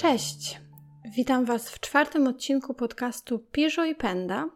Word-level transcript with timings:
Cześć! 0.00 0.60
Witam 1.04 1.44
Was 1.44 1.70
w 1.70 1.80
czwartym 1.80 2.26
odcinku 2.26 2.74
podcastu 2.74 3.38
Piżo 3.38 3.84
i 3.84 3.94
Penda, 3.94 4.50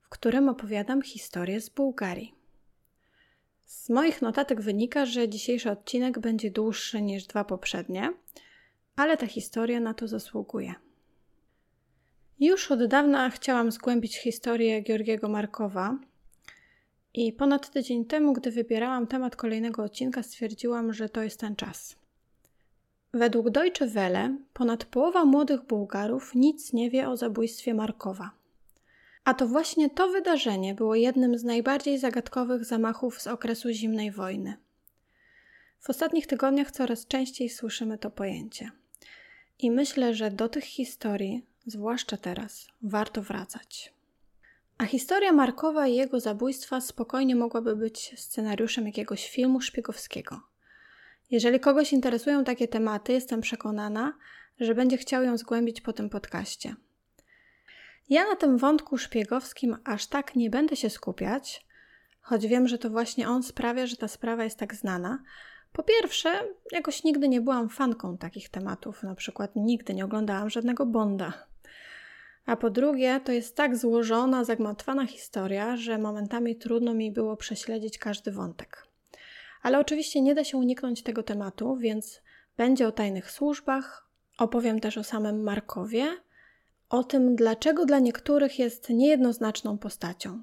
w 0.00 0.08
którym 0.08 0.48
opowiadam 0.48 1.02
historię 1.02 1.60
z 1.60 1.68
Bułgarii. 1.68 2.34
Z 3.64 3.90
moich 3.90 4.22
notatek 4.22 4.60
wynika, 4.60 5.06
że 5.06 5.28
dzisiejszy 5.28 5.70
odcinek 5.70 6.18
będzie 6.18 6.50
dłuższy 6.50 7.02
niż 7.02 7.26
dwa 7.26 7.44
poprzednie, 7.44 8.12
ale 8.96 9.16
ta 9.16 9.26
historia 9.26 9.80
na 9.80 9.94
to 9.94 10.08
zasługuje. 10.08 10.74
Już 12.40 12.70
od 12.70 12.86
dawna 12.86 13.30
chciałam 13.30 13.70
zgłębić 13.70 14.18
historię 14.18 14.82
Georgiego 14.82 15.28
Markowa 15.28 15.98
i 17.14 17.32
ponad 17.32 17.70
tydzień 17.70 18.04
temu, 18.04 18.32
gdy 18.32 18.50
wybierałam 18.50 19.06
temat 19.06 19.36
kolejnego 19.36 19.82
odcinka, 19.82 20.22
stwierdziłam, 20.22 20.92
że 20.92 21.08
to 21.08 21.22
jest 21.22 21.40
ten 21.40 21.56
czas. 21.56 22.05
Według 23.16 23.50
Deutsche 23.50 23.86
Welle 23.86 24.36
ponad 24.52 24.84
połowa 24.84 25.24
młodych 25.24 25.62
Bułgarów 25.62 26.34
nic 26.34 26.72
nie 26.72 26.90
wie 26.90 27.08
o 27.08 27.16
zabójstwie 27.16 27.74
Markowa. 27.74 28.30
A 29.24 29.34
to 29.34 29.46
właśnie 29.46 29.90
to 29.90 30.08
wydarzenie 30.08 30.74
było 30.74 30.94
jednym 30.94 31.38
z 31.38 31.44
najbardziej 31.44 31.98
zagadkowych 31.98 32.64
zamachów 32.64 33.22
z 33.22 33.26
okresu 33.26 33.70
zimnej 33.70 34.10
wojny. 34.10 34.56
W 35.80 35.90
ostatnich 35.90 36.26
tygodniach 36.26 36.70
coraz 36.70 37.06
częściej 37.06 37.48
słyszymy 37.48 37.98
to 37.98 38.10
pojęcie. 38.10 38.70
I 39.58 39.70
myślę, 39.70 40.14
że 40.14 40.30
do 40.30 40.48
tych 40.48 40.64
historii, 40.64 41.46
zwłaszcza 41.66 42.16
teraz, 42.16 42.66
warto 42.82 43.22
wracać. 43.22 43.92
A 44.78 44.84
historia 44.84 45.32
Markowa 45.32 45.86
i 45.86 45.94
jego 45.94 46.20
zabójstwa 46.20 46.80
spokojnie 46.80 47.36
mogłaby 47.36 47.76
być 47.76 48.14
scenariuszem 48.16 48.86
jakiegoś 48.86 49.30
filmu 49.30 49.60
szpiegowskiego. 49.60 50.40
Jeżeli 51.30 51.60
kogoś 51.60 51.92
interesują 51.92 52.44
takie 52.44 52.68
tematy, 52.68 53.12
jestem 53.12 53.40
przekonana, 53.40 54.12
że 54.60 54.74
będzie 54.74 54.96
chciał 54.96 55.22
ją 55.22 55.38
zgłębić 55.38 55.80
po 55.80 55.92
tym 55.92 56.10
podcaście. 56.10 56.74
Ja 58.08 58.24
na 58.24 58.36
tym 58.36 58.58
wątku 58.58 58.98
szpiegowskim 58.98 59.76
aż 59.84 60.06
tak 60.06 60.36
nie 60.36 60.50
będę 60.50 60.76
się 60.76 60.90
skupiać, 60.90 61.66
choć 62.20 62.46
wiem, 62.46 62.68
że 62.68 62.78
to 62.78 62.90
właśnie 62.90 63.28
on 63.28 63.42
sprawia, 63.42 63.86
że 63.86 63.96
ta 63.96 64.08
sprawa 64.08 64.44
jest 64.44 64.58
tak 64.58 64.74
znana. 64.74 65.22
Po 65.72 65.82
pierwsze, 65.82 66.42
jakoś 66.72 67.04
nigdy 67.04 67.28
nie 67.28 67.40
byłam 67.40 67.68
fanką 67.68 68.18
takich 68.18 68.48
tematów, 68.48 69.02
na 69.02 69.14
przykład 69.14 69.50
nigdy 69.56 69.94
nie 69.94 70.04
oglądałam 70.04 70.50
żadnego 70.50 70.86
Bonda. 70.86 71.32
A 72.46 72.56
po 72.56 72.70
drugie, 72.70 73.20
to 73.24 73.32
jest 73.32 73.56
tak 73.56 73.76
złożona, 73.76 74.44
zagmatwana 74.44 75.06
historia, 75.06 75.76
że 75.76 75.98
momentami 75.98 76.56
trudno 76.56 76.94
mi 76.94 77.12
było 77.12 77.36
prześledzić 77.36 77.98
każdy 77.98 78.32
wątek. 78.32 78.85
Ale 79.66 79.78
oczywiście 79.78 80.20
nie 80.20 80.34
da 80.34 80.44
się 80.44 80.56
uniknąć 80.56 81.02
tego 81.02 81.22
tematu, 81.22 81.76
więc 81.76 82.20
będzie 82.56 82.88
o 82.88 82.92
tajnych 82.92 83.30
służbach, 83.30 84.08
opowiem 84.38 84.80
też 84.80 84.98
o 84.98 85.04
samym 85.04 85.42
Markowie, 85.42 86.06
o 86.88 87.04
tym, 87.04 87.36
dlaczego 87.36 87.86
dla 87.86 87.98
niektórych 87.98 88.58
jest 88.58 88.90
niejednoznaczną 88.90 89.78
postacią. 89.78 90.42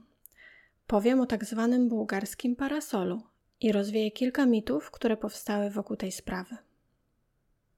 Powiem 0.87 1.21
o 1.21 1.25
tak 1.25 1.45
zwanym 1.45 1.89
bułgarskim 1.89 2.55
parasolu 2.55 3.21
i 3.61 3.71
rozwieję 3.71 4.11
kilka 4.11 4.45
mitów, 4.45 4.91
które 4.91 5.17
powstały 5.17 5.69
wokół 5.69 5.97
tej 5.97 6.11
sprawy. 6.11 6.57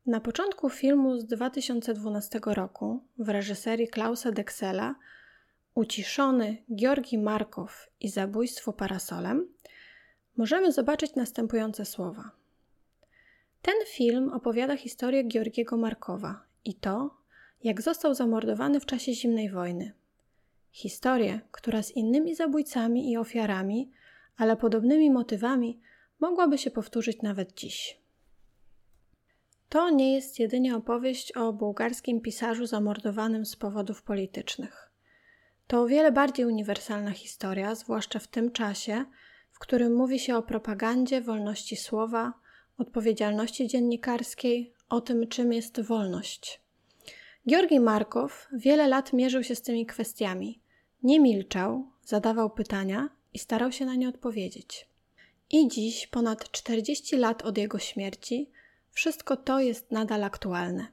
Na 0.06 0.20
początku 0.20 0.70
filmu 0.70 1.20
z 1.20 1.26
2012 1.26 2.40
roku 2.46 3.04
w 3.18 3.30
reżyserii 3.30 3.88
Klausa 3.88 4.32
Dexela 4.32 4.96
Uciszony 5.76 6.58
Georgi 6.76 7.18
Markow 7.18 7.90
i 8.00 8.10
zabójstwo 8.10 8.74
parasolem 8.74 9.56
możemy 10.38 10.72
zobaczyć 10.72 11.16
następujące 11.16 11.86
słowa. 11.86 12.32
Ten 13.62 13.76
film 13.88 14.34
opowiada 14.34 14.78
historię 14.78 15.28
Georgiego 15.28 15.78
Markowa 15.78 16.44
i 16.66 16.74
to, 16.74 17.18
jak 17.64 17.82
został 17.82 18.14
zamordowany 18.14 18.80
w 18.80 18.86
czasie 18.86 19.14
zimnej 19.14 19.50
wojny. 19.50 19.94
Historię, 20.72 21.40
która 21.52 21.84
z 21.84 21.92
innymi 21.92 22.36
zabójcami 22.36 23.12
i 23.12 23.18
ofiarami, 23.18 23.92
ale 24.38 24.58
podobnymi 24.58 25.12
motywami, 25.12 25.80
mogłaby 26.20 26.58
się 26.58 26.72
powtórzyć 26.72 27.22
nawet 27.22 27.54
dziś. 27.54 28.00
To 29.70 29.90
nie 29.90 30.14
jest 30.14 30.40
jedynie 30.40 30.76
opowieść 30.76 31.32
o 31.32 31.54
bułgarskim 31.54 32.22
pisarzu 32.22 32.66
zamordowanym 32.66 33.46
z 33.46 33.56
powodów 33.56 34.04
politycznych. 34.04 34.92
To 35.68 35.82
o 35.82 35.88
wiele 35.88 36.12
bardziej 36.12 36.46
uniwersalna 36.46 37.12
historia, 37.12 37.76
zwłaszcza 37.76 38.20
w 38.20 38.28
tym 38.28 38.52
czasie, 38.52 39.06
w 39.56 39.60
którym 39.60 39.96
mówi 39.96 40.20
się 40.20 40.38
o 40.38 40.44
propagandzie, 40.44 41.22
wolności 41.22 41.76
słowa, 41.76 42.34
odpowiedzialności 42.78 43.68
dziennikarskiej, 43.68 44.74
o 44.90 45.02
tym, 45.02 45.28
czym 45.28 45.54
jest 45.54 45.82
wolność. 45.82 46.62
Georgi 47.50 47.80
Markow 47.80 48.48
wiele 48.54 48.88
lat 48.88 49.14
mierzył 49.14 49.44
się 49.44 49.56
z 49.56 49.62
tymi 49.62 49.86
kwestiami. 49.86 50.60
Nie 51.04 51.20
milczał, 51.20 51.88
zadawał 52.06 52.50
pytania 52.50 53.10
i 53.34 53.40
starał 53.40 53.72
się 53.72 53.86
na 53.86 53.96
nie 53.96 54.10
odpowiedzieć. 54.10 54.90
I 55.52 55.68
dziś, 55.68 56.08
ponad 56.08 56.52
40 56.52 57.18
lat 57.18 57.42
od 57.42 57.58
jego 57.58 57.80
śmierci, 57.80 58.50
wszystko 58.92 59.38
to 59.38 59.60
jest 59.60 59.92
nadal 59.92 60.24
aktualne. 60.24 60.88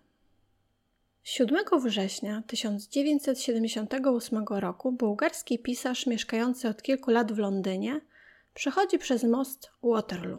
7 1.22 1.58
września 1.84 2.42
1978 2.46 4.44
roku 4.48 4.92
bułgarski 4.92 5.58
pisarz 5.58 6.06
mieszkający 6.06 6.68
od 6.68 6.82
kilku 6.82 7.10
lat 7.10 7.32
w 7.32 7.38
Londynie 7.38 8.00
przechodzi 8.54 8.98
przez 8.98 9.24
most 9.24 9.70
Waterloo. 9.82 10.38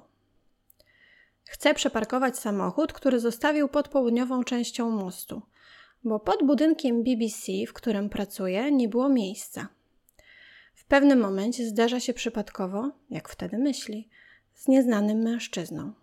Chce 1.44 1.74
przeparkować 1.74 2.40
samochód, 2.40 2.94
który 2.94 3.20
zostawił 3.20 3.68
pod 3.68 3.88
południową 3.88 4.44
częścią 4.44 4.90
mostu, 4.90 5.42
bo 6.04 6.20
pod 6.20 6.44
budynkiem 6.44 7.04
BBC, 7.04 7.52
w 7.68 7.74
którym 7.74 8.10
pracuje, 8.10 8.72
nie 8.72 8.90
było 8.90 9.10
miejsca. 9.10 9.68
W 10.74 10.86
pewnym 10.86 11.20
momencie 11.20 11.68
zdarza 11.68 12.00
się 12.00 12.14
przypadkowo, 12.14 12.92
jak 13.10 13.30
wtedy 13.30 13.58
myśli, 13.58 14.10
z 14.54 14.68
nieznanym 14.68 15.18
mężczyzną. 15.18 15.94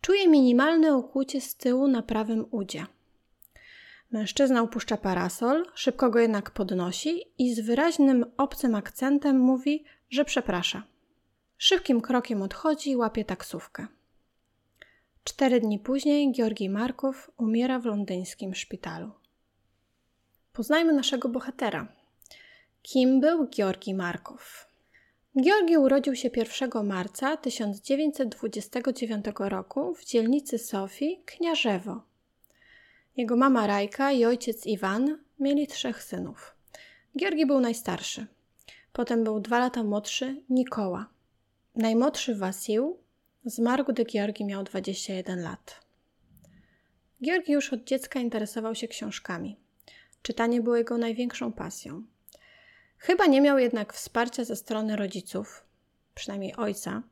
Czuje 0.00 0.28
minimalne 0.28 0.96
okłucie 0.96 1.40
z 1.40 1.56
tyłu 1.56 1.88
na 1.88 2.02
prawym 2.02 2.46
udzie. 2.50 2.86
Mężczyzna 4.10 4.62
upuszcza 4.62 4.96
parasol, 4.96 5.66
szybko 5.74 6.10
go 6.10 6.18
jednak 6.18 6.50
podnosi 6.50 7.22
i 7.38 7.54
z 7.54 7.60
wyraźnym 7.60 8.24
obcym 8.36 8.74
akcentem 8.74 9.38
mówi, 9.40 9.84
że 10.10 10.24
przeprasza. 10.24 10.82
Szybkim 11.62 12.00
krokiem 12.00 12.42
odchodzi 12.42 12.90
i 12.90 12.96
łapie 12.96 13.24
taksówkę. 13.24 13.86
Cztery 15.24 15.60
dni 15.60 15.78
później 15.78 16.32
Georgi 16.32 16.68
Markow 16.68 17.30
umiera 17.36 17.78
w 17.78 17.84
londyńskim 17.84 18.54
szpitalu. 18.54 19.10
Poznajmy 20.52 20.92
naszego 20.92 21.28
bohatera. 21.28 21.88
Kim 22.82 23.20
był 23.20 23.48
Georgi 23.48 23.94
Markow? 23.94 24.68
Georgi 25.42 25.78
urodził 25.78 26.16
się 26.16 26.30
1 26.36 26.86
marca 26.86 27.36
1929 27.36 29.24
roku 29.38 29.94
w 29.94 30.04
dzielnicy 30.04 30.58
Sofii, 30.58 31.22
Kniarzewo. 31.26 32.02
Jego 33.16 33.36
mama 33.36 33.66
Rajka 33.66 34.12
i 34.12 34.24
ojciec 34.24 34.66
Iwan 34.66 35.18
mieli 35.40 35.66
trzech 35.66 36.02
synów. 36.02 36.54
Georgi 37.18 37.46
był 37.46 37.60
najstarszy. 37.60 38.26
Potem 38.92 39.24
był 39.24 39.40
dwa 39.40 39.58
lata 39.58 39.82
młodszy 39.82 40.42
Nikoła. 40.50 41.19
Najmłodszy 41.80 42.34
Wasił 42.34 42.98
zmarł, 43.44 43.84
gdy 43.84 44.04
Georgi 44.04 44.44
miał 44.44 44.64
21 44.64 45.42
lat. 45.42 45.80
Georgi 47.24 47.52
już 47.52 47.72
od 47.72 47.84
dziecka 47.84 48.20
interesował 48.20 48.74
się 48.74 48.88
książkami. 48.88 49.56
Czytanie 50.22 50.60
było 50.60 50.76
jego 50.76 50.98
największą 50.98 51.52
pasją. 51.52 52.02
Chyba 52.98 53.26
nie 53.26 53.40
miał 53.40 53.58
jednak 53.58 53.92
wsparcia 53.92 54.44
ze 54.44 54.56
strony 54.56 54.96
rodziców, 54.96 55.64
przynajmniej 56.14 56.56
ojca. 56.56 57.02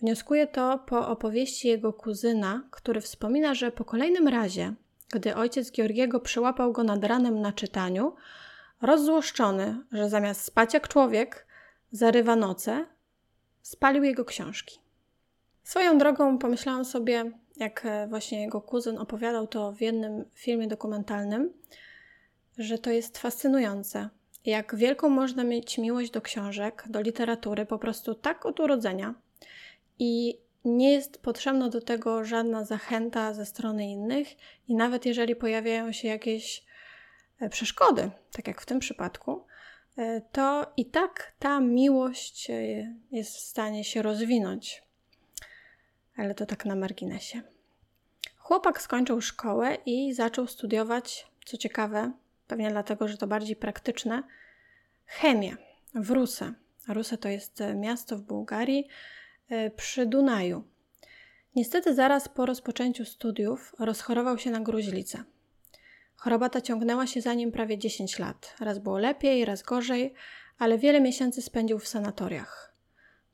Wnioskuje 0.00 0.46
to 0.46 0.78
po 0.78 1.08
opowieści 1.08 1.68
jego 1.68 1.92
kuzyna, 1.92 2.68
który 2.70 3.00
wspomina, 3.00 3.54
że 3.54 3.72
po 3.72 3.84
kolejnym 3.84 4.28
razie, 4.28 4.74
gdy 5.12 5.34
ojciec 5.36 5.72
Georgiego 5.72 6.20
przyłapał 6.20 6.72
go 6.72 6.84
nad 6.84 7.04
ranem 7.04 7.40
na 7.40 7.52
czytaniu, 7.52 8.14
rozzłoszczony, 8.82 9.76
że 9.92 10.08
zamiast 10.08 10.44
spać 10.44 10.74
jak 10.74 10.88
człowiek, 10.88 11.46
zarywa 11.92 12.36
noce, 12.36 12.95
spalił 13.66 14.04
jego 14.04 14.24
książki. 14.24 14.78
Swoją 15.62 15.98
drogą 15.98 16.38
pomyślałam 16.38 16.84
sobie, 16.84 17.30
jak 17.56 17.86
e, 17.86 18.06
właśnie 18.08 18.40
jego 18.40 18.60
kuzyn 18.60 18.98
opowiadał 18.98 19.46
to 19.46 19.72
w 19.72 19.80
jednym 19.80 20.24
filmie 20.34 20.68
dokumentalnym, 20.68 21.52
że 22.58 22.78
to 22.78 22.90
jest 22.90 23.18
fascynujące. 23.18 24.08
Jak 24.44 24.76
wielką 24.76 25.08
można 25.08 25.44
mieć 25.44 25.78
miłość 25.78 26.10
do 26.10 26.20
książek, 26.20 26.84
do 26.88 27.00
literatury, 27.00 27.66
po 27.66 27.78
prostu 27.78 28.14
tak 28.14 28.46
od 28.46 28.60
urodzenia. 28.60 29.14
I 29.98 30.38
nie 30.64 30.92
jest 30.92 31.22
potrzebna 31.22 31.68
do 31.68 31.80
tego 31.80 32.24
żadna 32.24 32.64
zachęta 32.64 33.34
ze 33.34 33.46
strony 33.46 33.90
innych, 33.90 34.28
i 34.68 34.74
nawet 34.74 35.06
jeżeli 35.06 35.36
pojawiają 35.36 35.92
się 35.92 36.08
jakieś 36.08 36.64
e, 37.40 37.48
przeszkody, 37.48 38.10
tak 38.32 38.46
jak 38.46 38.60
w 38.60 38.66
tym 38.66 38.78
przypadku, 38.78 39.46
to 40.32 40.72
i 40.76 40.86
tak 40.86 41.32
ta 41.38 41.60
miłość 41.60 42.50
e, 42.50 42.54
jest 43.10 43.36
w 43.36 43.40
stanie 43.40 43.84
się 43.84 44.02
rozwinąć. 44.02 44.82
Ale 46.16 46.34
to 46.34 46.46
tak 46.46 46.64
na 46.64 46.76
marginesie. 46.76 47.42
Chłopak 48.36 48.82
skończył 48.82 49.20
szkołę 49.20 49.78
i 49.86 50.14
zaczął 50.14 50.46
studiować, 50.46 51.26
co 51.44 51.56
ciekawe, 51.56 52.12
pewnie 52.46 52.70
dlatego, 52.70 53.08
że 53.08 53.16
to 53.16 53.26
bardziej 53.26 53.56
praktyczne, 53.56 54.22
chemię 55.06 55.56
w 55.94 56.10
Ruse. 56.10 56.52
Ruse 56.88 57.18
to 57.18 57.28
jest 57.28 57.62
miasto 57.74 58.16
w 58.16 58.22
Bułgarii 58.22 58.88
e, 59.48 59.70
przy 59.70 60.06
Dunaju. 60.06 60.64
Niestety 61.54 61.94
zaraz 61.94 62.28
po 62.28 62.46
rozpoczęciu 62.46 63.04
studiów 63.04 63.74
rozchorował 63.78 64.38
się 64.38 64.50
na 64.50 64.60
gruźlicę. 64.60 65.24
Choroba 66.16 66.48
ta 66.48 66.60
ciągnęła 66.60 67.06
się 67.06 67.20
za 67.20 67.34
nim 67.34 67.52
prawie 67.52 67.78
10 67.78 68.18
lat. 68.18 68.54
Raz 68.60 68.78
było 68.78 68.98
lepiej, 68.98 69.44
raz 69.44 69.62
gorzej, 69.62 70.14
ale 70.58 70.78
wiele 70.78 71.00
miesięcy 71.00 71.42
spędził 71.42 71.78
w 71.78 71.88
sanatoriach. 71.88 72.72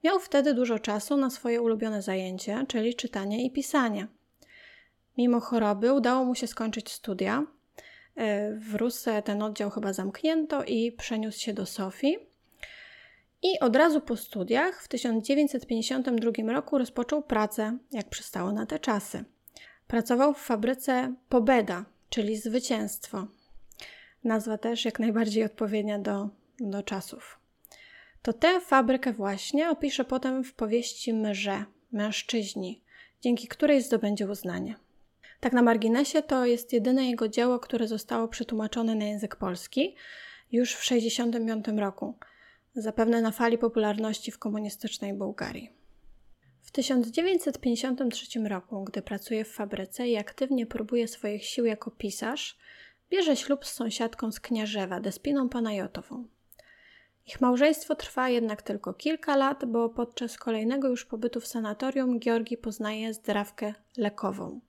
Miał 0.05 0.21
wtedy 0.21 0.55
dużo 0.55 0.79
czasu 0.79 1.17
na 1.17 1.31
swoje 1.31 1.63
ulubione 1.63 2.03
zajęcie, 2.03 2.65
czyli 2.69 2.95
czytanie 2.95 3.45
i 3.45 3.51
pisanie. 3.51 4.07
Mimo 5.19 5.41
choroby 5.41 5.93
udało 5.93 6.25
mu 6.25 6.35
się 6.35 6.47
skończyć 6.47 6.93
studia. 6.93 7.47
E, 8.17 8.53
w 8.55 8.75
Rusce 8.75 9.23
ten 9.23 9.43
oddział 9.43 9.71
chyba 9.71 9.93
zamknięto 9.93 10.65
i 10.65 10.93
przeniósł 10.93 11.41
się 11.41 11.55
do 11.55 11.67
Sofii. 11.67 12.19
I 13.43 13.61
od 13.61 13.77
razu 13.77 14.01
po 14.01 14.17
studiach 14.17 14.83
w 14.83 14.89
1952 14.89 16.53
roku 16.53 16.79
rozpoczął 16.79 17.23
pracę, 17.23 17.79
jak 17.93 18.09
przystało 18.09 18.53
na 18.53 18.67
te 18.67 18.79
czasy. 18.79 19.25
Pracował 19.87 20.35
w 20.35 20.39
fabryce 20.39 21.15
Pobeda, 21.29 21.85
czyli 22.13 22.37
zwycięstwo. 22.37 23.27
Nazwa 24.25 24.59
też 24.59 24.85
jak 24.85 24.99
najbardziej 25.01 25.45
odpowiednia 25.45 25.99
do, 25.99 26.29
do 26.61 26.83
czasów. 26.83 27.39
To 28.23 28.33
tę 28.33 28.61
fabrykę 28.61 29.13
właśnie 29.13 29.71
opisze 29.71 30.05
potem 30.05 30.45
w 30.45 30.55
powieści 30.55 31.15
Mrze, 31.15 31.65
Mężczyźni, 31.93 32.83
dzięki 33.21 33.49
której 33.49 33.83
zdobędzie 33.83 34.27
uznanie. 34.27 34.75
Tak 35.41 35.53
na 35.53 35.63
marginesie 35.63 36.23
to 36.23 36.47
jest 36.47 36.73
jedyne 36.73 37.11
jego 37.11 37.29
dzieło, 37.29 37.59
które 37.59 37.89
zostało 37.89 38.29
przetłumaczone 38.29 38.95
na 38.95 39.05
język 39.05 39.37
polski 39.37 39.97
już 40.53 40.75
w 40.75 40.89
1965 40.89 41.81
roku, 41.81 42.15
zapewne 42.75 43.21
na 43.21 43.31
fali 43.31 43.59
popularności 43.59 44.31
w 44.31 44.39
komunistycznej 44.39 45.15
Bułgarii. 45.15 45.82
W 46.73 46.75
1953 46.75 48.41
roku, 48.49 48.85
gdy 48.85 49.03
pracuje 49.03 49.45
w 49.45 49.53
fabryce 49.53 50.09
i 50.09 50.17
aktywnie 50.17 50.67
próbuje 50.67 51.09
swoich 51.09 51.45
sił 51.45 51.65
jako 51.65 51.91
pisarz, 51.91 52.59
bierze 53.11 53.37
ślub 53.37 53.67
z 53.67 53.73
sąsiadką 53.73 54.33
z 54.33 54.41
Kniarzewa, 54.41 55.01
Despiną 55.01 55.49
Panajotową. 55.49 56.25
Ich 57.27 57.41
małżeństwo 57.41 57.95
trwa 57.95 58.29
jednak 58.29 58.63
tylko 58.63 58.95
kilka 58.95 59.37
lat, 59.37 59.65
bo 59.65 59.89
podczas 59.89 60.39
kolejnego 60.39 60.89
już 60.89 61.05
pobytu 61.05 61.41
w 61.41 61.47
sanatorium 61.47 62.21
Georgi 62.21 62.57
poznaje 62.57 63.15
zdrawkę 63.15 63.75
lekową. 63.97 64.61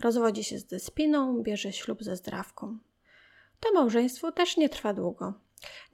Rozwodzi 0.00 0.44
się 0.44 0.58
z 0.58 0.64
Despiną, 0.64 1.42
bierze 1.42 1.72
ślub 1.72 2.02
ze 2.02 2.16
zdrawką. 2.16 2.78
To 3.60 3.72
małżeństwo 3.72 4.32
też 4.32 4.56
nie 4.56 4.68
trwa 4.68 4.94
długo. 4.94 5.34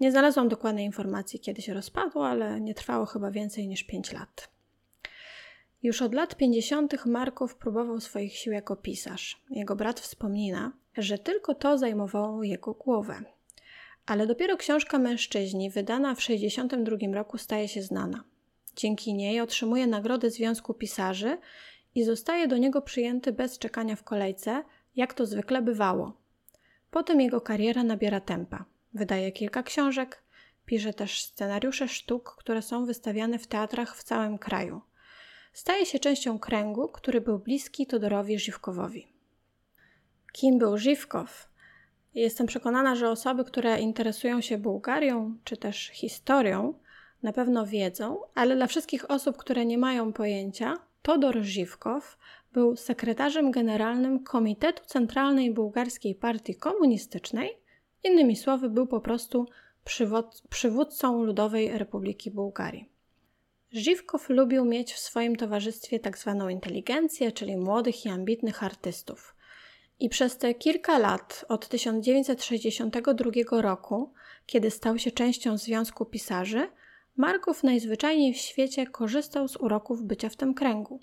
Nie 0.00 0.10
znalazłam 0.10 0.48
dokładnej 0.48 0.84
informacji, 0.84 1.40
kiedy 1.40 1.62
się 1.62 1.74
rozpadło, 1.74 2.28
ale 2.28 2.60
nie 2.60 2.74
trwało 2.74 3.06
chyba 3.06 3.30
więcej 3.30 3.68
niż 3.68 3.84
5 3.84 4.12
lat. 4.12 4.59
Już 5.82 6.02
od 6.02 6.14
lat 6.14 6.34
50. 6.34 7.06
Markow 7.06 7.54
próbował 7.54 8.00
swoich 8.00 8.36
sił 8.36 8.52
jako 8.52 8.76
pisarz. 8.76 9.42
Jego 9.50 9.76
brat 9.76 10.00
wspomina, 10.00 10.72
że 10.96 11.18
tylko 11.18 11.54
to 11.54 11.78
zajmowało 11.78 12.42
jego 12.42 12.74
głowę. 12.74 13.22
Ale 14.06 14.26
dopiero 14.26 14.56
książka 14.56 14.98
Mężczyźni, 14.98 15.70
wydana 15.70 16.14
w 16.14 16.18
1962 16.18 17.14
roku, 17.14 17.38
staje 17.38 17.68
się 17.68 17.82
znana. 17.82 18.24
Dzięki 18.76 19.14
niej 19.14 19.40
otrzymuje 19.40 19.86
nagrodę 19.86 20.30
Związku 20.30 20.74
Pisarzy 20.74 21.38
i 21.94 22.04
zostaje 22.04 22.48
do 22.48 22.56
niego 22.56 22.82
przyjęty 22.82 23.32
bez 23.32 23.58
czekania 23.58 23.96
w 23.96 24.04
kolejce, 24.04 24.64
jak 24.96 25.14
to 25.14 25.26
zwykle 25.26 25.62
bywało. 25.62 26.12
Potem 26.90 27.20
jego 27.20 27.40
kariera 27.40 27.84
nabiera 27.84 28.20
tempa. 28.20 28.64
Wydaje 28.94 29.32
kilka 29.32 29.62
książek, 29.62 30.22
pisze 30.66 30.94
też 30.94 31.22
scenariusze 31.22 31.88
sztuk, 31.88 32.36
które 32.38 32.62
są 32.62 32.86
wystawiane 32.86 33.38
w 33.38 33.46
teatrach 33.46 33.96
w 33.96 34.04
całym 34.04 34.38
kraju. 34.38 34.80
Staje 35.52 35.86
się 35.86 35.98
częścią 35.98 36.38
kręgu, 36.38 36.88
który 36.88 37.20
był 37.20 37.38
bliski 37.38 37.86
Todorowi 37.86 38.38
Żywkowowi. 38.38 39.06
Kim 40.32 40.58
był 40.58 40.78
Żywkow? 40.78 41.50
Jestem 42.14 42.46
przekonana, 42.46 42.96
że 42.96 43.10
osoby, 43.10 43.44
które 43.44 43.80
interesują 43.80 44.40
się 44.40 44.58
Bułgarią 44.58 45.36
czy 45.44 45.56
też 45.56 45.88
historią, 45.88 46.74
na 47.22 47.32
pewno 47.32 47.66
wiedzą, 47.66 48.20
ale 48.34 48.56
dla 48.56 48.66
wszystkich 48.66 49.10
osób, 49.10 49.36
które 49.36 49.66
nie 49.66 49.78
mają 49.78 50.12
pojęcia, 50.12 50.74
Todor 51.02 51.38
Żywkow 51.42 52.18
był 52.52 52.76
sekretarzem 52.76 53.50
generalnym 53.50 54.24
Komitetu 54.24 54.84
Centralnej 54.86 55.54
Bułgarskiej 55.54 56.14
Partii 56.14 56.54
Komunistycznej, 56.54 57.58
innymi 58.04 58.36
słowy, 58.36 58.68
był 58.68 58.86
po 58.86 59.00
prostu 59.00 59.46
przywódcą 60.48 61.22
Ludowej 61.24 61.78
Republiki 61.78 62.30
Bułgarii. 62.30 62.99
Żywkow 63.72 64.28
lubił 64.28 64.64
mieć 64.64 64.92
w 64.92 64.98
swoim 64.98 65.36
towarzystwie 65.36 66.00
tak 66.00 66.18
zwaną 66.18 66.48
inteligencję, 66.48 67.32
czyli 67.32 67.56
młodych 67.56 68.06
i 68.06 68.08
ambitnych 68.08 68.62
artystów. 68.64 69.34
I 70.00 70.08
przez 70.08 70.38
te 70.38 70.54
kilka 70.54 70.98
lat, 70.98 71.44
od 71.48 71.68
1962 71.68 73.60
roku, 73.60 74.12
kiedy 74.46 74.70
stał 74.70 74.98
się 74.98 75.10
częścią 75.10 75.58
Związku 75.58 76.06
Pisarzy, 76.06 76.68
Marków 77.16 77.62
najzwyczajniej 77.62 78.34
w 78.34 78.36
świecie 78.36 78.86
korzystał 78.86 79.48
z 79.48 79.56
uroków 79.56 80.04
bycia 80.04 80.28
w 80.28 80.36
tym 80.36 80.54
kręgu. 80.54 81.00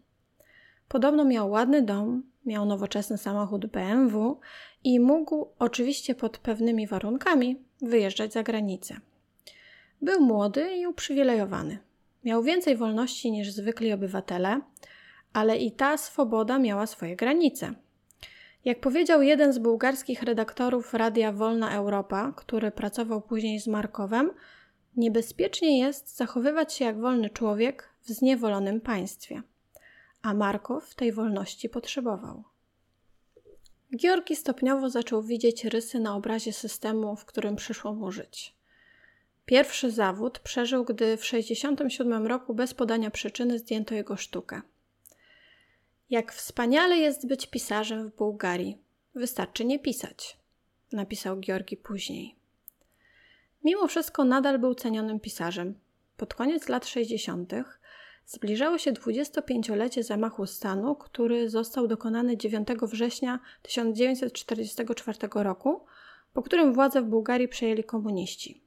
Podobno 0.87 1.25
miał 1.25 1.49
ładny 1.49 1.81
dom, 1.81 2.23
miał 2.45 2.65
nowoczesny 2.65 3.17
samochód 3.17 3.65
BMW 3.65 4.39
i 4.83 4.99
mógł, 4.99 5.47
oczywiście 5.59 6.15
pod 6.15 6.37
pewnymi 6.37 6.87
warunkami, 6.87 7.61
wyjeżdżać 7.81 8.33
za 8.33 8.43
granicę. 8.43 8.99
Był 10.01 10.21
młody 10.21 10.75
i 10.75 10.87
uprzywilejowany. 10.87 11.86
Miał 12.27 12.43
więcej 12.43 12.77
wolności 12.77 13.31
niż 13.31 13.51
zwykli 13.51 13.93
obywatele, 13.93 14.61
ale 15.33 15.57
i 15.57 15.71
ta 15.71 15.97
swoboda 15.97 16.59
miała 16.59 16.87
swoje 16.87 17.15
granice. 17.15 17.73
Jak 18.65 18.79
powiedział 18.79 19.21
jeden 19.21 19.53
z 19.53 19.57
bułgarskich 19.57 20.23
redaktorów 20.23 20.93
Radia 20.93 21.31
Wolna 21.31 21.75
Europa, 21.75 22.33
który 22.35 22.71
pracował 22.71 23.21
później 23.21 23.59
z 23.59 23.67
Markowem, 23.67 24.31
niebezpiecznie 24.95 25.79
jest 25.79 26.17
zachowywać 26.17 26.73
się 26.73 26.85
jak 26.85 26.99
wolny 26.99 27.29
człowiek 27.29 27.89
w 28.01 28.09
zniewolonym 28.09 28.81
państwie. 28.81 29.41
A 30.21 30.33
Markow 30.33 30.95
tej 30.95 31.11
wolności 31.11 31.69
potrzebował. 31.69 32.43
Georgi 33.97 34.35
stopniowo 34.35 34.89
zaczął 34.89 35.23
widzieć 35.23 35.65
rysy 35.65 35.99
na 35.99 36.15
obrazie 36.15 36.53
systemu, 36.53 37.15
w 37.15 37.25
którym 37.25 37.55
przyszło 37.55 37.93
mu 37.93 38.11
żyć. 38.11 38.56
Pierwszy 39.47 39.91
zawód 39.91 40.39
przeżył, 40.39 40.85
gdy 40.85 41.17
w 41.17 41.21
1967 41.21 42.27
roku 42.27 42.53
bez 42.53 42.73
podania 42.73 43.11
przyczyny 43.11 43.59
zdjęto 43.59 43.95
jego 43.95 44.17
sztukę. 44.17 44.61
Jak 46.09 46.33
wspaniale 46.33 46.97
jest 46.97 47.27
być 47.27 47.47
pisarzem 47.47 48.09
w 48.09 48.15
Bułgarii. 48.15 48.77
Wystarczy 49.15 49.65
nie 49.65 49.79
pisać, 49.79 50.37
napisał 50.91 51.39
Georgi 51.39 51.77
później. 51.77 52.35
Mimo 53.63 53.87
wszystko 53.87 54.23
nadal 54.23 54.59
był 54.59 54.75
cenionym 54.75 55.19
pisarzem. 55.19 55.79
Pod 56.17 56.33
koniec 56.33 56.69
lat 56.69 56.87
60. 56.87 57.53
zbliżało 58.25 58.77
się 58.77 58.91
25-lecie 58.91 60.03
zamachu 60.03 60.45
stanu, 60.45 60.95
który 60.95 61.49
został 61.49 61.87
dokonany 61.87 62.37
9 62.37 62.67
września 62.81 63.39
1944 63.61 65.19
roku, 65.33 65.85
po 66.33 66.41
którym 66.41 66.73
władzę 66.73 67.01
w 67.01 67.05
Bułgarii 67.05 67.47
przejęli 67.47 67.83
komuniści. 67.83 68.66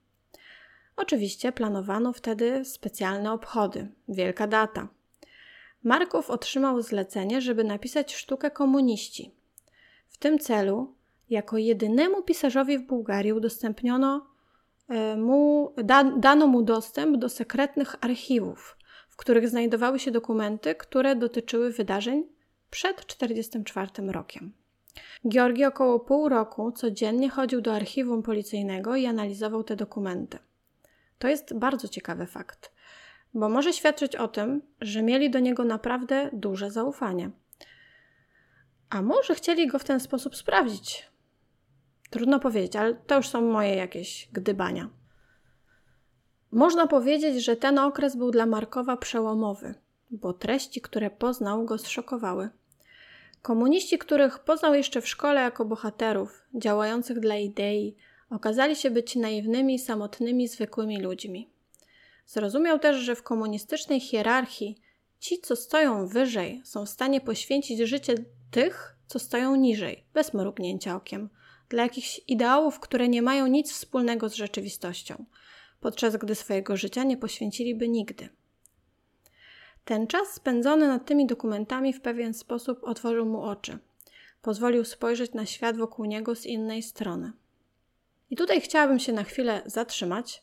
Oczywiście 0.97 1.53
planowano 1.53 2.13
wtedy 2.13 2.65
specjalne 2.65 3.33
obchody, 3.33 3.89
wielka 4.09 4.47
data. 4.47 4.89
Markow 5.85 6.31
otrzymał 6.31 6.83
zlecenie, 6.83 7.41
żeby 7.41 7.65
napisać 7.65 8.15
sztukę 8.15 8.51
komuniści. 8.51 9.35
W 10.09 10.19
tym 10.19 10.39
celu, 10.39 10.95
jako 11.31 11.59
jedynemu 11.59 12.23
pisarzowi 12.23 12.79
w 12.79 12.87
Bułgarii 12.87 13.33
udostępniono 13.33 14.27
e, 14.89 15.17
mu, 15.17 15.73
da, 15.85 16.05
dano 16.05 16.47
mu 16.47 16.63
dostęp 16.63 17.17
do 17.17 17.29
sekretnych 17.29 17.97
archiwów, 18.01 18.77
w 19.09 19.17
których 19.17 19.49
znajdowały 19.49 19.99
się 19.99 20.11
dokumenty, 20.11 20.75
które 20.75 21.17
dotyczyły 21.17 21.73
wydarzeń 21.73 22.25
przed 22.71 22.97
1944 22.97 24.13
rokiem. 24.13 24.53
Georgi 25.29 25.65
około 25.65 26.01
pół 26.01 26.29
roku 26.29 26.73
codziennie 26.73 27.31
chodził 27.31 27.61
do 27.61 27.75
archiwum 27.75 28.23
policyjnego 28.23 28.97
i 28.97 29.07
analizował 29.07 29.65
te 29.65 29.77
dokumenty. 29.77 30.39
To 31.21 31.29
jest 31.29 31.59
bardzo 31.59 31.89
ciekawy 31.89 32.27
fakt, 32.27 32.73
bo 33.35 33.49
może 33.49 33.73
świadczyć 33.73 34.17
o 34.17 34.29
tym, 34.29 34.63
że 34.81 35.03
mieli 35.03 35.31
do 35.31 35.39
niego 35.39 35.65
naprawdę 35.65 36.31
duże 36.33 36.71
zaufanie. 36.71 37.31
A 38.91 39.03
może 39.03 39.35
chcieli 39.35 39.67
go 39.67 39.79
w 39.79 39.85
ten 39.85 40.01
sposób 40.01 40.37
sprawdzić? 40.37 41.11
Trudno 42.11 42.41
powiedzieć, 42.41 42.77
ale 42.77 42.95
to 42.95 43.17
już 43.17 43.29
są 43.29 43.43
moje 43.43 43.75
jakieś 43.75 44.29
gdybania. 44.33 44.89
Można 46.51 46.87
powiedzieć, 46.87 47.45
że 47.45 47.57
ten 47.57 47.79
okres 47.79 48.17
był 48.17 48.31
dla 48.31 48.47
Markowa 48.47 48.97
przełomowy, 48.97 49.75
bo 50.11 50.33
treści, 50.33 50.81
które 50.81 51.11
poznał, 51.11 51.65
go 51.65 51.79
zszokowały. 51.79 52.49
Komuniści, 53.43 53.99
których 53.99 54.39
poznał 54.39 54.75
jeszcze 54.75 55.01
w 55.01 55.09
szkole 55.09 55.41
jako 55.41 55.65
bohaterów, 55.65 56.47
działających 56.55 57.21
dla 57.21 57.37
idei, 57.37 57.97
okazali 58.31 58.77
się 58.77 58.91
być 58.91 59.17
naiwnymi, 59.17 59.79
samotnymi, 59.79 60.49
zwykłymi 60.49 61.01
ludźmi. 61.01 61.51
Zrozumiał 62.27 62.79
też, 62.79 62.97
że 62.97 63.15
w 63.15 63.23
komunistycznej 63.23 64.01
hierarchii 64.01 64.77
ci, 65.21 65.41
co 65.41 65.57
stoją 65.57 66.07
wyżej, 66.07 66.63
są 66.65 66.87
w 66.87 66.91
stanie 66.91 67.21
poświęcić 67.21 67.79
życie 67.79 68.15
tych, 68.51 68.97
co 69.07 69.19
stoją 69.19 69.57
niżej, 69.57 70.05
bez 70.15 70.35
mrugnięcia 70.35 70.97
okiem, 70.97 71.29
dla 71.69 71.83
jakichś 71.83 72.21
ideałów, 72.29 72.81
które 72.81 73.09
nie 73.09 73.23
mają 73.23 73.47
nic 73.47 73.73
wspólnego 73.73 74.29
z 74.29 74.35
rzeczywistością, 74.35 75.25
podczas 75.81 76.17
gdy 76.17 76.35
swojego 76.35 76.77
życia 76.77 77.05
nie 77.05 77.17
poświęciliby 77.17 77.89
nigdy. 77.89 78.29
Ten 79.85 80.07
czas 80.07 80.29
spędzony 80.29 80.89
nad 80.89 81.07
tymi 81.07 81.27
dokumentami 81.27 81.93
w 81.93 82.01
pewien 82.01 82.35
sposób 82.35 82.85
otworzył 82.85 83.27
mu 83.27 83.43
oczy. 83.43 83.79
Pozwolił 84.43 84.85
spojrzeć 84.85 85.33
na 85.33 85.47
świat 85.47 85.77
wokół 85.77 86.05
niego 86.05 86.35
z 86.35 86.47
innej 86.47 86.83
strony. 86.83 87.33
I 88.31 88.37
tutaj 88.37 88.61
chciałabym 88.61 88.99
się 88.99 89.13
na 89.13 89.25
chwilę 89.25 89.63
zatrzymać. 89.67 90.43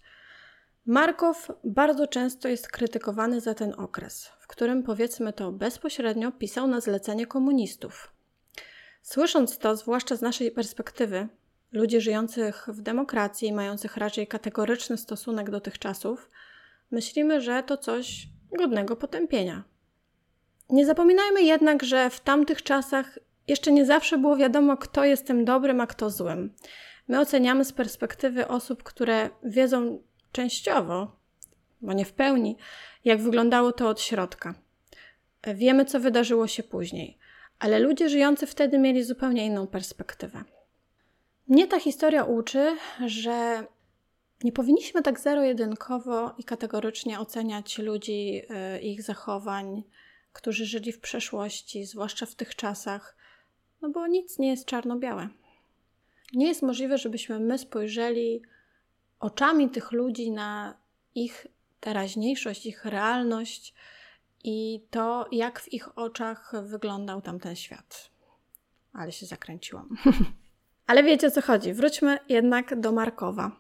Markow 0.86 1.48
bardzo 1.63 2.08
często 2.08 2.48
jest 2.48 2.67
krytykowany 2.67 3.41
za 3.41 3.53
ten 3.53 3.74
okres, 3.77 4.32
w 4.39 4.48
którym 4.48 4.84
powiedzmy 4.84 5.34
to 5.34 5.51
bezpośrednio 5.51 6.32
pisał 6.32 6.67
na 6.67 6.82
zlecenie 6.82 7.27
komunistów. 7.27 8.13
Słysząc 9.01 9.58
to, 9.58 9.75
zwłaszcza 9.75 10.15
z 10.15 10.22
naszej 10.22 10.51
perspektywy, 10.51 11.27
ludzi 11.72 12.01
żyjących 12.01 12.67
w 12.67 12.82
demokracji, 12.82 13.53
mających 13.53 13.98
raczej 13.98 14.27
kategoryczny 14.27 14.98
stosunek 14.98 15.50
do 15.50 15.62
tych 15.62 15.79
czasów, 15.79 16.29
myślimy, 16.91 17.41
że 17.41 17.63
to 17.63 17.77
coś 17.77 18.27
godnego 18.58 18.96
potępienia. 18.96 19.63
Nie 20.70 20.86
zapominajmy 20.86 21.41
jednak, 21.41 21.84
że 21.84 22.10
w 22.10 22.20
tamtych 22.20 22.63
czasach 22.63 23.20
jeszcze 23.48 23.72
nie 23.72 23.86
zawsze 23.86 24.17
było 24.17 24.36
wiadomo, 24.36 24.77
kto 24.77 25.06
jest 25.06 25.27
tym 25.27 25.46
dobrym, 25.46 25.82
a 25.82 25.88
kto 25.88 26.10
złym. 26.10 26.53
My 27.07 27.19
oceniamy 27.19 27.65
z 27.65 27.73
perspektywy 27.73 28.47
osób, 28.47 28.83
które 28.83 29.29
wiedzą 29.43 30.03
częściowo, 30.31 31.15
bo 31.81 31.93
nie 31.93 32.05
w 32.05 32.13
pełni, 32.13 32.57
jak 33.05 33.21
wyglądało 33.21 33.71
to 33.71 33.89
od 33.89 34.01
środka. 34.01 34.53
Wiemy, 35.53 35.85
co 35.85 35.99
wydarzyło 35.99 36.47
się 36.47 36.63
później, 36.63 37.17
ale 37.59 37.79
ludzie 37.79 38.09
żyjący 38.09 38.47
wtedy 38.47 38.77
mieli 38.77 39.03
zupełnie 39.03 39.45
inną 39.45 39.67
perspektywę. 39.67 40.43
Mnie 41.47 41.67
ta 41.67 41.79
historia 41.79 42.23
uczy, 42.23 42.77
że 43.05 43.65
nie 44.43 44.51
powinniśmy 44.51 45.01
tak 45.01 45.19
zero-jedynkowo 45.19 46.35
i 46.37 46.43
kategorycznie 46.43 47.19
oceniać 47.19 47.77
ludzi, 47.77 48.41
y, 48.75 48.79
ich 48.79 49.03
zachowań, 49.03 49.83
którzy 50.33 50.65
żyli 50.65 50.91
w 50.91 50.99
przeszłości, 50.99 51.85
zwłaszcza 51.85 52.25
w 52.25 52.35
tych 52.35 52.55
czasach, 52.55 53.17
no 53.81 53.89
bo 53.89 54.07
nic 54.07 54.39
nie 54.39 54.49
jest 54.49 54.65
czarno-białe. 54.65 55.29
Nie 56.34 56.48
jest 56.48 56.62
możliwe, 56.62 56.98
żebyśmy 56.98 57.39
my 57.39 57.57
spojrzeli 57.57 58.41
oczami 59.19 59.69
tych 59.69 59.91
ludzi 59.91 60.31
na 60.31 60.77
ich 61.15 61.48
teraźniejszość, 61.79 62.65
ich 62.65 62.86
realność 62.86 63.74
i 64.43 64.81
to, 64.89 65.27
jak 65.31 65.60
w 65.60 65.74
ich 65.74 65.98
oczach 65.98 66.53
wyglądał 66.63 67.22
tamten 67.22 67.55
świat. 67.55 68.10
Ale 68.93 69.12
się 69.12 69.25
zakręciłam. 69.25 69.98
Ale 70.88 71.03
wiecie 71.03 71.27
o 71.27 71.31
co 71.31 71.41
chodzi. 71.41 71.74
Wróćmy 71.74 72.19
jednak 72.29 72.79
do 72.79 72.91
Markowa. 72.91 73.51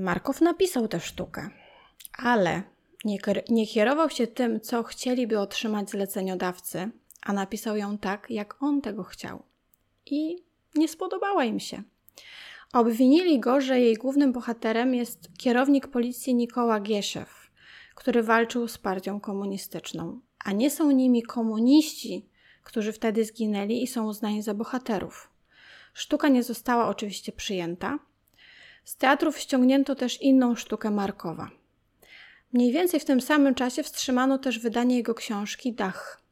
Markow 0.00 0.40
napisał 0.40 0.88
tę 0.88 1.00
sztukę, 1.00 1.50
ale 2.12 2.62
nie, 3.04 3.18
nie 3.48 3.66
kierował 3.66 4.10
się 4.10 4.26
tym, 4.26 4.60
co 4.60 4.82
chcieliby 4.82 5.38
otrzymać 5.38 5.90
zleceniodawcy, 5.90 6.90
a 7.22 7.32
napisał 7.32 7.76
ją 7.76 7.98
tak, 7.98 8.30
jak 8.30 8.62
on 8.62 8.80
tego 8.80 9.02
chciał. 9.02 9.42
I 10.06 10.45
nie 10.76 10.88
spodobała 10.88 11.44
im 11.44 11.60
się. 11.60 11.82
Obwinili 12.72 13.40
go, 13.40 13.60
że 13.60 13.80
jej 13.80 13.94
głównym 13.94 14.32
bohaterem 14.32 14.94
jest 14.94 15.28
kierownik 15.38 15.88
policji 15.88 16.34
Nikoła 16.34 16.80
Gieszew, 16.80 17.50
który 17.94 18.22
walczył 18.22 18.68
z 18.68 18.78
partią 18.78 19.20
komunistyczną, 19.20 20.20
a 20.44 20.52
nie 20.52 20.70
są 20.70 20.90
nimi 20.90 21.22
komuniści, 21.22 22.28
którzy 22.62 22.92
wtedy 22.92 23.24
zginęli 23.24 23.82
i 23.82 23.86
są 23.86 24.06
uznani 24.06 24.42
za 24.42 24.54
bohaterów. 24.54 25.30
Sztuka 25.94 26.28
nie 26.28 26.42
została 26.42 26.88
oczywiście 26.88 27.32
przyjęta, 27.32 27.98
z 28.84 28.96
teatrów 28.96 29.38
ściągnięto 29.38 29.94
też 29.94 30.22
inną 30.22 30.56
sztukę 30.56 30.90
Markowa. 30.90 31.50
Mniej 32.52 32.72
więcej 32.72 33.00
w 33.00 33.04
tym 33.04 33.20
samym 33.20 33.54
czasie 33.54 33.82
wstrzymano 33.82 34.38
też 34.38 34.58
wydanie 34.58 34.96
jego 34.96 35.14
książki 35.14 35.72
Dach. 35.72 36.22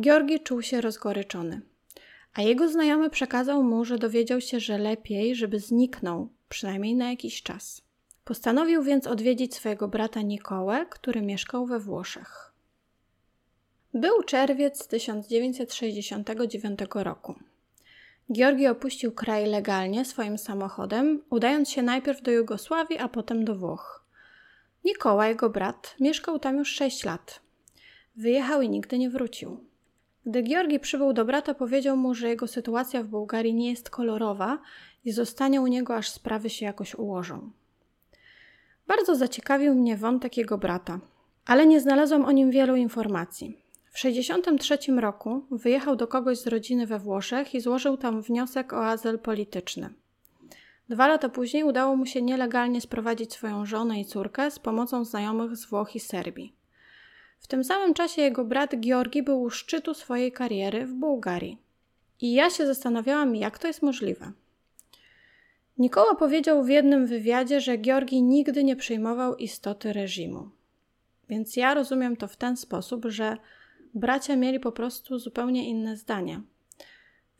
Georgi 0.00 0.40
czuł 0.40 0.62
się 0.62 0.80
rozgoryczony, 0.80 1.60
a 2.34 2.42
jego 2.42 2.68
znajomy 2.68 3.10
przekazał 3.10 3.62
mu, 3.62 3.84
że 3.84 3.98
dowiedział 3.98 4.40
się, 4.40 4.60
że 4.60 4.78
lepiej, 4.78 5.36
żeby 5.36 5.60
zniknął, 5.60 6.28
przynajmniej 6.48 6.94
na 6.94 7.10
jakiś 7.10 7.42
czas. 7.42 7.82
Postanowił 8.24 8.82
więc 8.82 9.06
odwiedzić 9.06 9.54
swojego 9.54 9.88
brata 9.88 10.22
Nikołę, 10.22 10.86
który 10.90 11.22
mieszkał 11.22 11.66
we 11.66 11.80
Włoszech. 11.80 12.52
Był 13.94 14.22
czerwiec 14.22 14.88
1969 14.88 16.78
roku. 16.94 17.34
Georgi 18.32 18.66
opuścił 18.66 19.12
kraj 19.12 19.46
legalnie 19.46 20.04
swoim 20.04 20.38
samochodem, 20.38 21.22
udając 21.30 21.70
się 21.70 21.82
najpierw 21.82 22.22
do 22.22 22.30
Jugosławii, 22.30 22.98
a 22.98 23.08
potem 23.08 23.44
do 23.44 23.54
Włoch. 23.54 24.04
Nikoła, 24.84 25.28
jego 25.28 25.50
brat, 25.50 25.96
mieszkał 26.00 26.38
tam 26.38 26.56
już 26.58 26.68
sześć 26.68 27.04
lat. 27.04 27.40
Wyjechał 28.16 28.62
i 28.62 28.68
nigdy 28.68 28.98
nie 28.98 29.10
wrócił. 29.10 29.71
Gdy 30.26 30.42
Georgi 30.42 30.80
przybył 30.80 31.12
do 31.12 31.24
brata, 31.24 31.54
powiedział 31.54 31.96
mu, 31.96 32.14
że 32.14 32.28
jego 32.28 32.46
sytuacja 32.46 33.02
w 33.02 33.06
Bułgarii 33.06 33.54
nie 33.54 33.70
jest 33.70 33.90
kolorowa 33.90 34.58
i 35.04 35.12
zostanie 35.12 35.60
u 35.60 35.66
niego, 35.66 35.96
aż 35.96 36.10
sprawy 36.10 36.50
się 36.50 36.66
jakoś 36.66 36.94
ułożą. 36.94 37.50
Bardzo 38.86 39.16
zaciekawił 39.16 39.74
mnie 39.74 39.96
wątek 39.96 40.36
jego 40.36 40.58
brata, 40.58 41.00
ale 41.46 41.66
nie 41.66 41.80
znalazłam 41.80 42.24
o 42.24 42.32
nim 42.32 42.50
wielu 42.50 42.76
informacji. 42.76 43.58
W 43.90 43.94
1963 43.94 45.00
roku 45.00 45.46
wyjechał 45.50 45.96
do 45.96 46.06
kogoś 46.06 46.38
z 46.38 46.46
rodziny 46.46 46.86
we 46.86 46.98
Włoszech 46.98 47.54
i 47.54 47.60
złożył 47.60 47.96
tam 47.96 48.22
wniosek 48.22 48.72
o 48.72 48.86
azyl 48.86 49.18
polityczny. 49.18 49.90
Dwa 50.88 51.06
lata 51.06 51.28
później 51.28 51.64
udało 51.64 51.96
mu 51.96 52.06
się 52.06 52.22
nielegalnie 52.22 52.80
sprowadzić 52.80 53.32
swoją 53.32 53.66
żonę 53.66 54.00
i 54.00 54.04
córkę 54.04 54.50
z 54.50 54.58
pomocą 54.58 55.04
znajomych 55.04 55.56
z 55.56 55.66
Włoch 55.66 55.96
i 55.96 56.00
Serbii. 56.00 56.61
W 57.42 57.46
tym 57.46 57.64
samym 57.64 57.94
czasie 57.94 58.22
jego 58.22 58.44
brat 58.44 58.74
Georgi 58.76 59.22
był 59.22 59.42
u 59.42 59.50
szczytu 59.50 59.94
swojej 59.94 60.32
kariery 60.32 60.86
w 60.86 60.94
Bułgarii. 60.94 61.58
I 62.20 62.32
ja 62.32 62.50
się 62.50 62.66
zastanawiałam, 62.66 63.36
jak 63.36 63.58
to 63.58 63.66
jest 63.66 63.82
możliwe. 63.82 64.32
Nikoła 65.78 66.14
powiedział 66.14 66.64
w 66.64 66.68
jednym 66.68 67.06
wywiadzie, 67.06 67.60
że 67.60 67.78
Georgi 67.78 68.22
nigdy 68.22 68.64
nie 68.64 68.76
przyjmował 68.76 69.36
istoty 69.36 69.92
reżimu. 69.92 70.50
Więc 71.28 71.56
ja 71.56 71.74
rozumiem 71.74 72.16
to 72.16 72.28
w 72.28 72.36
ten 72.36 72.56
sposób, 72.56 73.04
że 73.08 73.36
bracia 73.94 74.36
mieli 74.36 74.60
po 74.60 74.72
prostu 74.72 75.18
zupełnie 75.18 75.68
inne 75.68 75.96
zdania. 75.96 76.42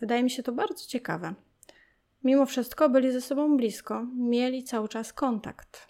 Wydaje 0.01 0.23
mi 0.23 0.31
się 0.31 0.43
to 0.43 0.53
bardzo 0.53 0.87
ciekawe. 0.87 1.35
Mimo 2.25 2.47
wszystko 2.47 2.89
byli 2.89 3.13
ze 3.13 3.21
sobą 3.21 3.57
blisko, 3.57 4.07
mieli 4.17 4.65
cały 4.65 4.89
czas 4.89 5.13
kontakt. 5.13 5.89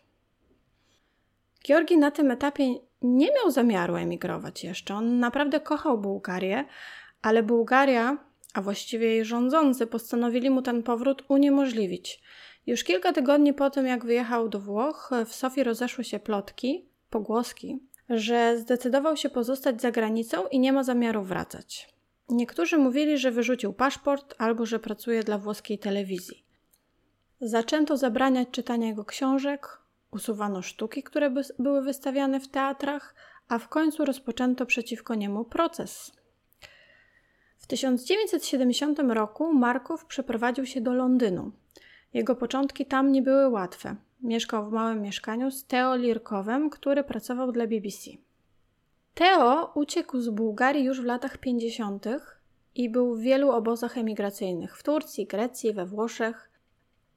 Georgi 1.64 1.99
na 1.99 2.11
tym 2.11 2.31
etapie 2.31 2.64
nie 3.02 3.32
miał 3.32 3.50
zamiaru 3.50 3.97
emigrować 3.97 4.64
jeszcze. 4.64 4.94
On 4.94 5.18
naprawdę 5.18 5.61
kochał 5.61 5.99
Bułgarię, 5.99 6.64
ale 7.23 7.42
Bułgaria, 7.42 8.18
a 8.54 8.62
właściwie 8.62 9.06
jej 9.06 9.25
rządzący, 9.25 9.87
postanowili 9.87 10.50
mu 10.50 10.62
ten 10.62 10.82
powrót 10.82 11.25
uniemożliwić. 11.28 12.23
Już 12.66 12.85
kilka 12.85 13.12
tygodni 13.12 13.54
po 13.54 13.71
tym, 13.71 13.87
jak 13.87 14.04
wyjechał 14.04 14.49
do 14.49 14.61
Włoch, 14.61 15.11
w 15.26 15.35
Sofii 15.35 15.64
rozeszły 15.64 16.04
się 16.04 16.18
plotki, 16.18 16.88
pogłoski, 17.11 17.78
że 18.09 18.59
zdecydował 18.59 19.16
się 19.16 19.30
pozostać 19.30 19.80
za 19.80 19.90
granicą 19.90 20.47
i 20.49 20.59
nie 20.59 20.73
ma 20.73 20.85
zamiaru 20.85 21.23
wracać. 21.23 21.94
Niektórzy 22.28 22.78
mówili, 22.78 23.18
że 23.18 23.30
wyrzucił 23.30 23.73
paszport 23.73 24.35
albo 24.38 24.66
że 24.66 24.78
pracuje 24.78 25.23
dla 25.23 25.38
włoskiej 25.38 25.78
telewizji. 25.78 26.44
Zaczęto 27.40 27.97
zabraniać 27.97 28.49
czytania 28.50 28.87
jego 28.87 29.04
książek, 29.04 29.81
usuwano 30.12 30.62
sztuki, 30.62 31.02
które 31.02 31.31
by 31.31 31.42
były 31.59 31.83
wystawiane 31.83 32.40
w 32.40 32.49
teatrach, 32.49 33.14
a 33.49 33.59
w 33.59 33.69
końcu 33.69 34.04
rozpoczęto 34.04 34.66
przeciwko 34.66 35.14
niemu 35.14 35.45
proces. 35.45 36.12
W 37.59 37.66
1970 37.66 38.99
roku 38.99 39.52
Markow 39.52 40.04
przeprowadził 40.04 40.66
się 40.66 40.81
do 40.81 40.92
Londynu. 40.92 41.52
Jego 42.14 42.37
początki 42.37 42.87
tam 42.87 43.12
nie 43.12 43.23
były 43.23 43.49
łatwe. 43.49 43.97
Mieszkał 44.23 44.71
w 44.71 44.73
małym 44.73 45.02
mieszkaniu 45.02 45.50
z 45.50 45.64
Theo 45.64 45.97
Lirkowem, 45.97 46.71
który 46.71 47.04
pracował 47.04 47.52
dla 47.52 47.66
BBC. 47.66 48.11
Theo 49.14 49.73
uciekł 49.75 50.21
z 50.21 50.28
Bułgarii 50.28 50.85
już 50.85 51.00
w 51.00 51.04
latach 51.04 51.38
50. 51.38 52.07
i 52.75 52.90
był 52.90 53.14
w 53.14 53.21
wielu 53.21 53.50
obozach 53.50 53.99
emigracyjnych 53.99 54.78
w 54.78 54.83
Turcji, 54.83 55.26
Grecji, 55.26 55.73
we 55.73 55.87
Włoszech. 55.87 56.51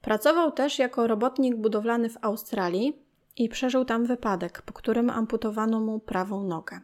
Pracował 0.06 0.52
też 0.52 0.80
jako 0.80 1.08
robotnik 1.08 1.56
budowlany 1.56 2.10
w 2.10 2.18
Australii 2.22 3.00
i 3.38 3.50
przeżył 3.50 3.86
tam 3.86 4.06
wypadek, 4.06 4.62
po 4.62 4.74
którym 4.74 5.10
amputowano 5.10 5.80
mu 5.80 6.00
prawą 6.00 6.44
nogę. 6.44 6.80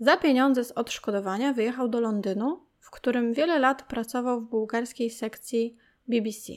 Za 0.00 0.16
pieniądze 0.16 0.64
z 0.64 0.72
odszkodowania 0.72 1.52
wyjechał 1.52 1.88
do 1.88 2.00
Londynu 2.00 2.60
w 2.78 2.90
którym 2.90 3.32
wiele 3.32 3.58
lat 3.58 3.82
pracował 3.82 4.40
w 4.40 4.48
bułgarskiej 4.50 5.10
sekcji 5.10 5.76
BBC. 6.08 6.52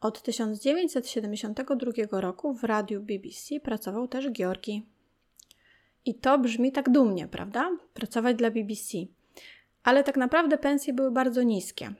Od 0.00 0.22
1972 0.22 2.20
roku 2.20 2.54
w 2.54 2.64
radiu 2.64 3.00
BBC 3.00 3.60
pracował 3.60 4.08
też 4.08 4.30
Georgi. 4.30 4.86
I 6.04 6.14
to 6.14 6.38
brzmi 6.38 6.72
tak 6.72 6.90
dumnie, 6.90 7.28
prawda? 7.28 7.70
Pracować 7.94 8.36
dla 8.36 8.50
BBC. 8.50 8.98
Ale 9.82 10.04
tak 10.04 10.16
naprawdę 10.16 10.58
pensje 10.58 10.92
były 10.92 11.10
bardzo 11.10 11.42
niskie. 11.42 11.94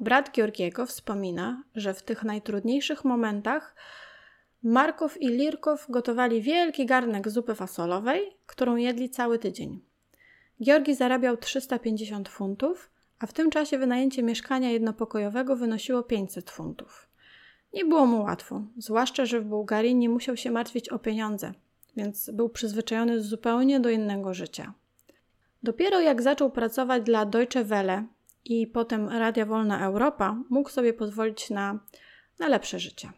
Brat 0.00 0.30
Georgiego 0.32 0.86
wspomina, 0.86 1.62
że 1.74 1.94
w 1.94 2.02
tych 2.02 2.24
najtrudniejszych 2.24 3.04
momentach 3.04 3.74
Markow 4.62 5.22
i 5.22 5.28
Lirkow 5.28 5.86
gotowali 5.90 6.42
wielki 6.42 6.86
garnek 6.86 7.28
zupy 7.28 7.54
fasolowej, 7.54 8.36
którą 8.46 8.76
jedli 8.76 9.10
cały 9.10 9.38
tydzień. 9.38 9.80
Georgi 10.62 10.94
zarabiał 10.94 11.36
350 11.36 12.28
funtów, 12.28 12.90
a 13.18 13.26
w 13.26 13.32
tym 13.32 13.50
czasie 13.50 13.78
wynajęcie 13.78 14.22
mieszkania 14.22 14.70
jednopokojowego 14.70 15.56
wynosiło 15.56 16.02
500 16.02 16.50
funtów. 16.50 17.08
Nie 17.72 17.84
było 17.84 18.06
mu 18.06 18.22
łatwo, 18.22 18.62
zwłaszcza, 18.76 19.26
że 19.26 19.40
w 19.40 19.44
Bułgarii 19.44 19.94
nie 19.94 20.08
musiał 20.08 20.36
się 20.36 20.50
martwić 20.50 20.88
o 20.88 20.98
pieniądze, 20.98 21.52
więc 21.96 22.30
był 22.30 22.48
przyzwyczajony 22.48 23.20
zupełnie 23.20 23.80
do 23.80 23.90
innego 23.90 24.34
życia. 24.34 24.72
Dopiero 25.62 26.00
jak 26.00 26.22
zaczął 26.22 26.50
pracować 26.50 27.02
dla 27.02 27.26
Deutsche 27.26 27.64
Welle 27.64 28.04
i 28.44 28.66
potem 28.66 29.08
Radia 29.08 29.46
Wolna 29.46 29.86
Europa, 29.86 30.42
mógł 30.50 30.70
sobie 30.70 30.92
pozwolić 30.92 31.50
na, 31.50 31.78
na 32.38 32.48
lepsze 32.48 32.78
życie. 32.78 33.12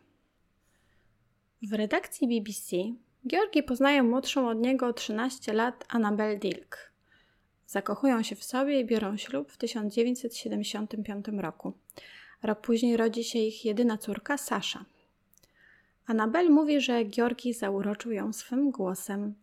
W 1.62 1.72
redakcji 1.72 2.28
BBC 2.28 2.76
Georgi 3.26 3.62
poznaje 3.62 4.02
młodszą 4.02 4.48
od 4.48 4.58
niego 4.58 4.86
o 4.86 4.92
13 4.92 5.52
lat 5.52 5.84
Annabel 5.88 6.38
Dilk. 6.38 6.92
Zakochują 7.66 8.22
się 8.22 8.36
w 8.36 8.44
sobie 8.44 8.80
i 8.80 8.84
biorą 8.84 9.16
ślub 9.16 9.52
w 9.52 9.56
1975 9.56 11.26
roku. 11.38 11.72
Rok 12.42 12.60
później 12.60 12.96
rodzi 12.96 13.24
się 13.24 13.38
ich 13.38 13.64
jedyna 13.64 13.98
córka, 13.98 14.38
Sasza. 14.38 14.84
Anabel 16.06 16.50
mówi, 16.50 16.80
że 16.80 17.04
Georgi 17.04 17.54
zauroczył 17.54 18.12
ją 18.12 18.32
swym 18.32 18.70
głosem. 18.70 19.34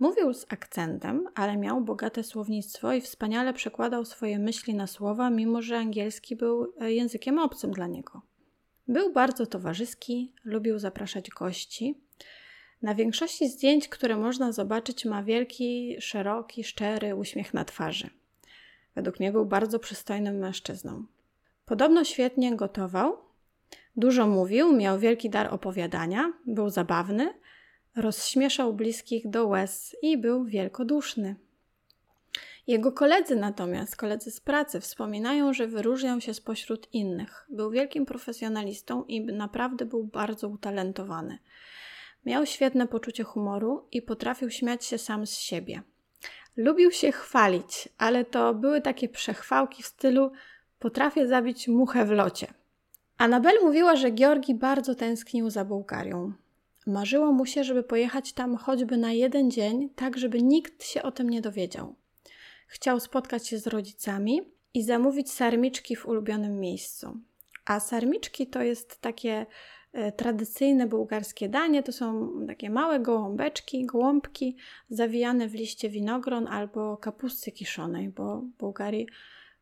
Mówił 0.00 0.34
z 0.34 0.46
akcentem, 0.48 1.28
ale 1.34 1.56
miał 1.56 1.80
bogate 1.80 2.22
słownictwo 2.22 2.92
i 2.92 3.00
wspaniale 3.00 3.52
przekładał 3.52 4.04
swoje 4.04 4.38
myśli 4.38 4.74
na 4.74 4.86
słowa, 4.86 5.30
mimo 5.30 5.62
że 5.62 5.78
angielski 5.78 6.36
był 6.36 6.74
e, 6.80 6.92
językiem 6.92 7.38
obcym 7.38 7.70
dla 7.70 7.86
niego. 7.86 8.22
Był 8.88 9.12
bardzo 9.12 9.46
towarzyski, 9.46 10.32
lubił 10.44 10.78
zapraszać 10.78 11.30
gości. 11.30 12.00
Na 12.82 12.94
większości 12.94 13.48
zdjęć, 13.48 13.88
które 13.88 14.16
można 14.16 14.52
zobaczyć, 14.52 15.04
ma 15.04 15.22
wielki, 15.22 15.96
szeroki, 16.00 16.64
szczery 16.64 17.14
uśmiech 17.14 17.54
na 17.54 17.64
twarzy. 17.64 18.10
Według 18.94 19.20
mnie 19.20 19.32
był 19.32 19.46
bardzo 19.46 19.78
przystojnym 19.78 20.38
mężczyzną. 20.38 21.04
Podobno 21.66 22.04
świetnie 22.04 22.56
gotował, 22.56 23.16
dużo 23.96 24.26
mówił, 24.26 24.76
miał 24.76 24.98
wielki 24.98 25.30
dar 25.30 25.54
opowiadania, 25.54 26.32
był 26.46 26.70
zabawny, 26.70 27.34
rozśmieszał 27.96 28.74
bliskich 28.74 29.30
do 29.30 29.46
łez 29.46 29.96
i 30.02 30.18
był 30.18 30.44
wielkoduszny. 30.44 31.36
Jego 32.66 32.92
koledzy 32.92 33.36
natomiast, 33.36 33.96
koledzy 33.96 34.30
z 34.30 34.40
pracy, 34.40 34.80
wspominają, 34.80 35.52
że 35.52 35.66
wyróżniał 35.66 36.20
się 36.20 36.34
spośród 36.34 36.94
innych. 36.94 37.46
Był 37.48 37.70
wielkim 37.70 38.06
profesjonalistą 38.06 39.04
i 39.04 39.20
naprawdę 39.20 39.84
był 39.84 40.04
bardzo 40.04 40.48
utalentowany. 40.48 41.38
Miał 42.26 42.46
świetne 42.46 42.86
poczucie 42.86 43.24
humoru 43.24 43.88
i 43.92 44.02
potrafił 44.02 44.50
śmiać 44.50 44.84
się 44.84 44.98
sam 44.98 45.26
z 45.26 45.32
siebie. 45.32 45.82
Lubił 46.56 46.90
się 46.90 47.12
chwalić, 47.12 47.88
ale 47.98 48.24
to 48.24 48.54
były 48.54 48.80
takie 48.80 49.08
przechwałki 49.08 49.82
w 49.82 49.86
stylu 49.86 50.32
potrafię 50.78 51.28
zabić 51.28 51.68
muchę 51.68 52.04
w 52.04 52.10
locie. 52.10 52.46
Anabel 53.18 53.54
mówiła, 53.62 53.96
że 53.96 54.12
Georgi 54.12 54.54
bardzo 54.54 54.94
tęsknił 54.94 55.50
za 55.50 55.64
Bułgarią. 55.64 56.32
Marzyło 56.86 57.32
mu 57.32 57.46
się, 57.46 57.64
żeby 57.64 57.82
pojechać 57.82 58.32
tam 58.32 58.56
choćby 58.56 58.96
na 58.96 59.12
jeden 59.12 59.50
dzień, 59.50 59.88
tak 59.96 60.18
żeby 60.18 60.42
nikt 60.42 60.84
się 60.84 61.02
o 61.02 61.12
tym 61.12 61.30
nie 61.30 61.40
dowiedział. 61.40 61.94
Chciał 62.66 63.00
spotkać 63.00 63.48
się 63.48 63.58
z 63.58 63.66
rodzicami 63.66 64.40
i 64.74 64.82
zamówić 64.82 65.32
sarmiczki 65.32 65.96
w 65.96 66.06
ulubionym 66.06 66.60
miejscu. 66.60 67.20
A 67.64 67.80
sarmiczki 67.80 68.46
to 68.46 68.62
jest 68.62 69.00
takie 69.00 69.46
e, 69.92 70.12
tradycyjne 70.12 70.86
bułgarskie 70.86 71.48
danie. 71.48 71.82
To 71.82 71.92
są 71.92 72.30
takie 72.46 72.70
małe 72.70 73.00
gołąbeczki, 73.00 73.86
gołąbki 73.86 74.56
zawijane 74.90 75.48
w 75.48 75.54
liście 75.54 75.90
winogron 75.90 76.48
albo 76.48 76.96
kapusty 76.96 77.52
kiszonej, 77.52 78.08
bo 78.08 78.40
w 78.40 78.58
Bułgarii 78.58 79.06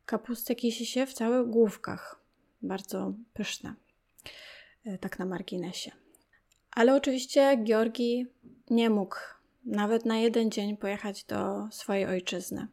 kapustę 0.05 0.55
kisi 0.55 0.85
się 0.85 1.05
w 1.05 1.13
całych 1.13 1.49
główkach. 1.49 2.19
Bardzo 2.61 3.13
pyszne. 3.33 3.73
E, 4.85 4.97
tak 4.97 5.19
na 5.19 5.25
marginesie. 5.25 5.91
Ale 6.71 6.95
oczywiście 6.95 7.57
Georgi 7.63 8.27
nie 8.69 8.89
mógł 8.89 9.15
nawet 9.65 10.05
na 10.05 10.17
jeden 10.17 10.51
dzień 10.51 10.77
pojechać 10.77 11.23
do 11.23 11.67
swojej 11.71 12.05
ojczyzny. 12.05 12.67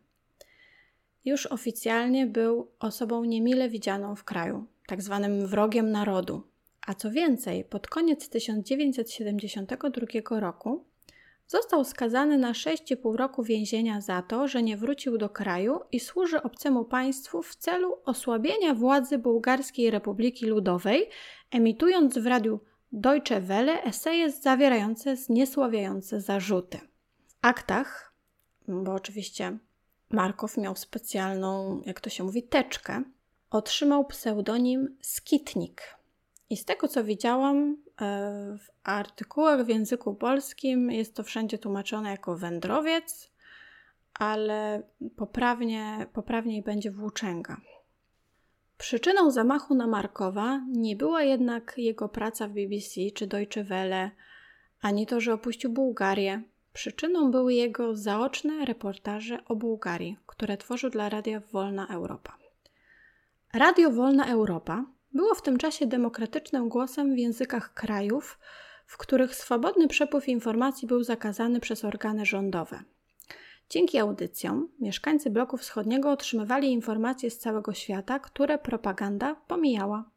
Już 1.25 1.47
oficjalnie 1.47 2.27
był 2.27 2.71
osobą 2.79 3.25
niemile 3.25 3.69
widzianą 3.69 4.17
w 4.17 4.25
kraju, 4.25 4.67
tak 4.87 5.03
zwanym 5.03 5.47
wrogiem 5.47 5.91
narodu. 5.91 6.43
A 6.87 6.95
co 6.95 7.11
więcej, 7.11 7.65
pod 7.65 7.87
koniec 7.87 8.29
1972 8.29 10.41
roku 10.41 10.85
Został 11.49 11.85
skazany 11.85 12.39
na 12.39 12.53
6,5 12.53 13.17
roku 13.17 13.43
więzienia 13.43 14.01
za 14.01 14.23
to, 14.23 14.49
że 14.49 14.63
nie 14.63 14.77
wrócił 14.77 15.19
do 15.19 15.29
kraju 15.29 15.81
i 15.93 16.01
służy 16.01 16.43
obcemu 16.43 16.85
państwu 16.85 17.43
w 17.43 17.57
celu 17.57 17.99
osłabienia 18.05 18.75
władzy 18.75 19.19
Bułgarskiej 19.19 19.91
Republiki 19.91 20.47
Ludowej, 20.47 21.09
emitując 21.51 22.19
w 22.19 22.27
radiu 22.27 22.61
Deutsche 22.93 23.41
Welle 23.41 23.83
eseje 23.83 24.31
zawierające 24.31 25.17
zniesławiające 25.17 26.21
zarzuty. 26.21 26.79
W 27.27 27.35
aktach, 27.43 28.15
bo 28.69 28.93
oczywiście 28.93 29.59
Markow 30.11 30.57
miał 30.57 30.77
specjalną, 30.77 31.83
jak 31.87 32.01
to 32.01 32.11
się 32.11 32.25
mówi, 32.25 32.43
teczkę, 32.43 33.03
otrzymał 33.51 34.05
pseudonim 34.05 34.97
Skitnik. 35.01 35.83
I 36.51 36.57
z 36.57 36.65
tego 36.65 36.89
co 36.89 37.05
widziałam, 37.05 37.77
E, 38.01 38.57
w 38.59 38.89
artykułach 38.89 39.65
w 39.65 39.69
języku 39.69 40.15
polskim 40.15 40.91
jest 40.91 41.15
to 41.15 41.23
wszędzie 41.23 41.59
tłumaczone 41.59 42.11
jako 42.11 42.37
wędrowiec, 42.37 43.31
ale 44.15 44.83
poprawnie, 45.17 46.07
poprawniej 46.13 46.63
będzie 46.63 46.91
włóczęga. 46.91 47.57
Przyczyną 48.79 49.31
zamachu 49.31 49.75
na 49.75 49.87
Markowa 49.87 50.61
nie 50.73 50.97
była 50.97 51.23
jednak 51.23 51.75
jego 51.77 52.09
praca 52.09 52.49
w 52.49 52.53
BBC 52.53 53.01
czy 53.15 53.27
Deutsche 53.27 53.65
Welle, 53.65 54.11
ani 54.81 55.07
to, 55.07 55.21
że 55.21 55.33
opuścił 55.35 55.73
Bułgarię. 55.73 56.43
Przyczyną 56.73 57.31
były 57.31 57.55
jego 57.55 57.97
zaoczne 57.97 58.65
reportaże 58.65 59.45
o 59.45 59.57
Bułgarii, 59.57 60.17
które 60.27 60.57
tworzył 60.57 60.91
dla 60.91 61.09
Radia 61.09 61.41
Wolna 61.53 61.87
Europa. 61.89 62.37
Radio 63.55 63.91
Wolna 63.91 64.27
Europa 64.27 64.85
było 65.13 65.35
w 65.35 65.43
tym 65.43 65.59
czasie 65.59 65.87
demokratycznym 65.87 66.69
głosem 66.69 67.15
w 67.15 67.19
językach 67.19 67.75
krajów, 67.75 68.39
w 68.87 68.97
których 68.97 69.35
swobodny 69.35 69.89
przepływ 69.89 70.29
informacji 70.29 70.89
był 70.89 71.03
zakazany 71.03 71.61
przez 71.61 71.85
organy 71.85 72.27
rządowe. 72.27 72.83
Dzięki 73.71 73.99
audycjom 73.99 74.69
mieszkańcy 74.81 75.31
bloku 75.31 75.57
wschodniego 75.57 76.11
otrzymywali 76.11 76.73
informacje 76.73 77.31
z 77.31 77.39
całego 77.39 77.75
świata, 77.75 78.19
które 78.19 78.59
propaganda 78.59 79.35
pomijała. 79.35 80.11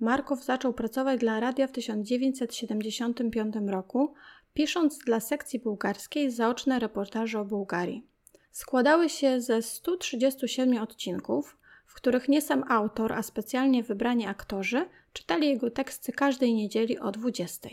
Markow 0.00 0.44
zaczął 0.44 0.72
pracować 0.72 1.20
dla 1.20 1.40
radia 1.40 1.66
w 1.66 1.72
1975 1.72 3.54
roku, 3.66 4.14
pisząc 4.54 4.98
dla 4.98 5.20
sekcji 5.20 5.58
bułgarskiej 5.58 6.30
zaoczne 6.30 6.78
reportaże 6.78 7.40
o 7.40 7.44
Bułgarii. 7.44 8.06
Składały 8.52 9.08
się 9.08 9.40
ze 9.40 9.62
137 9.62 10.82
odcinków, 10.82 11.58
w 11.86 11.94
których 11.94 12.28
nie 12.28 12.42
sam 12.42 12.64
autor, 12.68 13.12
a 13.12 13.22
specjalnie 13.22 13.82
wybrani 13.82 14.26
aktorzy 14.26 14.88
czytali 15.12 15.48
jego 15.48 15.70
teksty 15.70 16.12
każdej 16.12 16.54
niedzieli 16.54 16.98
o 16.98 17.10
20. 17.10 17.68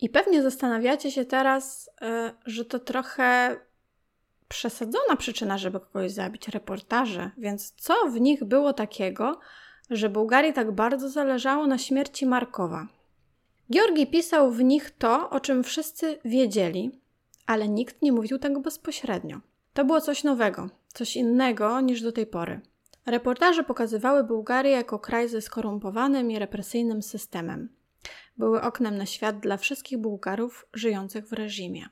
I 0.00 0.08
pewnie 0.08 0.42
zastanawiacie 0.42 1.10
się 1.10 1.24
teraz, 1.24 1.90
e, 2.02 2.32
że 2.46 2.64
to 2.64 2.78
trochę 2.78 3.56
przesadzona 4.48 5.16
przyczyna, 5.16 5.58
żeby 5.58 5.80
kogoś 5.80 6.12
zabić, 6.12 6.48
reportaże, 6.48 7.30
więc 7.38 7.70
co 7.70 7.94
w 8.10 8.20
nich 8.20 8.44
było 8.44 8.72
takiego, 8.72 9.40
że 9.90 10.08
Bułgarii 10.08 10.52
tak 10.52 10.72
bardzo 10.72 11.08
zależało 11.08 11.66
na 11.66 11.78
śmierci 11.78 12.26
Markowa? 12.26 12.86
Georgi 13.72 14.06
pisał 14.06 14.50
w 14.50 14.64
nich 14.64 14.90
to, 14.90 15.30
o 15.30 15.40
czym 15.40 15.64
wszyscy 15.64 16.18
wiedzieli, 16.24 17.00
ale 17.46 17.68
nikt 17.68 18.02
nie 18.02 18.12
mówił 18.12 18.38
tego 18.38 18.60
bezpośrednio. 18.60 19.40
To 19.74 19.84
było 19.84 20.00
coś 20.00 20.24
nowego, 20.24 20.70
coś 20.88 21.16
innego 21.16 21.80
niż 21.80 22.02
do 22.02 22.12
tej 22.12 22.26
pory. 22.26 22.60
Reportaże 23.06 23.64
pokazywały 23.64 24.24
Bułgarię 24.24 24.70
jako 24.70 24.98
kraj 24.98 25.28
ze 25.28 25.40
skorumpowanym 25.40 26.30
i 26.30 26.38
represyjnym 26.38 27.02
systemem. 27.02 27.68
Były 28.36 28.62
oknem 28.62 28.98
na 28.98 29.06
świat 29.06 29.40
dla 29.40 29.56
wszystkich 29.56 29.98
Bułgarów 29.98 30.66
żyjących 30.72 31.28
w 31.28 31.32
reżimie. 31.32 31.88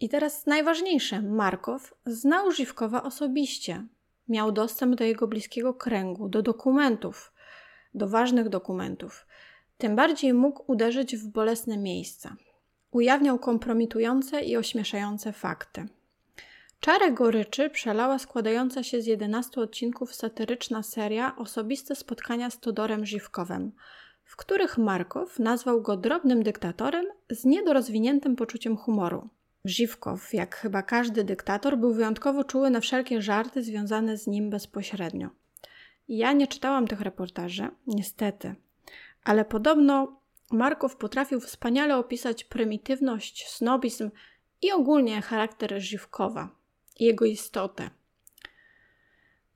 I 0.00 0.08
teraz 0.08 0.46
najważniejsze, 0.46 1.22
Markow 1.22 1.94
znał 2.06 2.52
Żywkowa 2.52 3.02
osobiście. 3.02 3.86
miał 4.28 4.52
dostęp 4.52 4.94
do 4.94 5.04
jego 5.04 5.28
bliskiego 5.28 5.74
kręgu, 5.74 6.28
do 6.28 6.42
dokumentów, 6.42 7.32
do 7.94 8.08
ważnych 8.08 8.48
dokumentów. 8.48 9.26
Tym 9.78 9.96
bardziej 9.96 10.34
mógł 10.34 10.72
uderzyć 10.72 11.16
w 11.16 11.28
bolesne 11.28 11.78
miejsca. 11.78 12.36
Ujawniał 12.90 13.38
kompromitujące 13.38 14.40
i 14.40 14.56
ośmieszające 14.56 15.32
fakty. 15.32 15.88
Czarę 16.80 17.12
goryczy 17.12 17.70
przelała 17.70 18.18
składająca 18.18 18.82
się 18.82 19.02
z 19.02 19.06
11 19.06 19.60
odcinków 19.60 20.14
satyryczna 20.14 20.82
seria 20.82 21.36
Osobiste 21.36 21.96
spotkania 21.96 22.50
z 22.50 22.60
Todorem 22.60 23.06
Żywkowem, 23.06 23.72
w 24.26 24.36
których 24.36 24.78
Markow 24.78 25.38
nazwał 25.38 25.82
go 25.82 25.96
drobnym 25.96 26.42
dyktatorem 26.42 27.06
z 27.30 27.44
niedorozwiniętym 27.44 28.36
poczuciem 28.36 28.76
humoru. 28.76 29.28
Żywkow, 29.64 30.34
jak 30.34 30.56
chyba 30.56 30.82
każdy 30.82 31.24
dyktator, 31.24 31.78
był 31.78 31.94
wyjątkowo 31.94 32.44
czuły 32.44 32.70
na 32.70 32.80
wszelkie 32.80 33.22
żarty 33.22 33.62
związane 33.62 34.16
z 34.16 34.26
nim 34.26 34.50
bezpośrednio. 34.50 35.28
Ja 36.08 36.32
nie 36.32 36.46
czytałam 36.46 36.88
tych 36.88 37.00
reportaży, 37.00 37.68
niestety, 37.86 38.54
ale 39.24 39.44
podobno 39.44 40.20
Markow 40.50 40.96
potrafił 40.96 41.40
wspaniale 41.40 41.96
opisać 41.96 42.44
prymitywność, 42.44 43.48
snobizm 43.48 44.10
i 44.62 44.72
ogólnie 44.72 45.22
charakter 45.22 45.80
Żywkowa, 45.82 46.48
jego 47.00 47.24
istotę. 47.24 47.90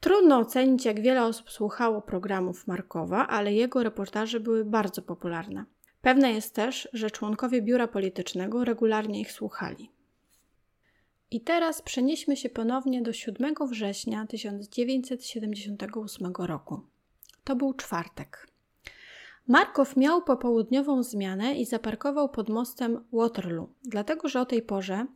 Trudno 0.00 0.38
ocenić, 0.38 0.84
jak 0.84 1.00
wiele 1.00 1.24
osób 1.24 1.50
słuchało 1.50 2.02
programów 2.02 2.66
Markowa, 2.66 3.26
ale 3.26 3.52
jego 3.52 3.82
reportaże 3.82 4.40
były 4.40 4.64
bardzo 4.64 5.02
popularne. 5.02 5.64
Pewne 6.02 6.32
jest 6.32 6.54
też, 6.54 6.88
że 6.92 7.10
członkowie 7.10 7.62
biura 7.62 7.88
politycznego 7.88 8.64
regularnie 8.64 9.20
ich 9.20 9.32
słuchali. 9.32 9.90
I 11.30 11.40
teraz 11.40 11.82
przenieśmy 11.82 12.36
się 12.36 12.48
ponownie 12.48 13.02
do 13.02 13.12
7 13.12 13.54
września 13.70 14.26
1978 14.26 16.32
roku. 16.38 16.80
To 17.44 17.56
był 17.56 17.74
czwartek. 17.74 18.46
Markow 19.48 19.96
miał 19.96 20.22
popołudniową 20.22 21.02
zmianę 21.02 21.54
i 21.54 21.66
zaparkował 21.66 22.28
pod 22.28 22.48
mostem 22.48 23.04
Waterloo, 23.12 23.68
dlatego 23.82 24.28
że 24.28 24.40
o 24.40 24.46
tej 24.46 24.62
porze 24.62 25.06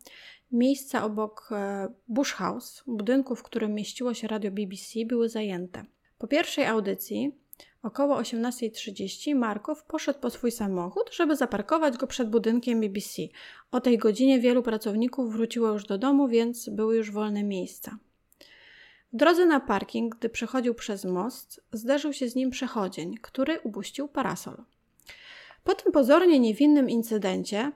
miejsca 0.54 1.04
obok 1.04 1.48
e, 1.52 1.88
Bush 2.08 2.32
House, 2.32 2.82
budynku, 2.86 3.36
w 3.36 3.42
którym 3.42 3.74
mieściło 3.74 4.14
się 4.14 4.28
radio 4.28 4.50
BBC, 4.50 5.04
były 5.06 5.28
zajęte. 5.28 5.84
Po 6.18 6.26
pierwszej 6.26 6.66
audycji 6.66 7.32
Około 7.84 8.20
18.30 8.20 9.34
Markow 9.34 9.84
poszedł 9.84 10.18
po 10.20 10.30
swój 10.30 10.50
samochód, 10.50 11.10
żeby 11.12 11.36
zaparkować 11.36 11.96
go 11.96 12.06
przed 12.06 12.30
budynkiem 12.30 12.80
BBC. 12.80 13.22
O 13.70 13.80
tej 13.80 13.98
godzinie 13.98 14.40
wielu 14.40 14.62
pracowników 14.62 15.32
wróciło 15.32 15.68
już 15.68 15.84
do 15.84 15.98
domu, 15.98 16.28
więc 16.28 16.68
były 16.68 16.96
już 16.96 17.10
wolne 17.10 17.42
miejsca. 17.42 17.98
W 19.12 19.16
drodze 19.16 19.46
na 19.46 19.60
parking, 19.60 20.16
gdy 20.16 20.28
przechodził 20.28 20.74
przez 20.74 21.04
most, 21.04 21.60
zderzył 21.72 22.12
się 22.12 22.28
z 22.28 22.34
nim 22.34 22.50
przechodzień, 22.50 23.14
który 23.22 23.60
upuścił 23.60 24.08
parasol. 24.08 24.56
Po 25.64 25.74
tym 25.74 25.92
pozornie 25.92 26.40
niewinnym 26.40 26.90
incydencie 26.90 27.72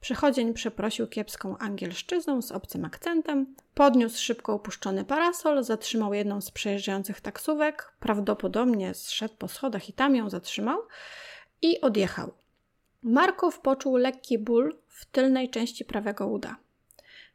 Przechodzień 0.00 0.54
przeprosił 0.54 1.06
kiepską 1.06 1.58
angielszczyzną 1.58 2.42
z 2.42 2.52
obcym 2.52 2.84
akcentem, 2.84 3.54
podniósł 3.74 4.22
szybko 4.22 4.52
opuszczony 4.52 5.04
parasol, 5.04 5.64
zatrzymał 5.64 6.14
jedną 6.14 6.40
z 6.40 6.50
przejeżdżających 6.50 7.20
taksówek, 7.20 7.92
prawdopodobnie 8.00 8.94
zszedł 8.94 9.34
po 9.38 9.48
schodach 9.48 9.88
i 9.88 9.92
tam 9.92 10.16
ją 10.16 10.30
zatrzymał 10.30 10.78
i 11.62 11.80
odjechał. 11.80 12.32
Markow 13.02 13.60
poczuł 13.60 13.96
lekki 13.96 14.38
ból 14.38 14.76
w 14.88 15.04
tylnej 15.04 15.50
części 15.50 15.84
prawego 15.84 16.26
uda. 16.26 16.56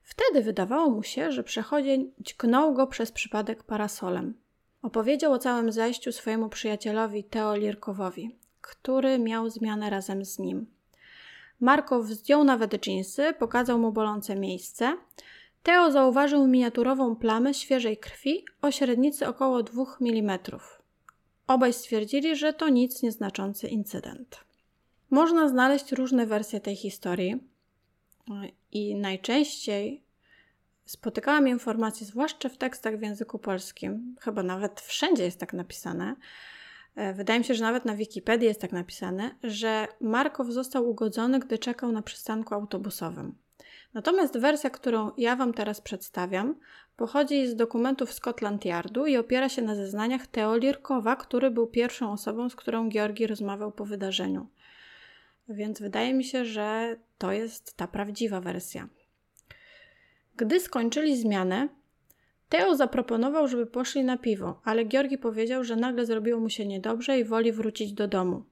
Wtedy 0.01 0.41
wydawało 0.41 0.89
mu 0.89 1.03
się, 1.03 1.31
że 1.31 1.43
przechodzień 1.43 2.11
dźgnął 2.19 2.73
go 2.73 2.87
przez 2.87 3.11
przypadek 3.11 3.63
parasolem. 3.63 4.33
Opowiedział 4.81 5.33
o 5.33 5.39
całym 5.39 5.71
zajściu 5.71 6.11
swojemu 6.11 6.49
przyjacielowi 6.49 7.23
Teo 7.23 7.55
Lirkowowi, 7.55 8.35
który 8.61 9.19
miał 9.19 9.49
zmianę 9.49 9.89
razem 9.89 10.25
z 10.25 10.39
nim. 10.39 10.65
Markow 11.61 12.05
zdjął 12.05 12.43
nawet 12.43 12.79
dżinsy, 12.79 13.33
pokazał 13.39 13.79
mu 13.79 13.91
bolące 13.91 14.35
miejsce. 14.35 14.97
Teo 15.63 15.91
zauważył 15.91 16.47
miniaturową 16.47 17.15
plamę 17.15 17.53
świeżej 17.53 17.97
krwi 17.97 18.45
o 18.61 18.71
średnicy 18.71 19.27
około 19.27 19.63
2 19.63 19.83
mm. 20.01 20.39
Obaj 21.47 21.73
stwierdzili, 21.73 22.35
że 22.35 22.53
to 22.53 22.69
nic 22.69 23.01
nieznaczący 23.03 23.67
incydent. 23.67 24.39
Można 25.09 25.49
znaleźć 25.49 25.91
różne 25.91 26.25
wersje 26.25 26.59
tej 26.59 26.75
historii 26.75 27.39
i 28.71 28.95
najczęściej 28.95 30.03
spotykałam 30.85 31.47
informacje, 31.47 32.07
zwłaszcza 32.07 32.49
w 32.49 32.57
tekstach 32.57 32.97
w 32.97 33.01
języku 33.01 33.39
polskim, 33.39 34.15
chyba 34.21 34.43
nawet 34.43 34.81
wszędzie 34.81 35.23
jest 35.23 35.39
tak 35.39 35.53
napisane, 35.53 36.15
wydaje 37.13 37.39
mi 37.39 37.45
się, 37.45 37.53
że 37.53 37.63
nawet 37.63 37.85
na 37.85 37.95
Wikipedii 37.95 38.47
jest 38.47 38.61
tak 38.61 38.71
napisane, 38.71 39.35
że 39.43 39.87
Markow 40.01 40.47
został 40.47 40.89
ugodzony, 40.89 41.39
gdy 41.39 41.57
czekał 41.57 41.91
na 41.91 42.01
przystanku 42.01 42.53
autobusowym. 42.55 43.35
Natomiast 43.93 44.39
wersja, 44.39 44.69
którą 44.69 45.11
ja 45.17 45.35
Wam 45.35 45.53
teraz 45.53 45.81
przedstawiam, 45.81 46.55
pochodzi 46.97 47.47
z 47.47 47.55
dokumentów 47.55 48.13
Scotland 48.13 48.65
Yardu 48.65 49.05
i 49.05 49.17
opiera 49.17 49.49
się 49.49 49.61
na 49.61 49.75
zeznaniach 49.75 50.27
Teo 50.27 50.57
Lirkowa, 50.57 51.15
który 51.15 51.51
był 51.51 51.67
pierwszą 51.67 52.11
osobą, 52.11 52.49
z 52.49 52.55
którą 52.55 52.89
Georgi 52.89 53.27
rozmawiał 53.27 53.71
po 53.71 53.85
wydarzeniu. 53.85 54.47
Więc 55.49 55.81
wydaje 55.81 56.13
mi 56.13 56.23
się, 56.23 56.45
że 56.45 56.97
to 57.17 57.31
jest 57.31 57.77
ta 57.77 57.87
prawdziwa 57.87 58.41
wersja. 58.41 58.87
Gdy 60.35 60.59
skończyli 60.59 61.17
zmianę, 61.17 61.69
Teo 62.51 62.75
zaproponował, 62.75 63.47
żeby 63.47 63.65
poszli 63.65 64.03
na 64.03 64.17
piwo, 64.17 64.61
ale 64.63 64.85
Georgi 64.85 65.17
powiedział, 65.17 65.63
że 65.63 65.75
nagle 65.75 66.05
zrobiło 66.05 66.39
mu 66.39 66.49
się 66.49 66.65
niedobrze 66.65 67.19
i 67.19 67.23
woli 67.23 67.51
wrócić 67.51 67.93
do 67.93 68.07
domu. 68.07 68.43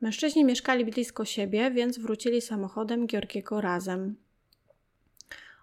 Mężczyźni 0.00 0.44
mieszkali 0.44 0.84
blisko 0.84 1.24
siebie, 1.24 1.70
więc 1.70 1.98
wrócili 1.98 2.40
samochodem 2.40 3.06
Georgiego 3.06 3.60
razem. 3.60 4.16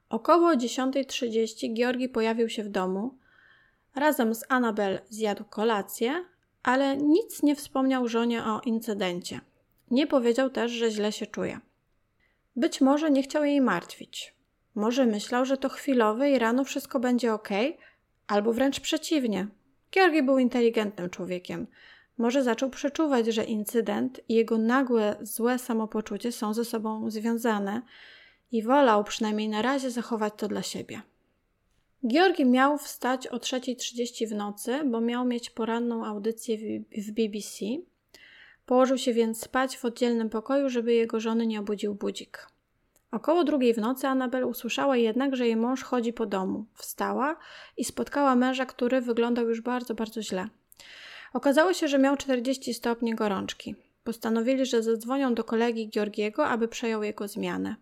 Około 0.09 0.51
10.30 0.51 1.73
Georgi 1.73 2.09
pojawił 2.09 2.49
się 2.49 2.63
w 2.63 2.69
domu. 2.69 3.17
Razem 3.95 4.35
z 4.35 4.45
Anabel 4.49 4.99
zjadł 5.09 5.43
kolację, 5.43 6.25
ale 6.63 6.97
nic 6.97 7.43
nie 7.43 7.55
wspomniał 7.55 8.07
żonie 8.07 8.43
o 8.43 8.61
incydencie. 8.65 9.41
Nie 9.91 10.07
powiedział 10.07 10.49
też, 10.49 10.71
że 10.71 10.91
źle 10.91 11.11
się 11.11 11.25
czuje. 11.27 11.59
Być 12.55 12.81
może 12.81 13.11
nie 13.11 13.23
chciał 13.23 13.45
jej 13.45 13.61
martwić. 13.61 14.38
Może 14.79 15.05
myślał, 15.05 15.45
że 15.45 15.57
to 15.57 15.69
chwilowe 15.69 16.31
i 16.31 16.39
rano 16.39 16.63
wszystko 16.63 16.99
będzie 16.99 17.33
ok, 17.33 17.49
albo 18.27 18.53
wręcz 18.53 18.79
przeciwnie. 18.79 19.47
Georgi 19.91 20.23
był 20.23 20.39
inteligentnym 20.39 21.09
człowiekiem. 21.09 21.67
Może 22.17 22.43
zaczął 22.43 22.69
przeczuwać, 22.69 23.27
że 23.27 23.43
incydent 23.43 24.21
i 24.29 24.33
jego 24.33 24.57
nagłe, 24.57 25.15
złe 25.21 25.59
samopoczucie 25.59 26.31
są 26.31 26.53
ze 26.53 26.65
sobą 26.65 27.11
związane 27.11 27.81
i 28.51 28.63
wolał 28.63 29.03
przynajmniej 29.03 29.49
na 29.49 29.61
razie 29.61 29.91
zachować 29.91 30.33
to 30.37 30.47
dla 30.47 30.63
siebie. 30.63 31.01
Georgi 32.07 32.45
miał 32.45 32.77
wstać 32.77 33.27
o 33.27 33.37
3.30 33.37 34.27
w 34.27 34.31
nocy, 34.31 34.79
bo 34.85 35.01
miał 35.01 35.25
mieć 35.25 35.49
poranną 35.49 36.05
audycję 36.05 36.57
w 36.97 37.11
BBC. 37.11 37.65
Położył 38.65 38.97
się 38.97 39.13
więc 39.13 39.41
spać 39.41 39.77
w 39.77 39.85
oddzielnym 39.85 40.29
pokoju, 40.29 40.69
żeby 40.69 40.93
jego 40.93 41.19
żony 41.19 41.47
nie 41.47 41.59
obudził 41.59 41.95
budzik. 41.95 42.47
Około 43.11 43.43
drugiej 43.43 43.73
w 43.73 43.77
nocy 43.77 44.07
Anabel 44.07 44.43
usłyszała 44.43 44.97
jednak, 44.97 45.35
że 45.35 45.47
jej 45.47 45.55
mąż 45.55 45.83
chodzi 45.83 46.13
po 46.13 46.25
domu. 46.25 46.65
Wstała 46.73 47.35
i 47.77 47.85
spotkała 47.85 48.35
męża, 48.35 48.65
który 48.65 49.01
wyglądał 49.01 49.49
już 49.49 49.61
bardzo, 49.61 49.93
bardzo 49.93 50.21
źle. 50.21 50.47
Okazało 51.33 51.73
się, 51.73 51.87
że 51.87 51.99
miał 51.99 52.17
40 52.17 52.73
stopni 52.73 53.15
gorączki. 53.15 53.75
Postanowili, 54.03 54.65
że 54.65 54.83
zadzwonią 54.83 55.33
do 55.33 55.43
kolegi 55.43 55.89
Georgiego, 55.89 56.47
aby 56.47 56.67
przejął 56.67 57.03
jego 57.03 57.27
zmianę. 57.27 57.75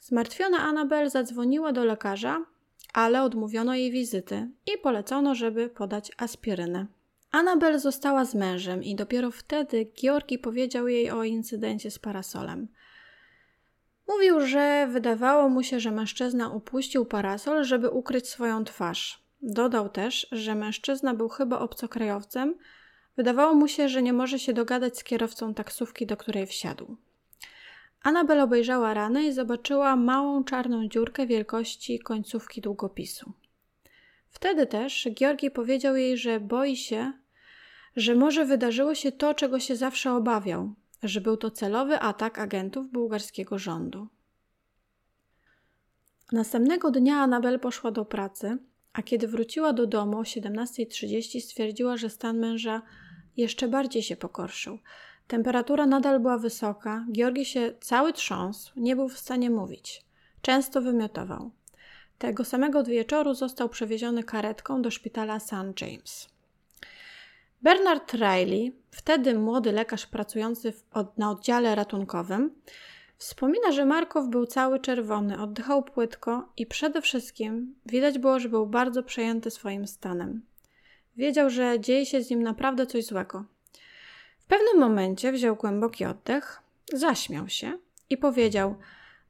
Zmartwiona 0.00 0.58
Anabel 0.58 1.10
zadzwoniła 1.10 1.72
do 1.72 1.84
lekarza, 1.84 2.44
ale 2.92 3.22
odmówiono 3.22 3.74
jej 3.74 3.90
wizyty 3.90 4.48
i 4.74 4.78
polecono, 4.78 5.34
żeby 5.34 5.68
podać 5.68 6.12
aspirynę. 6.16 6.86
Anabel 7.30 7.78
została 7.78 8.24
z 8.24 8.34
mężem 8.34 8.82
i 8.82 8.94
dopiero 8.94 9.30
wtedy 9.30 9.86
Georgi 10.00 10.38
powiedział 10.38 10.88
jej 10.88 11.10
o 11.10 11.24
incydencie 11.24 11.90
z 11.90 11.98
parasolem. 11.98 12.68
Mówił, 14.08 14.46
że 14.46 14.88
wydawało 14.90 15.48
mu 15.48 15.62
się, 15.62 15.80
że 15.80 15.90
mężczyzna 15.90 16.48
upuścił 16.48 17.06
parasol, 17.06 17.64
żeby 17.64 17.90
ukryć 17.90 18.28
swoją 18.28 18.64
twarz. 18.64 19.24
Dodał 19.42 19.88
też, 19.88 20.26
że 20.32 20.54
mężczyzna 20.54 21.14
był 21.14 21.28
chyba 21.28 21.58
obcokrajowcem. 21.58 22.54
Wydawało 23.16 23.54
mu 23.54 23.68
się, 23.68 23.88
że 23.88 24.02
nie 24.02 24.12
może 24.12 24.38
się 24.38 24.52
dogadać 24.52 24.98
z 24.98 25.04
kierowcą 25.04 25.54
taksówki, 25.54 26.06
do 26.06 26.16
której 26.16 26.46
wsiadł. 26.46 26.96
Anabel 28.02 28.40
obejrzała 28.40 28.94
ranę 28.94 29.24
i 29.24 29.32
zobaczyła 29.32 29.96
małą 29.96 30.44
czarną 30.44 30.88
dziurkę 30.88 31.26
wielkości 31.26 31.98
końcówki 31.98 32.60
długopisu. 32.60 33.32
Wtedy 34.30 34.66
też 34.66 35.08
Georgi 35.14 35.50
powiedział 35.50 35.96
jej, 35.96 36.18
że 36.18 36.40
boi 36.40 36.76
się, 36.76 37.12
że 37.96 38.14
może 38.14 38.44
wydarzyło 38.44 38.94
się 38.94 39.12
to, 39.12 39.34
czego 39.34 39.60
się 39.60 39.76
zawsze 39.76 40.12
obawiał, 40.12 40.74
że 41.02 41.20
był 41.20 41.36
to 41.36 41.50
celowy 41.50 41.98
atak 41.98 42.38
agentów 42.38 42.90
bułgarskiego 42.90 43.58
rządu. 43.58 44.08
Następnego 46.32 46.90
dnia 46.90 47.16
Anabel 47.16 47.60
poszła 47.60 47.90
do 47.90 48.04
pracy, 48.04 48.58
a 48.92 49.02
kiedy 49.02 49.28
wróciła 49.28 49.72
do 49.72 49.86
domu 49.86 50.18
o 50.18 50.22
17.30 50.22 51.40
stwierdziła, 51.40 51.96
że 51.96 52.10
stan 52.10 52.38
męża 52.38 52.82
jeszcze 53.36 53.68
bardziej 53.68 54.02
się 54.02 54.16
pogorszył. 54.16 54.78
Temperatura 55.26 55.86
nadal 55.86 56.20
była 56.20 56.38
wysoka, 56.38 57.06
Georgi 57.12 57.44
się 57.44 57.72
cały 57.80 58.12
trząsł, 58.12 58.72
nie 58.76 58.96
był 58.96 59.08
w 59.08 59.18
stanie 59.18 59.50
mówić. 59.50 60.04
Często 60.42 60.82
wymiotował. 60.82 61.50
Tego 62.18 62.44
samego 62.44 62.84
wieczoru 62.84 63.34
został 63.34 63.68
przewieziony 63.68 64.24
karetką 64.24 64.82
do 64.82 64.90
szpitala 64.90 65.40
St. 65.40 65.80
James. 65.80 66.33
Bernard 67.64 68.12
Riley, 68.12 68.72
wtedy 68.90 69.34
młody 69.34 69.72
lekarz 69.72 70.06
pracujący 70.06 70.72
w, 70.72 70.84
od, 70.92 71.18
na 71.18 71.30
oddziale 71.30 71.74
ratunkowym, 71.74 72.50
wspomina, 73.18 73.72
że 73.72 73.84
Markow 73.84 74.28
był 74.28 74.46
cały 74.46 74.80
czerwony, 74.80 75.40
oddychał 75.40 75.82
płytko 75.82 76.48
i 76.56 76.66
przede 76.66 77.02
wszystkim 77.02 77.74
widać 77.86 78.18
było, 78.18 78.40
że 78.40 78.48
był 78.48 78.66
bardzo 78.66 79.02
przejęty 79.02 79.50
swoim 79.50 79.86
stanem. 79.86 80.42
Wiedział, 81.16 81.50
że 81.50 81.80
dzieje 81.80 82.06
się 82.06 82.22
z 82.22 82.30
nim 82.30 82.42
naprawdę 82.42 82.86
coś 82.86 83.04
złego. 83.04 83.44
W 84.38 84.44
pewnym 84.44 84.78
momencie 84.80 85.32
wziął 85.32 85.56
głęboki 85.56 86.04
oddech, 86.04 86.60
zaśmiał 86.92 87.48
się 87.48 87.78
i 88.10 88.16
powiedział: 88.16 88.74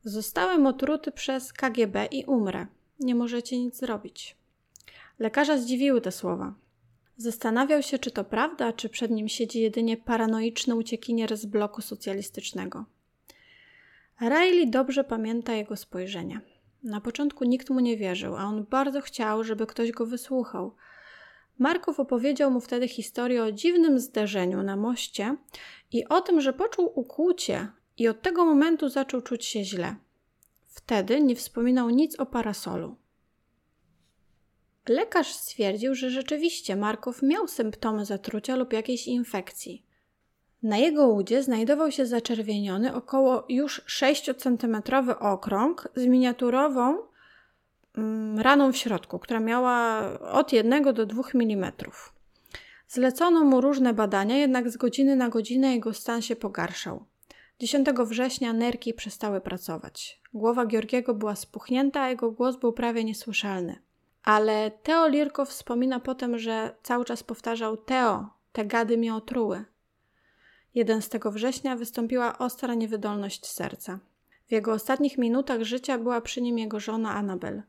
Zostałem 0.05 0.67
otruty 0.67 1.13
przez 1.13 1.53
KGB 1.53 2.07
i 2.11 2.25
umrę. 2.25 2.67
Nie 3.01 3.15
możecie 3.15 3.59
nic 3.59 3.77
zrobić. 3.77 4.37
Lekarza 5.19 5.59
zdziwiły 5.59 6.01
te 6.01 6.13
słowa. 6.13 6.55
Zastanawiał 7.17 7.83
się, 7.83 7.99
czy 7.99 8.11
to 8.11 8.25
prawda, 8.25 8.73
czy 8.73 8.89
przed 8.89 9.11
nim 9.11 9.29
siedzi 9.29 9.61
jedynie 9.61 9.97
paranoiczny 9.97 10.75
uciekinier 10.75 11.37
z 11.37 11.47
bloku 11.47 11.83
socjalistycznego. 11.83 12.85
Riley 14.21 14.71
dobrze 14.71 15.05
pamięta 15.05 15.55
jego 15.55 15.77
spojrzenie. 15.77 16.41
Na 16.83 17.01
początku 17.01 17.45
nikt 17.45 17.71
mu 17.71 17.81
nie 17.81 17.97
wierzył, 17.97 18.37
a 18.37 18.45
on 18.45 18.65
bardzo 18.71 19.01
chciał, 19.01 19.45
żeby 19.45 19.67
ktoś 19.67 19.93
go 19.93 20.07
wysłuchał. 20.07 20.75
Markow 21.59 22.01
opowiedział 22.01 22.51
mu 22.51 22.61
wtedy 22.61 22.89
historię 22.89 23.43
o 23.43 23.53
dziwnym 23.53 24.01
zderzeniu 24.01 24.63
na 24.63 24.77
moście 24.77 25.37
i 25.93 26.05
o 26.05 26.21
tym, 26.21 26.41
że 26.41 26.53
poczuł 26.53 26.93
ukłucie 26.95 27.69
i 27.99 28.09
od 28.09 28.23
tego 28.23 28.45
momentu 28.45 28.89
zaczął 28.89 29.23
czuć 29.23 29.45
się 29.45 29.65
źle. 29.65 29.97
Wtedy 30.67 31.21
nie 31.21 31.37
wspominał 31.37 31.91
nic 31.91 32.21
o 32.21 32.27
parasolu. 32.27 32.97
Lekarz 34.89 35.35
stwierdził, 35.35 35.95
że 35.95 36.11
rzeczywiście 36.11 36.77
Markow 36.77 37.23
miał 37.23 37.49
symptomy 37.49 38.05
zatrucia 38.05 38.57
lub 38.57 38.73
jakiejś 38.73 39.07
infekcji. 39.07 39.87
Na 40.63 40.77
jego 40.77 41.09
udzie 41.09 41.43
znajdował 41.43 41.91
się 41.91 42.07
zaczerwieniony 42.07 42.95
około 42.95 43.45
już 43.49 43.81
6-centymetrowy 43.81 45.15
okrąg 45.19 45.89
z 45.95 46.07
miniaturową 46.07 46.99
mm, 47.97 48.39
raną 48.39 48.73
w 48.73 48.77
środku, 48.77 49.19
która 49.19 49.41
miała 49.41 50.01
od 50.21 50.53
1 50.53 50.95
do 50.95 51.07
2 51.07 51.23
mm. 51.35 51.73
Zlecono 52.89 53.45
mu 53.45 53.61
różne 53.61 53.95
badania, 53.95 54.37
jednak 54.37 54.71
z 54.71 54.77
godziny 54.77 55.17
na 55.17 55.29
godzinę 55.29 55.75
jego 55.75 55.95
stan 55.95 56.23
się 56.23 56.37
pogarszał. 56.37 57.05
10 57.59 57.89
września 58.05 58.53
nerki 58.53 58.95
przestały 58.95 59.41
pracować. 59.41 60.21
Głowa 60.35 60.67
Georgiego 60.67 61.15
była 61.15 61.37
spuchnięta, 61.37 62.01
a 62.01 62.09
jego 62.09 62.31
głos 62.31 62.57
był 62.57 62.73
prawie 62.73 63.05
niesłyszalny. 63.05 63.84
Ale 64.25 64.71
Teo 64.71 65.09
Lirko 65.09 65.45
wspomina 65.45 66.01
potem, 66.01 66.39
że 66.39 66.77
cały 66.83 67.05
czas 67.05 67.23
powtarzał 67.23 67.77
Teo, 67.77 68.29
te 68.53 68.65
gady 68.65 68.99
mnie 68.99 69.15
otruły. 69.15 69.65
11 70.75 71.21
września 71.25 71.77
wystąpiła 71.77 72.39
ostra 72.39 72.75
niewydolność 72.75 73.47
serca. 73.47 73.99
W 74.49 74.53
jego 74.53 74.73
ostatnich 74.73 75.19
minutach 75.19 75.63
życia 75.63 75.99
była 75.99 76.21
przy 76.21 76.43
nim 76.43 76.59
jego 76.59 76.81
żona 76.81 77.15
Anabel. 77.15 77.63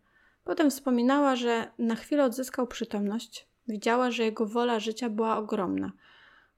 Potem 0.43 0.71
wspominała, 0.71 1.35
że 1.35 1.71
na 1.79 1.95
chwilę 1.95 2.23
odzyskał 2.23 2.67
przytomność. 2.67 3.47
Widziała, 3.67 4.11
że 4.11 4.23
jego 4.23 4.45
wola 4.45 4.79
życia 4.79 5.09
była 5.09 5.37
ogromna. 5.37 5.91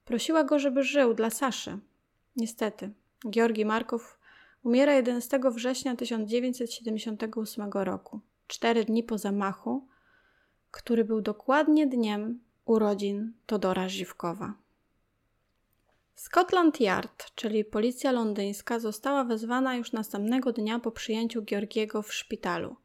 Prosiła 0.06 0.44
go, 0.44 0.60
żeby 0.60 0.84
żył 0.84 1.14
dla 1.14 1.30
Saszy. 1.30 1.78
Niestety, 2.36 2.92
Georgi 3.30 3.66
Markow 3.66 4.20
umiera 4.64 4.94
11 4.94 5.40
września 5.52 5.96
1978 5.96 7.72
roku, 7.74 8.20
cztery 8.48 8.86
dni 8.86 9.04
po 9.04 9.18
zamachu, 9.18 9.88
który 10.72 11.06
był 11.06 11.22
dokładnie 11.22 11.88
dniem 11.88 12.40
urodzin 12.66 13.34
Todora 13.46 13.90
Żywkowa. 13.90 14.54
Scotland 16.16 16.82
Yard, 16.82 17.36
czyli 17.36 17.66
policja 17.66 18.12
londyńska, 18.12 18.80
została 18.80 19.24
wezwana 19.24 19.76
już 19.76 19.92
następnego 19.92 20.54
dnia 20.54 20.80
po 20.80 20.92
przyjęciu 20.92 21.42
Georgiego 21.42 22.02
w 22.02 22.14
szpitalu. 22.14 22.76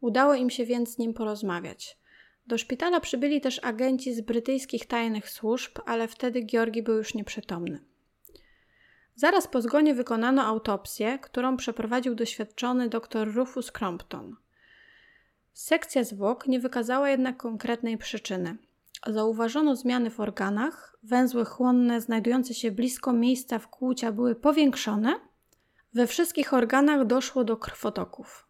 Udało 0.00 0.34
im 0.34 0.50
się 0.50 0.66
więc 0.66 0.94
z 0.94 0.98
nim 0.98 1.14
porozmawiać. 1.14 1.98
Do 2.46 2.58
szpitala 2.58 3.00
przybyli 3.00 3.40
też 3.40 3.60
agenci 3.64 4.14
z 4.14 4.20
brytyjskich 4.20 4.86
tajnych 4.86 5.30
służb, 5.30 5.78
ale 5.86 6.08
wtedy 6.08 6.46
Georgi 6.46 6.82
był 6.82 6.96
już 6.96 7.14
nieprzytomny. 7.14 7.84
Zaraz 9.14 9.48
po 9.48 9.62
zgonie 9.62 9.94
wykonano 9.94 10.42
autopsję, 10.42 11.18
którą 11.18 11.56
przeprowadził 11.56 12.14
doświadczony 12.14 12.88
dr 12.88 13.34
Rufus 13.34 13.72
Crompton. 13.72 14.36
Sekcja 15.52 16.04
zwłok 16.04 16.46
nie 16.46 16.60
wykazała 16.60 17.10
jednak 17.10 17.36
konkretnej 17.36 17.98
przyczyny. 17.98 18.56
Zauważono 19.06 19.76
zmiany 19.76 20.10
w 20.10 20.20
organach, 20.20 20.96
węzły 21.02 21.44
chłonne 21.44 22.00
znajdujące 22.00 22.54
się 22.54 22.70
blisko 22.70 23.12
miejsca 23.12 23.58
wkłucia 23.58 24.12
były 24.12 24.34
powiększone. 24.34 25.20
We 25.94 26.06
wszystkich 26.06 26.54
organach 26.54 27.06
doszło 27.06 27.44
do 27.44 27.56
krwotoków. 27.56 28.48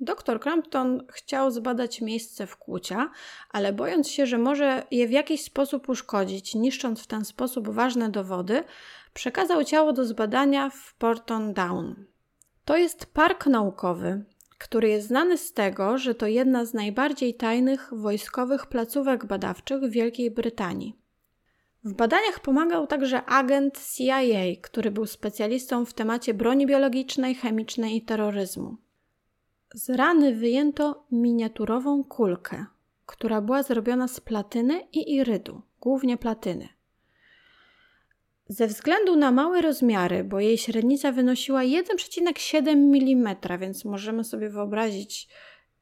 Dr 0.00 0.40
Crampton 0.40 1.06
chciał 1.12 1.50
zbadać 1.50 2.00
miejsce 2.00 2.46
wkłucia, 2.46 3.10
ale 3.50 3.72
bojąc 3.72 4.08
się, 4.08 4.26
że 4.26 4.38
może 4.38 4.86
je 4.90 5.08
w 5.08 5.10
jakiś 5.10 5.44
sposób 5.44 5.88
uszkodzić, 5.88 6.54
niszcząc 6.54 7.02
w 7.02 7.06
ten 7.06 7.24
sposób 7.24 7.68
ważne 7.68 8.10
dowody, 8.10 8.64
przekazał 9.14 9.64
ciało 9.64 9.92
do 9.92 10.04
zbadania 10.04 10.70
w 10.70 10.94
Porton 10.94 11.52
Down. 11.52 12.04
To 12.64 12.76
jest 12.76 13.06
park 13.06 13.46
naukowy, 13.46 14.24
który 14.62 14.88
jest 14.88 15.08
znany 15.08 15.38
z 15.38 15.52
tego, 15.52 15.98
że 15.98 16.14
to 16.14 16.26
jedna 16.26 16.64
z 16.64 16.74
najbardziej 16.74 17.34
tajnych 17.34 17.90
wojskowych 17.92 18.66
placówek 18.66 19.26
badawczych 19.26 19.80
w 19.82 19.90
Wielkiej 19.90 20.30
Brytanii. 20.30 20.96
W 21.84 21.94
badaniach 21.94 22.40
pomagał 22.40 22.86
także 22.86 23.24
agent 23.24 23.80
CIA, 23.96 24.60
który 24.62 24.90
był 24.90 25.06
specjalistą 25.06 25.84
w 25.84 25.94
temacie 25.94 26.34
broni 26.34 26.66
biologicznej, 26.66 27.34
chemicznej 27.34 27.96
i 27.96 28.02
terroryzmu. 28.02 28.76
Z 29.74 29.90
rany 29.90 30.34
wyjęto 30.34 31.06
miniaturową 31.12 32.04
kulkę, 32.04 32.66
która 33.06 33.40
była 33.40 33.62
zrobiona 33.62 34.08
z 34.08 34.20
platyny 34.20 34.80
i 34.92 35.14
irydu, 35.14 35.62
głównie 35.80 36.16
platyny. 36.16 36.68
Ze 38.52 38.66
względu 38.66 39.16
na 39.16 39.30
małe 39.30 39.60
rozmiary, 39.60 40.24
bo 40.24 40.40
jej 40.40 40.58
średnica 40.58 41.12
wynosiła 41.12 41.60
1,7 41.60 42.68
mm, 42.68 43.36
więc 43.58 43.84
możemy 43.84 44.24
sobie 44.24 44.48
wyobrazić, 44.48 45.28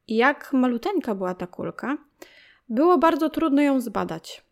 jak 0.07 0.53
maluteńka 0.53 1.15
była 1.15 1.35
ta 1.35 1.47
kulka, 1.47 1.97
było 2.69 2.97
bardzo 2.97 3.29
trudno 3.29 3.61
ją 3.61 3.81
zbadać. 3.81 4.43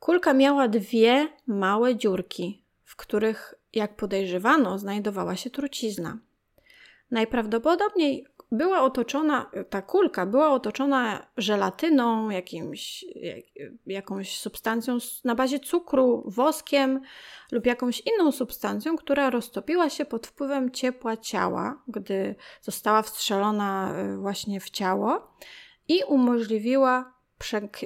Kulka 0.00 0.32
miała 0.32 0.68
dwie 0.68 1.28
małe 1.46 1.96
dziurki, 1.96 2.62
w 2.84 2.96
których, 2.96 3.54
jak 3.72 3.96
podejrzewano, 3.96 4.78
znajdowała 4.78 5.36
się 5.36 5.50
trucizna. 5.50 6.18
Najprawdopodobniej 7.10 8.26
była 8.52 8.82
otoczona, 8.82 9.50
ta 9.70 9.82
kulka 9.82 10.26
była 10.26 10.50
otoczona 10.50 11.26
żelatyną, 11.36 12.30
jakimś, 12.30 13.04
jak, 13.14 13.44
jakąś 13.86 14.38
substancją 14.38 14.98
na 15.24 15.34
bazie 15.34 15.60
cukru, 15.60 16.24
woskiem 16.26 17.00
lub 17.52 17.66
jakąś 17.66 18.00
inną 18.00 18.32
substancją, 18.32 18.96
która 18.96 19.30
roztopiła 19.30 19.90
się 19.90 20.04
pod 20.04 20.26
wpływem 20.26 20.70
ciepła 20.70 21.16
ciała, 21.16 21.82
gdy 21.88 22.34
została 22.62 23.02
wstrzelona 23.02 23.94
y, 24.14 24.16
właśnie 24.16 24.60
w 24.60 24.70
ciało 24.70 25.34
i 25.88 26.04
umożliwiła 26.08 27.12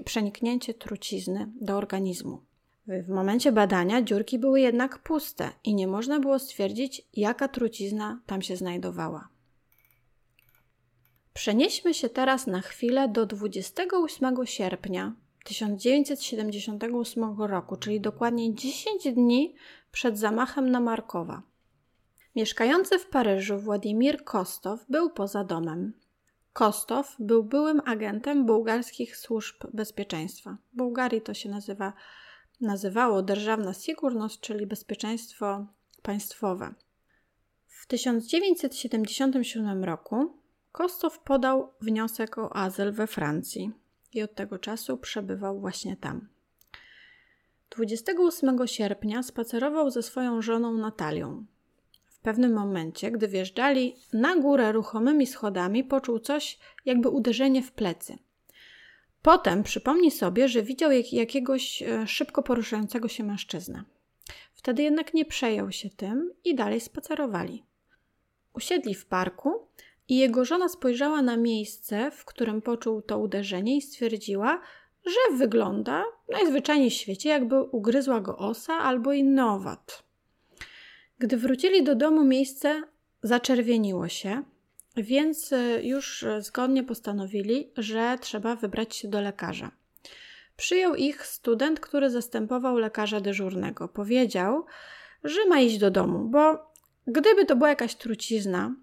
przeniknięcie 0.05 0.75
trucizny 0.75 1.53
do 1.61 1.77
organizmu. 1.77 2.43
W 2.87 3.09
momencie 3.09 3.53
badania 3.53 4.03
dziurki 4.03 4.39
były 4.39 4.61
jednak 4.61 4.99
puste 4.99 5.51
i 5.65 5.75
nie 5.75 5.89
można 5.89 6.21
było 6.21 6.39
stwierdzić, 6.39 7.03
jaka 7.13 7.49
trucizna 7.49 8.21
tam 8.27 8.43
się 8.43 8.57
znajdowała. 8.57 9.36
Przenieśmy 11.37 11.95
się 11.95 12.09
teraz 12.09 12.47
na 12.47 12.61
chwilę 12.61 13.09
do 13.09 13.27
28 13.27 14.47
sierpnia 14.47 15.13
1978 15.45 17.43
roku, 17.43 17.77
czyli 17.77 18.01
dokładnie 18.01 18.55
10 18.55 19.13
dni 19.13 19.55
przed 19.93 20.19
zamachem 20.19 20.71
na 20.71 20.81
Markowa. 20.81 21.43
Mieszkający 22.37 22.99
w 22.99 23.07
Paryżu 23.07 23.59
Władimir 23.59 24.25
Kostow 24.25 24.85
był 24.89 25.11
poza 25.11 25.45
domem. 25.45 25.93
Kostow 26.53 27.17
był 27.19 27.45
byłym 27.45 27.81
agentem 27.85 28.47
bułgarskich 28.47 29.17
służb 29.17 29.57
bezpieczeństwa. 29.73 30.57
W 30.73 30.77
Bułgarii 30.77 31.23
to 31.23 31.35
się 31.35 31.49
nazywa, 31.49 31.93
nazywało 32.61 33.23
Dzierżawna 33.23 33.75
Sigurność, 33.75 34.41
czyli 34.41 34.67
bezpieczeństwo 34.67 35.67
państwowe. 36.03 36.75
W 37.67 37.87
1977 37.87 39.85
roku 39.85 40.46
Kostow 40.77 41.19
podał 41.19 41.73
wniosek 41.81 42.39
o 42.39 42.57
azyl 42.57 42.93
we 42.93 43.07
Francji 43.07 43.73
i 44.13 44.23
od 44.23 44.35
tego 44.35 44.59
czasu 44.59 44.99
przebywał 44.99 45.61
właśnie 45.61 45.97
tam. 45.97 46.29
28 47.71 48.67
sierpnia 48.67 49.23
spacerował 49.23 49.91
ze 49.91 50.03
swoją 50.03 50.43
żoną 50.43 50.73
Natalią. 50.73 51.45
W 52.07 52.19
pewnym 52.19 52.53
momencie, 52.53 53.11
gdy 53.11 53.29
wjeżdżali 53.29 53.97
na 54.13 54.37
górę 54.37 54.73
ruchomymi 54.73 55.27
schodami, 55.27 55.85
poczuł 55.85 56.19
coś 56.19 56.59
jakby 56.85 57.09
uderzenie 57.09 57.63
w 57.63 57.73
plecy. 57.73 58.19
Potem 59.23 59.63
przypomni 59.63 60.11
sobie, 60.11 60.49
że 60.49 60.63
widział 60.63 60.93
jak, 60.93 61.13
jakiegoś 61.13 61.83
e, 61.83 62.07
szybko 62.07 62.43
poruszającego 62.43 63.09
się 63.09 63.25
mężczyznę. 63.25 63.85
Wtedy 64.55 64.83
jednak 64.83 65.15
nie 65.15 65.25
przejął 65.25 65.73
się 65.73 65.91
tym 65.91 66.33
i 66.45 66.55
dalej 66.55 66.81
spacerowali. 66.81 67.63
Usiedli 68.55 68.95
w 68.95 69.07
parku 69.07 69.67
i 70.09 70.17
jego 70.17 70.45
żona 70.45 70.69
spojrzała 70.69 71.23
na 71.23 71.37
miejsce, 71.37 72.11
w 72.11 72.25
którym 72.25 72.63
poczuł 72.63 73.03
to 73.03 73.19
uderzenie 73.19 73.77
i 73.77 73.83
stwierdziła, 73.83 74.61
że 75.07 75.37
wygląda 75.37 76.05
najzwyczajniej 76.29 76.91
w 76.91 76.95
świecie, 76.95 77.29
jakby 77.29 77.63
ugryzła 77.63 78.21
go 78.21 78.39
osa 78.39 78.75
albo 78.75 79.13
inny 79.13 79.47
owad. 79.47 80.03
Gdy 81.19 81.37
wrócili 81.37 81.85
do 81.85 81.95
domu, 81.95 82.25
miejsce 82.25 82.83
zaczerwieniło 83.23 84.09
się, 84.09 84.43
więc 84.97 85.53
e, 85.53 85.83
już 85.83 86.25
zgodnie 86.39 86.85
postanowili, 86.85 87.71
że 87.77 88.19
trzeba 88.21 88.57
wybrać 88.57 88.97
się 88.97 89.09
do 89.09 89.21
lekarza. 89.21 89.71
Przyjął 90.57 90.95
ich 90.95 91.27
student, 91.27 91.81
który 91.81 92.11
zastępował 92.11 92.79
lekarza 92.79 93.21
dyżurnego. 93.21 93.89
Powiedział, 93.89 94.65
że 95.25 95.47
ma 95.49 95.61
iść 95.61 95.79
do 95.79 95.91
domu, 95.91 96.29
bo 96.29 96.73
gdyby 97.07 97.47
to 97.47 97.57
była 97.57 97.69
jakaś 97.69 97.95
trucizna, 97.95 98.75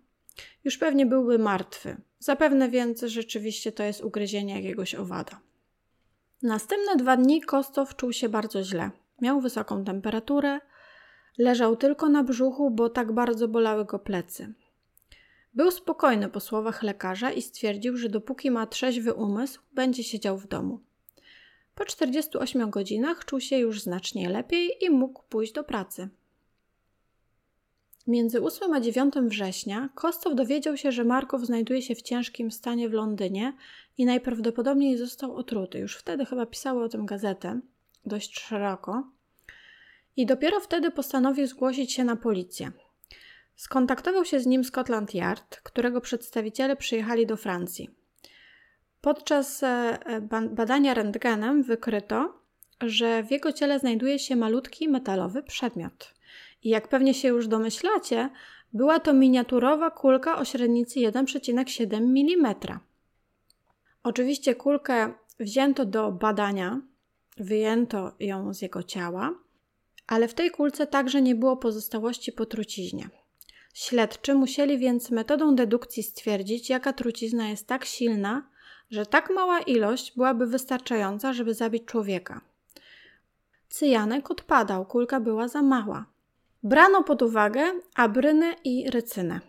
już 0.64 0.78
pewnie 0.78 1.06
byłby 1.06 1.40
martwy. 1.40 1.98
Zapewne 2.20 2.70
więc 2.70 3.02
rzeczywiście 3.02 3.72
to 3.72 3.84
jest 3.84 4.04
ugryzienie 4.04 4.56
jakiegoś 4.56 4.96
owada. 4.96 5.40
Następne 6.42 6.96
dwa 6.96 7.18
dni 7.18 7.42
Kostow 7.42 7.96
czuł 7.96 8.14
się 8.14 8.30
bardzo 8.30 8.64
źle. 8.64 8.92
Miał 9.22 9.42
wysoką 9.42 9.84
temperaturę, 9.84 10.60
leżał 11.38 11.76
tylko 11.76 12.10
na 12.10 12.24
brzuchu, 12.24 12.72
bo 12.72 12.90
tak 12.90 13.12
bardzo 13.12 13.48
bolały 13.48 13.86
go 13.86 14.00
plecy. 14.00 14.54
Był 15.54 15.72
spokojny 15.72 16.30
po 16.30 16.40
słowach 16.40 16.84
lekarza 16.84 17.32
i 17.32 17.42
stwierdził, 17.42 17.98
że 17.98 18.10
dopóki 18.10 18.52
ma 18.52 18.68
trzeźwy 18.68 19.14
umysł, 19.14 19.62
będzie 19.74 20.04
siedział 20.04 20.38
w 20.38 20.48
domu. 20.48 20.80
Po 21.76 21.86
48 21.86 22.70
godzinach 22.70 23.26
czuł 23.26 23.40
się 23.40 23.58
już 23.58 23.82
znacznie 23.82 24.30
lepiej 24.30 24.72
i 24.82 24.90
mógł 24.90 25.24
pójść 25.30 25.54
do 25.54 25.64
pracy. 25.64 26.10
Między 28.08 28.42
8 28.42 28.74
a 28.74 28.80
9 28.80 29.14
września 29.16 29.90
Kostow 29.96 30.36
dowiedział 30.36 30.78
się, 30.78 30.92
że 30.92 31.04
Markow 31.04 31.42
znajduje 31.42 31.82
się 31.82 31.96
w 31.96 32.02
ciężkim 32.02 32.52
stanie 32.52 32.90
w 32.90 32.94
Londynie 32.94 33.54
i 33.98 34.06
najprawdopodobniej 34.06 34.98
został 34.98 35.36
otruty. 35.36 35.80
Już 35.80 35.98
wtedy 35.98 36.26
chyba 36.26 36.46
pisały 36.46 36.84
o 36.84 36.90
tym 36.90 37.06
gazety 37.06 37.62
dość 38.06 38.40
szeroko. 38.40 39.12
I 40.18 40.26
dopiero 40.26 40.60
wtedy 40.60 40.92
postanowił 40.92 41.48
zgłosić 41.48 41.94
się 41.94 42.04
na 42.04 42.16
policję. 42.16 42.72
Skontaktował 43.56 44.26
się 44.26 44.40
z 44.40 44.46
nim 44.46 44.64
Scotland 44.64 45.14
Yard, 45.14 45.62
którego 45.64 46.02
przedstawiciele 46.02 46.76
przyjechali 46.76 47.28
do 47.28 47.38
Francji. 47.38 47.90
Podczas 49.02 49.64
e, 49.64 50.00
badania 50.50 50.94
rentgenem 50.94 51.64
wykryto, 51.64 52.34
że 52.82 53.24
w 53.24 53.32
jego 53.32 53.52
ciele 53.52 53.80
znajduje 53.80 54.20
się 54.20 54.36
malutki 54.36 54.90
metalowy 54.90 55.44
przedmiot. 55.44 56.14
I 56.64 56.70
jak 56.70 56.88
pewnie 56.88 57.14
się 57.14 57.28
już 57.28 57.48
domyślacie, 57.48 58.30
była 58.74 59.00
to 59.00 59.14
miniaturowa 59.14 59.92
kulka 59.92 60.38
o 60.38 60.46
średnicy 60.46 61.00
1,7 61.00 61.96
mm. 61.96 62.56
Oczywiście 64.04 64.56
kulkę 64.56 65.14
wzięto 65.40 65.86
do 65.86 66.12
badania, 66.12 66.82
wyjęto 67.38 68.12
ją 68.20 68.54
z 68.54 68.62
jego 68.62 68.84
ciała, 68.84 69.34
ale 70.08 70.28
w 70.28 70.34
tej 70.34 70.52
kulce 70.52 70.88
także 70.88 71.22
nie 71.22 71.36
było 71.36 71.58
pozostałości 71.58 72.32
po 72.32 72.46
truciźnie. 72.46 73.10
Śledczy 73.74 74.34
musieli 74.34 74.78
więc 74.78 75.12
metodą 75.12 75.56
dedukcji 75.56 76.04
stwierdzić, 76.04 76.70
jaka 76.70 76.94
trucizna 76.94 77.50
jest 77.50 77.68
tak 77.68 77.86
silna, 77.86 78.50
że 78.92 79.06
tak 79.06 79.30
mała 79.30 79.60
ilość 79.60 80.14
byłaby 80.16 80.48
wystarczająca, 80.48 81.34
żeby 81.34 81.54
zabić 81.54 81.86
człowieka. 81.86 82.42
Cyjanek 83.70 84.32
odpadał, 84.32 84.86
kulka 84.86 85.20
była 85.20 85.48
za 85.48 85.62
mała. 85.62 86.13
Brano 86.64 87.04
pod 87.04 87.22
uwagę 87.22 87.72
abrynę 87.96 88.56
i 88.64 88.90
rycynę. 88.90 89.40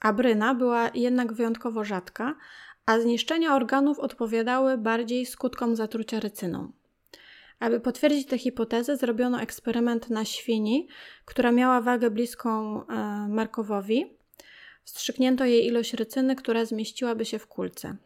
Abryna 0.00 0.54
była 0.54 0.90
jednak 0.94 1.32
wyjątkowo 1.32 1.84
rzadka, 1.84 2.34
a 2.86 3.00
zniszczenia 3.00 3.56
organów 3.56 3.98
odpowiadały 3.98 4.78
bardziej 4.78 5.26
skutkom 5.26 5.76
zatrucia 5.76 6.20
rycyną. 6.20 6.72
Aby 7.60 7.80
potwierdzić 7.80 8.26
tę 8.26 8.38
hipotezę, 8.38 8.96
zrobiono 8.96 9.40
eksperyment 9.40 10.10
na 10.10 10.24
świni, 10.24 10.88
która 11.24 11.52
miała 11.52 11.80
wagę 11.80 12.10
bliską 12.10 12.82
e, 12.86 12.94
Markowowi. 13.28 14.16
Wstrzyknięto 14.84 15.44
jej 15.44 15.66
ilość 15.66 15.94
rycyny, 15.94 16.36
która 16.36 16.64
zmieściłaby 16.64 17.24
się 17.24 17.38
w 17.38 17.46
kulce. 17.46 17.96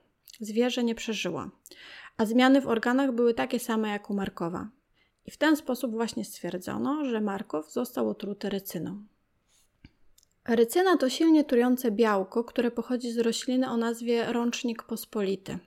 Zwierzę 0.41 0.85
nie 0.85 0.95
przeżyło, 0.95 1.51
a 2.17 2.27
zmiany 2.27 2.61
w 2.61 2.69
organach 2.69 3.13
były 3.13 3.35
takie 3.35 3.59
same 3.59 3.89
jak 3.89 4.11
u 4.11 4.15
Markowa. 4.15 4.69
I 5.27 5.31
w 5.31 5.37
ten 5.37 5.57
sposób 5.57 5.93
właśnie 5.93 6.25
stwierdzono, 6.25 7.05
że 7.05 7.21
Markow 7.21 7.73
został 7.73 8.09
otruty 8.09 8.51
rycyną. 8.51 9.05
Rycyna 10.49 10.97
to 10.97 11.09
silnie 11.11 11.45
trujące 11.45 11.91
białko, 11.91 12.45
które 12.45 12.71
pochodzi 12.71 13.13
z 13.13 13.19
rośliny 13.19 13.71
o 13.71 13.77
nazwie 13.77 14.33
rącznik 14.33 14.83
pospolity. 14.83 15.59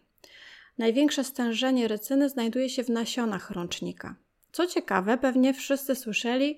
Największe 0.78 1.24
stężenie 1.24 1.88
rycyny 1.88 2.30
znajduje 2.30 2.70
się 2.70 2.84
w 2.84 2.90
nasionach 2.90 3.52
rącznika. 3.52 4.16
Co 4.52 4.68
ciekawe, 4.68 5.18
pewnie 5.18 5.54
wszyscy 5.54 5.96
słyszeli, 5.96 6.58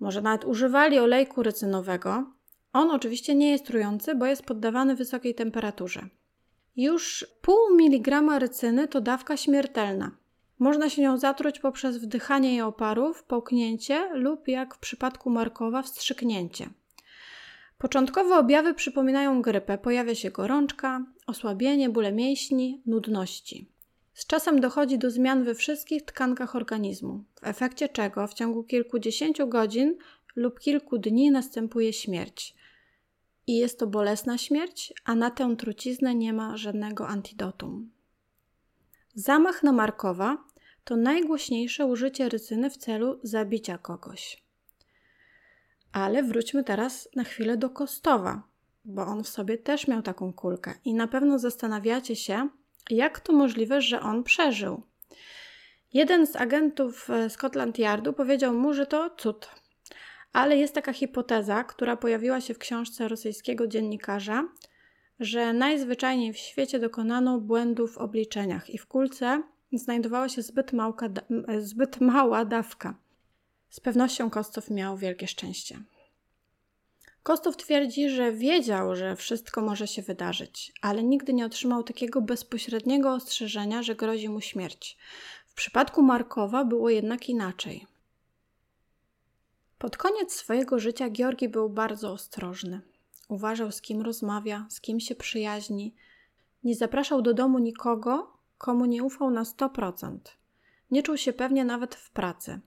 może 0.00 0.22
nawet 0.22 0.44
używali 0.44 0.98
olejku 0.98 1.42
rycynowego. 1.42 2.32
On 2.72 2.90
oczywiście 2.90 3.34
nie 3.34 3.50
jest 3.50 3.66
trujący, 3.66 4.14
bo 4.14 4.26
jest 4.26 4.42
poddawany 4.42 4.96
wysokiej 4.96 5.34
temperaturze. 5.34 6.08
Już 6.76 7.26
pół 7.42 7.76
miligrama 7.76 8.38
rycyny 8.38 8.88
to 8.88 9.00
dawka 9.00 9.36
śmiertelna. 9.36 10.10
Można 10.58 10.90
się 10.90 11.02
nią 11.02 11.18
zatruć 11.18 11.58
poprzez 11.58 11.98
wdychanie 11.98 12.50
jej 12.50 12.60
oparów, 12.60 13.24
połknięcie 13.24 14.10
lub, 14.14 14.48
jak 14.48 14.74
w 14.74 14.78
przypadku 14.78 15.30
Markowa, 15.30 15.82
wstrzyknięcie. 15.82 16.70
Początkowe 17.78 18.38
objawy 18.38 18.74
przypominają 18.74 19.42
grypę. 19.42 19.78
Pojawia 19.78 20.14
się 20.14 20.30
gorączka, 20.30 21.06
osłabienie, 21.26 21.90
bóle 21.90 22.12
mięśni, 22.12 22.82
nudności. 22.86 23.68
Z 24.14 24.26
czasem 24.26 24.60
dochodzi 24.60 24.98
do 24.98 25.10
zmian 25.10 25.44
we 25.44 25.54
wszystkich 25.54 26.04
tkankach 26.04 26.56
organizmu, 26.56 27.24
w 27.34 27.46
efekcie 27.46 27.88
czego 27.88 28.26
w 28.26 28.34
ciągu 28.34 28.64
kilkudziesięciu 28.64 29.48
godzin 29.48 29.96
lub 30.36 30.60
kilku 30.60 30.98
dni 30.98 31.30
następuje 31.30 31.92
śmierć. 31.92 32.54
I 33.46 33.56
jest 33.56 33.78
to 33.78 33.86
bolesna 33.86 34.38
śmierć, 34.38 34.94
a 35.04 35.14
na 35.14 35.30
tę 35.30 35.56
truciznę 35.56 36.14
nie 36.14 36.32
ma 36.32 36.56
żadnego 36.56 37.08
antidotum. 37.08 37.90
Zamach 39.18 39.62
na 39.62 39.72
Markowa 39.72 40.44
to 40.84 40.96
najgłośniejsze 40.96 41.86
użycie 41.86 42.28
rycyny 42.28 42.70
w 42.70 42.76
celu 42.76 43.20
zabicia 43.22 43.78
kogoś. 43.78 44.44
Ale 45.92 46.22
wróćmy 46.22 46.64
teraz 46.64 47.08
na 47.14 47.24
chwilę 47.24 47.56
do 47.56 47.70
Kostowa, 47.70 48.42
bo 48.84 49.02
on 49.02 49.24
w 49.24 49.28
sobie 49.28 49.58
też 49.58 49.88
miał 49.88 50.02
taką 50.02 50.32
kulkę 50.32 50.74
i 50.84 50.94
na 50.94 51.08
pewno 51.08 51.38
zastanawiacie 51.38 52.16
się, 52.16 52.48
jak 52.90 53.20
to 53.20 53.32
możliwe, 53.32 53.80
że 53.80 54.00
on 54.00 54.24
przeżył. 54.24 54.82
Jeden 55.92 56.26
z 56.26 56.36
agentów 56.36 57.10
e, 57.10 57.30
Scotland 57.30 57.78
Yardu 57.78 58.12
powiedział 58.12 58.54
mu, 58.54 58.74
że 58.74 58.86
to 58.86 59.10
cud. 59.10 59.50
Ale 60.32 60.56
jest 60.56 60.74
taka 60.74 60.92
hipoteza, 60.92 61.64
która 61.64 61.96
pojawiła 61.96 62.40
się 62.40 62.54
w 62.54 62.58
książce 62.58 63.08
rosyjskiego 63.08 63.66
dziennikarza, 63.66 64.48
że 65.20 65.52
najzwyczajniej 65.52 66.32
w 66.32 66.38
świecie 66.38 66.78
dokonano 66.78 67.40
błędu 67.40 67.88
w 67.88 67.98
obliczeniach 67.98 68.70
i 68.70 68.78
w 68.78 68.86
kulce 68.86 69.42
znajdowała 69.72 70.28
się 70.28 70.42
zbyt, 70.42 70.72
małka, 70.72 71.08
zbyt 71.58 72.00
mała 72.00 72.44
dawka. 72.44 72.94
Z 73.70 73.80
pewnością 73.80 74.30
Kostow 74.30 74.70
miał 74.70 74.96
wielkie 74.96 75.26
szczęście. 75.26 75.78
Kostow 77.22 77.56
twierdzi, 77.56 78.10
że 78.10 78.32
wiedział, 78.32 78.96
że 78.96 79.16
wszystko 79.16 79.60
może 79.60 79.86
się 79.86 80.02
wydarzyć, 80.02 80.72
ale 80.82 81.02
nigdy 81.02 81.32
nie 81.32 81.46
otrzymał 81.46 81.82
takiego 81.82 82.20
bezpośredniego 82.20 83.12
ostrzeżenia, 83.12 83.82
że 83.82 83.94
grozi 83.94 84.28
mu 84.28 84.40
śmierć. 84.40 84.96
W 85.46 85.54
przypadku 85.54 86.02
Markowa 86.02 86.64
było 86.64 86.90
jednak 86.90 87.28
inaczej. 87.28 87.86
Pod 89.78 89.96
koniec 89.96 90.32
swojego 90.32 90.78
życia 90.78 91.10
Georgi 91.10 91.48
był 91.48 91.68
bardzo 91.68 92.12
ostrożny. 92.12 92.80
Uważał, 93.28 93.72
z 93.72 93.80
kim 93.80 94.02
rozmawia, 94.02 94.66
z 94.70 94.80
kim 94.80 95.00
się 95.00 95.14
przyjaźni. 95.14 95.94
Nie 96.64 96.74
zapraszał 96.74 97.22
do 97.22 97.34
domu 97.34 97.58
nikogo, 97.58 98.32
komu 98.58 98.84
nie 98.84 99.04
ufał 99.04 99.30
na 99.30 99.42
100%. 99.42 100.18
Nie 100.90 101.02
czuł 101.02 101.16
się 101.16 101.32
pewnie 101.32 101.64
nawet 101.64 101.94
w 101.94 102.10
pracy. 102.10 102.60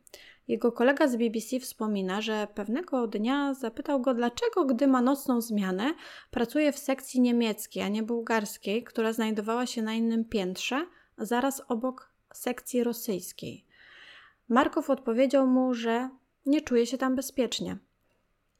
Jego 0.47 0.71
kolega 0.71 1.07
z 1.07 1.15
BBC 1.15 1.59
wspomina, 1.59 2.21
że 2.21 2.47
pewnego 2.55 3.07
dnia 3.07 3.53
zapytał 3.53 4.01
go, 4.01 4.13
dlaczego, 4.13 4.65
gdy 4.65 4.87
ma 4.87 5.01
nocną 5.01 5.41
zmianę, 5.41 5.93
pracuje 6.31 6.71
w 6.71 6.79
sekcji 6.79 7.21
niemieckiej, 7.21 7.83
a 7.83 7.87
nie 7.87 8.03
bułgarskiej, 8.03 8.83
która 8.83 9.13
znajdowała 9.13 9.65
się 9.65 9.81
na 9.81 9.93
innym 9.93 10.25
piętrze, 10.25 10.85
zaraz 11.17 11.61
obok 11.67 12.13
sekcji 12.33 12.83
rosyjskiej. 12.83 13.65
Markow 14.49 14.89
odpowiedział 14.89 15.47
mu, 15.47 15.73
że 15.73 16.09
nie 16.45 16.61
czuje 16.61 16.85
się 16.85 16.97
tam 16.97 17.15
bezpiecznie. 17.15 17.77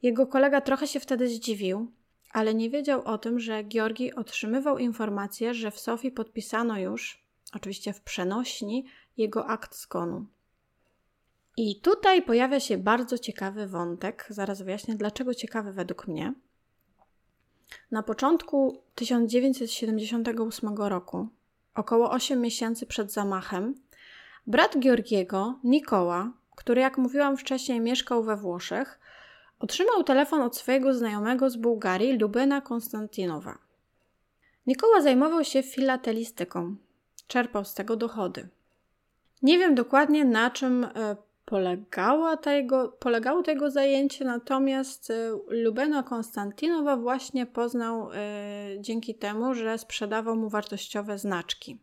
Jego 0.01 0.27
kolega 0.27 0.61
trochę 0.61 0.87
się 0.87 0.99
wtedy 0.99 1.29
zdziwił, 1.29 1.91
ale 2.31 2.53
nie 2.53 2.69
wiedział 2.69 3.01
o 3.05 3.17
tym, 3.17 3.39
że 3.39 3.63
Georgi 3.63 4.13
otrzymywał 4.13 4.77
informację, 4.77 5.53
że 5.53 5.71
w 5.71 5.79
Sofii 5.79 6.11
podpisano 6.11 6.79
już, 6.79 7.23
oczywiście 7.53 7.93
w 7.93 8.01
przenośni, 8.01 8.85
jego 9.17 9.47
akt 9.47 9.75
skonu. 9.75 10.25
I 11.57 11.81
tutaj 11.81 12.21
pojawia 12.21 12.59
się 12.59 12.77
bardzo 12.77 13.17
ciekawy 13.17 13.67
wątek. 13.67 14.25
Zaraz 14.29 14.61
wyjaśnię, 14.61 14.95
dlaczego 14.95 15.33
ciekawy 15.33 15.73
według 15.73 16.07
mnie. 16.07 16.33
Na 17.91 18.03
początku 18.03 18.83
1978 18.95 20.77
roku, 20.77 21.27
około 21.75 22.11
8 22.11 22.41
miesięcy 22.41 22.85
przed 22.85 23.11
zamachem, 23.11 23.75
brat 24.47 24.77
Georgiego, 24.79 25.59
Nikoła, 25.63 26.33
który 26.55 26.81
jak 26.81 26.97
mówiłam 26.97 27.37
wcześniej 27.37 27.79
mieszkał 27.79 28.23
we 28.23 28.37
Włoszech, 28.37 28.98
otrzymał 29.59 30.03
telefon 30.03 30.41
od 30.41 30.57
swojego 30.57 30.93
znajomego 30.93 31.49
z 31.49 31.55
Bułgarii, 31.55 32.17
Lubena 32.17 32.61
Konstantinowa. 32.61 33.57
Nikoła 34.67 35.01
zajmował 35.01 35.43
się 35.43 35.63
filatelistyką, 35.63 36.75
czerpał 37.27 37.65
z 37.65 37.73
tego 37.73 37.95
dochody. 37.95 38.49
Nie 39.41 39.57
wiem 39.57 39.75
dokładnie 39.75 40.25
na 40.25 40.51
czym 40.51 40.83
e, 40.83 41.15
polegała 41.45 42.37
tego, 42.37 42.87
polegało 42.99 43.43
tego 43.43 43.71
zajęcie, 43.71 44.25
natomiast 44.25 45.11
e, 45.11 45.31
Lubena 45.47 46.03
Konstantinowa 46.03 46.97
właśnie 46.97 47.45
poznał 47.45 48.11
y, 48.11 48.15
dzięki 48.79 49.15
temu, 49.15 49.53
że 49.53 49.77
sprzedawał 49.77 50.35
mu 50.35 50.49
wartościowe 50.49 51.17
znaczki. 51.17 51.77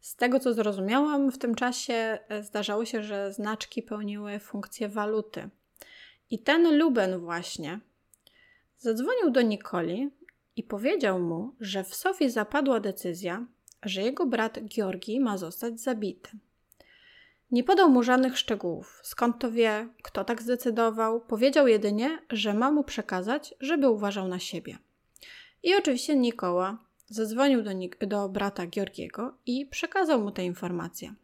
Z 0.00 0.16
tego 0.16 0.40
co 0.40 0.54
zrozumiałam, 0.54 1.32
w 1.32 1.38
tym 1.38 1.54
czasie 1.54 2.18
zdarzało 2.40 2.84
się, 2.84 3.02
że 3.02 3.32
znaczki 3.32 3.82
pełniły 3.82 4.38
funkcję 4.38 4.88
waluty. 4.88 5.50
I 6.30 6.38
ten 6.38 6.78
Luben 6.78 7.18
właśnie 7.18 7.80
zadzwonił 8.78 9.30
do 9.30 9.42
Nikoli 9.42 10.10
i 10.56 10.62
powiedział 10.62 11.20
mu, 11.20 11.54
że 11.60 11.84
w 11.84 11.94
Sofii 11.94 12.30
zapadła 12.30 12.80
decyzja, 12.80 13.46
że 13.82 14.02
jego 14.02 14.26
brat 14.26 14.58
Georgi 14.58 15.20
ma 15.20 15.38
zostać 15.38 15.80
zabity. 15.80 16.30
Nie 17.50 17.64
podał 17.64 17.90
mu 17.90 18.02
żadnych 18.02 18.38
szczegółów, 18.38 19.00
skąd 19.02 19.38
to 19.38 19.50
wie, 19.50 19.88
kto 20.02 20.24
tak 20.24 20.42
zdecydował. 20.42 21.20
Powiedział 21.20 21.68
jedynie, 21.68 22.18
że 22.30 22.54
ma 22.54 22.70
mu 22.70 22.84
przekazać, 22.84 23.54
żeby 23.60 23.88
uważał 23.88 24.28
na 24.28 24.38
siebie. 24.38 24.78
I 25.62 25.74
oczywiście 25.74 26.16
Nikoła 26.16 26.78
zadzwonił 27.08 27.62
do, 27.62 27.70
Nik- 27.70 28.06
do 28.06 28.28
brata 28.28 28.66
Georgiego 28.66 29.34
i 29.46 29.66
przekazał 29.66 30.20
mu 30.20 30.30
te 30.30 30.44
informacje. 30.44 31.14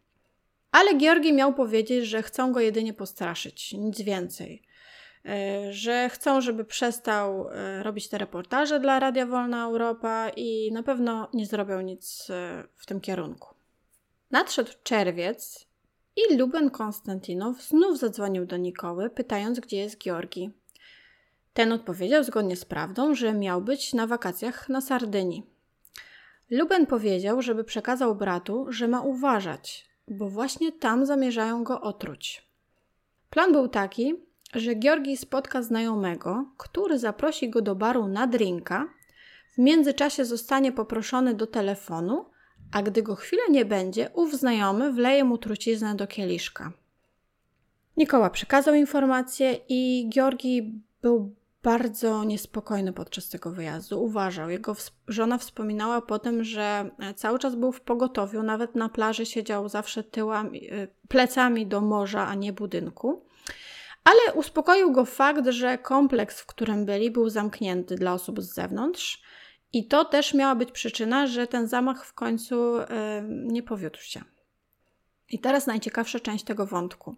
Ale 0.71 0.99
Georgi 0.99 1.33
miał 1.33 1.55
powiedzieć, 1.55 2.07
że 2.07 2.23
chcą 2.23 2.53
go 2.53 2.61
jedynie 2.61 2.95
postraszyć, 2.95 3.73
nic 3.73 4.01
więcej. 4.01 4.63
E, 5.27 5.73
że 5.73 6.09
chcą, 6.09 6.41
żeby 6.41 6.65
przestał 6.65 7.49
e, 7.49 7.83
robić 7.83 8.09
te 8.09 8.19
reportaże 8.19 8.81
dla 8.81 9.01
Radia 9.01 9.27
Wolna 9.27 9.65
Europa 9.65 10.31
i 10.37 10.73
na 10.73 10.83
pewno 10.83 11.29
nie 11.35 11.47
zrobią 11.47 11.81
nic 11.81 12.31
e, 12.31 12.65
w 12.77 12.87
tym 12.87 13.01
kierunku. 13.01 13.55
Nadszedł 14.31 14.73
czerwiec 14.83 15.67
i 16.17 16.37
Luben 16.37 16.71
Konstantinow 16.71 17.63
znów 17.63 17.99
zadzwonił 17.99 18.47
do 18.47 18.57
Nikoły, 18.57 19.11
pytając, 19.11 19.61
gdzie 19.61 19.77
jest 19.77 19.99
Georgi. 19.99 20.51
Ten 21.55 21.73
odpowiedział 21.73 22.25
zgodnie 22.25 22.57
z 22.57 22.65
prawdą, 22.65 23.15
że 23.15 23.35
miał 23.35 23.63
być 23.63 23.95
na 23.95 24.07
wakacjach 24.07 24.69
na 24.69 24.81
Sardynii. 24.81 25.47
Luben 26.51 26.87
powiedział, 26.87 27.43
żeby 27.43 27.65
przekazał 27.65 28.15
bratu, 28.15 28.67
że 28.69 28.89
ma 28.89 29.01
uważać, 29.01 29.89
bo 30.09 30.29
właśnie 30.29 30.73
tam 30.73 31.07
zamierzają 31.07 31.65
go 31.65 31.81
otruć. 31.81 32.47
Plan 33.31 33.53
był 33.53 33.69
taki, 33.69 34.26
że 34.57 34.75
Georgi 34.75 35.17
spotka 35.17 35.63
znajomego, 35.63 36.45
który 36.57 36.99
zaprosi 36.99 37.51
go 37.51 37.63
do 37.63 37.75
baru 37.75 38.09
na 38.09 38.27
drinka. 38.27 38.89
W 39.55 39.59
międzyczasie 39.59 40.25
zostanie 40.25 40.73
poproszony 40.73 41.35
do 41.35 41.47
telefonu, 41.47 42.25
a 42.73 42.83
gdy 42.83 43.03
go 43.03 43.15
chwilę 43.15 43.43
nie 43.51 43.65
będzie, 43.65 44.11
ów 44.15 44.35
znajomy 44.35 44.93
wleje 44.93 45.25
mu 45.25 45.39
truciznę 45.39 45.95
do 45.95 46.07
kieliszka. 46.07 46.73
Nikoła 47.97 48.31
przekazał 48.31 48.75
informację 48.75 49.59
i 49.69 50.11
Georgi 50.13 50.81
był 51.03 51.35
bardzo 51.63 52.25
niespokojny 52.25 52.93
podczas 52.93 53.29
tego 53.29 53.51
wyjazdu. 53.51 54.03
Uważał. 54.03 54.51
Jego 54.51 54.77
żona 55.09 55.39
wspominała 55.39 56.01
potem, 56.01 56.45
że 56.45 56.91
cały 57.17 57.39
czas 57.39 57.55
był 57.55 57.73
w 57.73 57.81
pogotowiu, 57.81 58.43
nawet 58.43 58.75
na 58.75 58.89
plaży 58.89 59.27
siedział 59.27 59.69
zawsze 59.69 60.05
tyłami, 60.05 60.73
y, 60.73 60.89
plecami 61.09 61.67
do 61.67 61.81
morza, 61.81 62.27
a 62.27 62.35
nie 62.35 62.53
budynku. 62.53 63.23
Ale 64.07 64.35
uspokoił 64.35 64.93
go 64.93 65.05
fakt, 65.05 65.47
że 65.49 65.79
kompleks, 65.79 66.41
w 66.41 66.47
którym 66.47 66.85
byli, 66.85 67.11
był 67.11 67.29
zamknięty 67.29 67.95
dla 67.95 68.13
osób 68.13 68.43
z 68.43 68.55
zewnątrz. 68.55 69.23
I 69.73 69.87
to 69.87 70.05
też 70.05 70.35
miała 70.35 70.55
być 70.55 70.73
przyczyna, 70.73 71.27
że 71.27 71.47
ten 71.47 71.69
zamach 71.69 72.07
w 72.07 72.15
końcu 72.15 72.77
yy, 72.77 72.85
nie 73.29 73.63
powiódł 73.63 73.99
się. 73.99 74.21
I 75.31 75.39
teraz 75.39 75.67
najciekawsza 75.67 76.21
część 76.21 76.45
tego 76.45 76.67
wątku. 76.67 77.17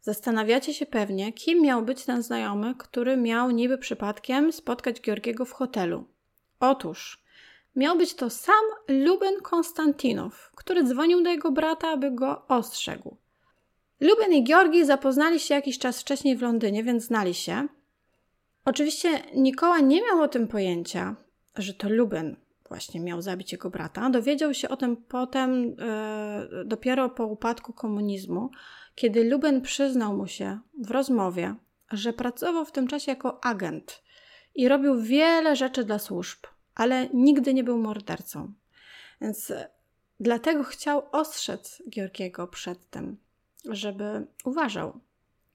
Zastanawiacie 0.00 0.74
się 0.74 0.86
pewnie, 0.86 1.32
kim 1.32 1.62
miał 1.62 1.82
być 1.82 2.04
ten 2.04 2.22
znajomy, 2.22 2.74
który 2.74 3.16
miał 3.16 3.50
niby 3.50 3.78
przypadkiem 3.78 4.52
spotkać 4.52 5.00
Georgiego 5.00 5.44
w 5.44 5.52
hotelu. 5.52 6.04
Otóż 6.60 7.24
miał 7.76 7.98
być 7.98 8.14
to 8.14 8.30
sam 8.30 8.64
Luben 8.88 9.40
Konstantinow, 9.42 10.50
który 10.56 10.84
dzwonił 10.84 11.22
do 11.22 11.30
jego 11.30 11.52
brata, 11.52 11.88
aby 11.88 12.10
go 12.10 12.46
ostrzegł. 12.48 13.16
Luben 14.00 14.32
i 14.32 14.44
Georgi 14.44 14.84
zapoznali 14.84 15.40
się 15.40 15.54
jakiś 15.54 15.78
czas 15.78 16.00
wcześniej 16.00 16.36
w 16.36 16.42
Londynie, 16.42 16.84
więc 16.84 17.04
znali 17.04 17.34
się. 17.34 17.68
Oczywiście 18.64 19.08
Nikoła 19.34 19.80
nie 19.80 20.02
miał 20.02 20.22
o 20.22 20.28
tym 20.28 20.48
pojęcia, 20.48 21.16
że 21.56 21.74
to 21.74 21.88
Luben 21.88 22.36
właśnie 22.68 23.00
miał 23.00 23.22
zabić 23.22 23.52
jego 23.52 23.70
brata. 23.70 24.10
Dowiedział 24.10 24.54
się 24.54 24.68
o 24.68 24.76
tym 24.76 24.96
potem 24.96 25.76
e, 25.78 26.48
dopiero 26.64 27.08
po 27.08 27.26
upadku 27.26 27.72
komunizmu, 27.72 28.50
kiedy 28.94 29.24
Luben 29.24 29.60
przyznał 29.60 30.16
mu 30.16 30.26
się 30.26 30.58
w 30.78 30.90
rozmowie, 30.90 31.54
że 31.90 32.12
pracował 32.12 32.64
w 32.64 32.72
tym 32.72 32.86
czasie 32.86 33.12
jako 33.12 33.44
agent 33.44 34.02
i 34.54 34.68
robił 34.68 35.00
wiele 35.00 35.56
rzeczy 35.56 35.84
dla 35.84 35.98
służb, 35.98 36.38
ale 36.74 37.08
nigdy 37.08 37.54
nie 37.54 37.64
był 37.64 37.78
mordercą. 37.78 38.52
Więc 39.20 39.52
dlatego 40.20 40.64
chciał 40.64 41.02
ostrzec 41.12 41.82
Georgiego 41.90 42.46
przed 42.46 42.90
tym 42.90 43.16
żeby 43.64 44.26
uważał. 44.44 45.00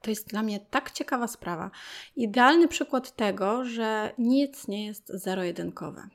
To 0.01 0.09
jest 0.09 0.27
dla 0.27 0.43
mnie 0.43 0.59
tak 0.59 0.91
ciekawa 0.91 1.27
sprawa. 1.27 1.71
Idealny 2.15 2.67
przykład 2.67 3.15
tego, 3.15 3.65
że 3.65 4.11
nic 4.17 4.67
nie 4.67 4.85
jest 4.85 5.07
zero-jedynkowe. 5.07 6.09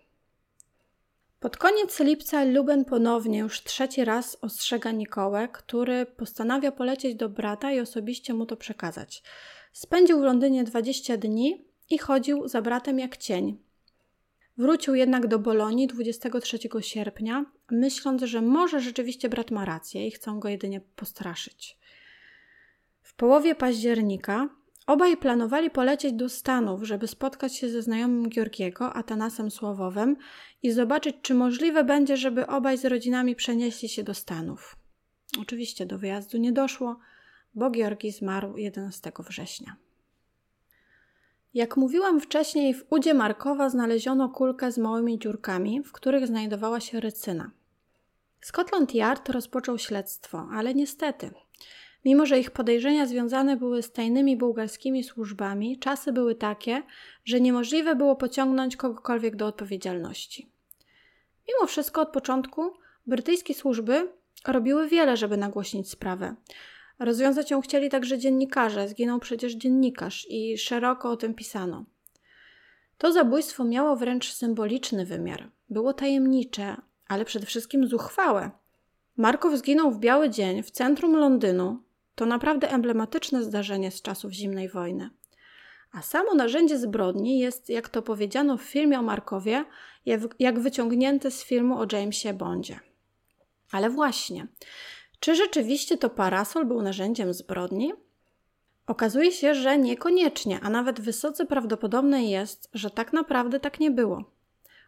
Pod 1.40 1.56
koniec 1.56 2.00
lipca 2.00 2.44
Luben 2.44 2.84
ponownie 2.84 3.38
już 3.38 3.62
trzeci 3.62 4.04
raz 4.04 4.36
ostrzega 4.40 4.90
Nikołę, 4.90 5.48
który 5.48 6.06
postanawia 6.06 6.72
polecieć 6.72 7.14
do 7.14 7.28
brata 7.28 7.72
i 7.72 7.80
osobiście 7.80 8.34
mu 8.34 8.46
to 8.46 8.56
przekazać. 8.56 9.22
Spędził 9.72 10.20
w 10.20 10.24
Londynie 10.24 10.64
20 10.64 11.16
dni 11.16 11.64
i 11.90 11.98
chodził 11.98 12.48
za 12.48 12.62
bratem 12.62 12.98
jak 12.98 13.16
cień. 13.16 13.58
Wrócił 14.56 14.94
jednak 14.94 15.26
do 15.26 15.38
Bolonii 15.38 15.86
23 15.86 16.58
sierpnia, 16.80 17.44
myśląc, 17.72 18.22
że 18.22 18.42
może 18.42 18.80
rzeczywiście 18.80 19.28
brat 19.28 19.50
ma 19.50 19.64
rację 19.64 20.06
i 20.06 20.10
chcą 20.10 20.40
go 20.40 20.48
jedynie 20.48 20.80
postraszyć. 20.96 21.78
W 23.02 23.14
połowie 23.14 23.54
października 23.54 24.48
obaj 24.86 25.16
planowali 25.16 25.70
polecieć 25.70 26.12
do 26.12 26.28
Stanów, 26.28 26.82
żeby 26.82 27.08
spotkać 27.08 27.56
się 27.56 27.68
ze 27.68 27.82
znajomym 27.82 28.30
Georgiego, 28.30 28.92
Atanasem 28.92 29.50
Słowowem 29.50 30.16
i 30.62 30.70
zobaczyć, 30.72 31.16
czy 31.22 31.34
możliwe 31.34 31.84
będzie, 31.84 32.16
żeby 32.16 32.46
obaj 32.46 32.78
z 32.78 32.84
rodzinami 32.84 33.36
przenieśli 33.36 33.88
się 33.88 34.02
do 34.02 34.14
Stanów. 34.14 34.76
Oczywiście 35.40 35.86
do 35.86 35.98
wyjazdu 35.98 36.38
nie 36.38 36.52
doszło, 36.52 36.98
bo 37.54 37.70
Georgi 37.70 38.12
zmarł 38.12 38.56
11 38.56 39.12
września. 39.18 39.76
Jak 41.54 41.76
mówiłam 41.76 42.20
wcześniej, 42.20 42.74
w 42.74 42.84
udzie 42.90 43.14
Markowa 43.14 43.70
znaleziono 43.70 44.28
kulkę 44.28 44.72
z 44.72 44.78
małymi 44.78 45.18
dziurkami, 45.18 45.82
w 45.82 45.92
których 45.92 46.26
znajdowała 46.26 46.80
się 46.80 47.00
rycyna. 47.00 47.50
Scotland 48.40 48.94
Yard 48.94 49.28
rozpoczął 49.28 49.78
śledztwo, 49.78 50.48
ale 50.52 50.74
niestety 50.74 51.30
Mimo, 52.04 52.26
że 52.26 52.38
ich 52.38 52.50
podejrzenia 52.50 53.06
związane 53.06 53.56
były 53.56 53.82
z 53.82 53.92
tajnymi 53.92 54.36
bułgarskimi 54.36 55.04
służbami, 55.04 55.78
czasy 55.78 56.12
były 56.12 56.34
takie, 56.34 56.82
że 57.24 57.40
niemożliwe 57.40 57.96
było 57.96 58.16
pociągnąć 58.16 58.76
kogokolwiek 58.76 59.36
do 59.36 59.46
odpowiedzialności. 59.46 60.52
Mimo 61.48 61.66
wszystko 61.66 62.00
od 62.00 62.08
początku 62.08 62.72
brytyjskie 63.06 63.54
służby 63.54 64.12
robiły 64.46 64.88
wiele, 64.88 65.16
żeby 65.16 65.36
nagłośnić 65.36 65.90
sprawę. 65.90 66.34
Rozwiązać 66.98 67.50
ją 67.50 67.60
chcieli 67.60 67.88
także 67.88 68.18
dziennikarze, 68.18 68.88
zginął 68.88 69.20
przecież 69.20 69.52
dziennikarz 69.52 70.26
i 70.30 70.58
szeroko 70.58 71.10
o 71.10 71.16
tym 71.16 71.34
pisano. 71.34 71.84
To 72.98 73.12
zabójstwo 73.12 73.64
miało 73.64 73.96
wręcz 73.96 74.32
symboliczny 74.32 75.06
wymiar. 75.06 75.50
Było 75.70 75.92
tajemnicze, 75.92 76.76
ale 77.10 77.24
przede 77.24 77.46
wszystkim 77.46 77.86
zuchwałe. 77.86 78.50
Markow 79.16 79.54
zginął 79.54 79.90
w 79.90 79.98
biały 79.98 80.30
dzień 80.30 80.62
w 80.62 80.70
centrum 80.70 81.16
Londynu. 81.16 81.82
To 82.14 82.26
naprawdę 82.26 82.70
emblematyczne 82.70 83.42
zdarzenie 83.42 83.90
z 83.90 84.02
czasów 84.02 84.32
zimnej 84.32 84.68
wojny. 84.68 85.10
A 85.92 86.02
samo 86.02 86.34
narzędzie 86.34 86.78
zbrodni 86.78 87.38
jest, 87.38 87.68
jak 87.68 87.88
to 87.88 88.02
powiedziano 88.02 88.56
w 88.56 88.62
filmie 88.62 88.98
o 88.98 89.02
Markowie, 89.02 89.64
jak 90.38 90.60
wyciągnięte 90.60 91.30
z 91.30 91.44
filmu 91.44 91.80
o 91.80 91.86
Jamesie 91.92 92.32
Bondzie. 92.32 92.80
Ale 93.72 93.90
właśnie, 93.90 94.46
czy 95.20 95.34
rzeczywiście 95.34 95.98
to 95.98 96.10
parasol 96.10 96.66
był 96.66 96.82
narzędziem 96.82 97.34
zbrodni? 97.34 97.92
Okazuje 98.86 99.32
się, 99.32 99.54
że 99.54 99.78
niekoniecznie, 99.78 100.60
a 100.62 100.70
nawet 100.70 101.00
wysoce 101.00 101.46
prawdopodobne 101.46 102.24
jest, 102.24 102.70
że 102.74 102.90
tak 102.90 103.12
naprawdę 103.12 103.60
tak 103.60 103.80
nie 103.80 103.90
było. 103.90 104.39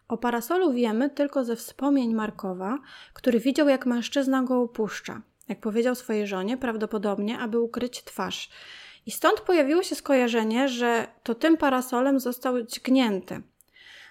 O 0.08 0.16
parasolu 0.18 0.72
wiemy 0.72 1.10
tylko 1.10 1.44
ze 1.44 1.56
wspomnień 1.56 2.14
Markowa, 2.14 2.78
który 3.12 3.40
widział, 3.40 3.68
jak 3.68 3.86
mężczyzna 3.86 4.42
go 4.42 4.60
opuszcza. 4.60 5.22
Jak 5.48 5.60
powiedział 5.60 5.94
swojej 5.94 6.26
żonie, 6.26 6.56
prawdopodobnie, 6.56 7.38
aby 7.38 7.60
ukryć 7.60 8.04
twarz. 8.04 8.50
I 9.06 9.10
stąd 9.10 9.40
pojawiło 9.40 9.82
się 9.82 9.94
skojarzenie, 9.94 10.68
że 10.68 11.06
to 11.22 11.34
tym 11.34 11.56
parasolem 11.56 12.20
został 12.20 12.62
dźgnięty. 12.62 13.42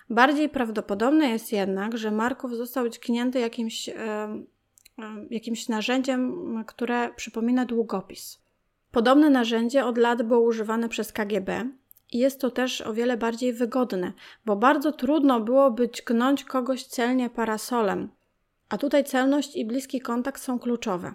Bardziej 0.10 0.50
prawdopodobne 0.50 1.30
jest 1.30 1.52
jednak, 1.52 1.98
że 1.98 2.12
Markow 2.12 2.52
został 2.52 2.90
dźgnięty 2.90 3.40
jakimś, 3.40 3.90
jakimś 5.30 5.70
narzędziem, 5.70 6.64
które 6.68 7.14
przypomina 7.16 7.66
długopis. 7.66 8.42
Podobne 8.92 9.30
narzędzie 9.30 9.86
od 9.86 9.98
lat 9.98 10.24
było 10.24 10.40
używane 10.40 10.90
przez 10.90 11.12
KGB 11.12 11.70
i 12.12 12.18
jest 12.18 12.42
to 12.42 12.52
też 12.52 12.82
o 12.82 12.94
wiele 12.94 13.18
bardziej 13.18 13.54
wygodne, 13.54 14.14
bo 14.46 14.56
bardzo 14.56 14.92
trudno 14.92 15.40
byłoby 15.40 15.90
dźgnąć 15.90 16.44
kogoś 16.44 16.84
celnie 16.84 17.30
parasolem, 17.30 18.10
a 18.70 18.78
tutaj 18.78 19.04
celność 19.04 19.56
i 19.56 19.66
bliski 19.66 20.02
kontakt 20.02 20.42
są 20.42 20.60
kluczowe. 20.60 21.14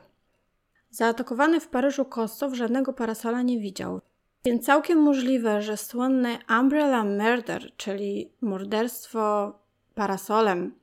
Zaatakowany 0.90 1.60
w 1.60 1.68
Paryżu 1.68 2.04
Kostow 2.04 2.54
żadnego 2.54 2.92
parasola 2.92 3.42
nie 3.42 3.58
widział, 3.60 4.00
więc 4.44 4.66
całkiem 4.66 4.98
możliwe, 4.98 5.62
że 5.62 5.76
słynny 5.76 6.38
Umbrella 6.60 7.04
Murder, 7.04 7.72
czyli 7.76 8.30
morderstwo 8.40 9.52
parasolem, 9.94 10.74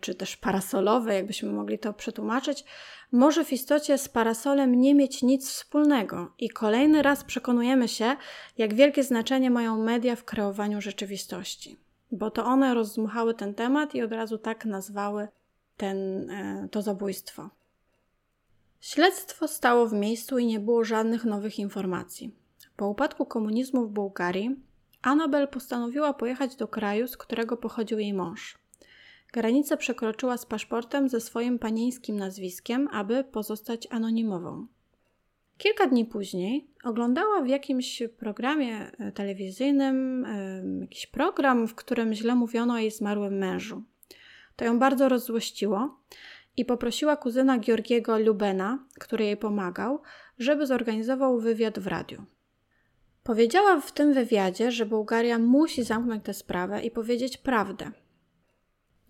czy 0.00 0.14
też 0.14 0.36
parasolowe, 0.36 1.14
jakbyśmy 1.14 1.52
mogli 1.52 1.78
to 1.78 1.92
przetłumaczyć, 1.92 2.64
może 3.12 3.44
w 3.44 3.52
istocie 3.52 3.98
z 3.98 4.08
parasolem 4.08 4.80
nie 4.80 4.94
mieć 4.94 5.22
nic 5.22 5.48
wspólnego. 5.48 6.32
I 6.38 6.50
kolejny 6.50 7.02
raz 7.02 7.24
przekonujemy 7.24 7.88
się, 7.88 8.16
jak 8.58 8.74
wielkie 8.74 9.02
znaczenie 9.02 9.50
mają 9.50 9.78
media 9.82 10.16
w 10.16 10.24
kreowaniu 10.24 10.80
rzeczywistości. 10.80 11.76
Bo 12.12 12.30
to 12.30 12.44
one 12.44 12.74
rozdmuchały 12.74 13.34
ten 13.34 13.54
temat 13.54 13.94
i 13.94 14.02
od 14.02 14.12
razu 14.12 14.38
tak 14.38 14.64
nazwały 14.64 15.28
ten, 15.76 16.30
e, 16.30 16.68
to 16.70 16.82
zabójstwo. 16.82 17.50
Śledztwo 18.80 19.48
stało 19.48 19.86
w 19.86 19.92
miejscu 19.92 20.38
i 20.38 20.46
nie 20.46 20.60
było 20.60 20.84
żadnych 20.84 21.24
nowych 21.24 21.58
informacji. 21.58 22.34
Po 22.76 22.88
upadku 22.88 23.26
komunizmu 23.26 23.86
w 23.86 23.90
Bułgarii, 23.90 24.56
Anabel 25.02 25.48
postanowiła 25.48 26.14
pojechać 26.14 26.56
do 26.56 26.68
kraju, 26.68 27.08
z 27.08 27.16
którego 27.16 27.56
pochodził 27.56 27.98
jej 27.98 28.14
mąż. 28.14 28.63
Granicę 29.34 29.76
przekroczyła 29.76 30.36
z 30.36 30.46
paszportem 30.46 31.08
ze 31.08 31.20
swoim 31.20 31.58
panieńskim 31.58 32.16
nazwiskiem, 32.16 32.88
aby 32.92 33.24
pozostać 33.24 33.88
anonimową. 33.90 34.66
Kilka 35.58 35.86
dni 35.86 36.04
później 36.04 36.66
oglądała 36.84 37.42
w 37.42 37.48
jakimś 37.48 38.02
programie 38.18 38.90
e, 38.98 39.12
telewizyjnym 39.12 40.26
jakiś 40.80 41.06
program, 41.06 41.68
w 41.68 41.74
którym 41.74 42.14
źle 42.14 42.34
mówiono 42.34 42.74
o 42.74 42.78
jej 42.78 42.90
zmarłym 42.90 43.38
mężu. 43.38 43.82
To 44.56 44.64
ją 44.64 44.78
bardzo 44.78 45.08
rozzłościło 45.08 46.00
i 46.56 46.64
poprosiła 46.64 47.16
kuzyna 47.16 47.58
Georgiego 47.58 48.18
Lubena, 48.18 48.78
który 49.00 49.24
jej 49.24 49.36
pomagał, 49.36 50.02
żeby 50.38 50.66
zorganizował 50.66 51.40
wywiad 51.40 51.78
w 51.78 51.86
radiu. 51.86 52.24
Powiedziała 53.22 53.80
w 53.80 53.92
tym 53.92 54.12
wywiadzie, 54.12 54.72
że 54.72 54.86
Bułgaria 54.86 55.38
musi 55.38 55.82
zamknąć 55.82 56.24
tę 56.24 56.34
sprawę 56.34 56.82
i 56.82 56.90
powiedzieć 56.90 57.36
prawdę. 57.36 57.90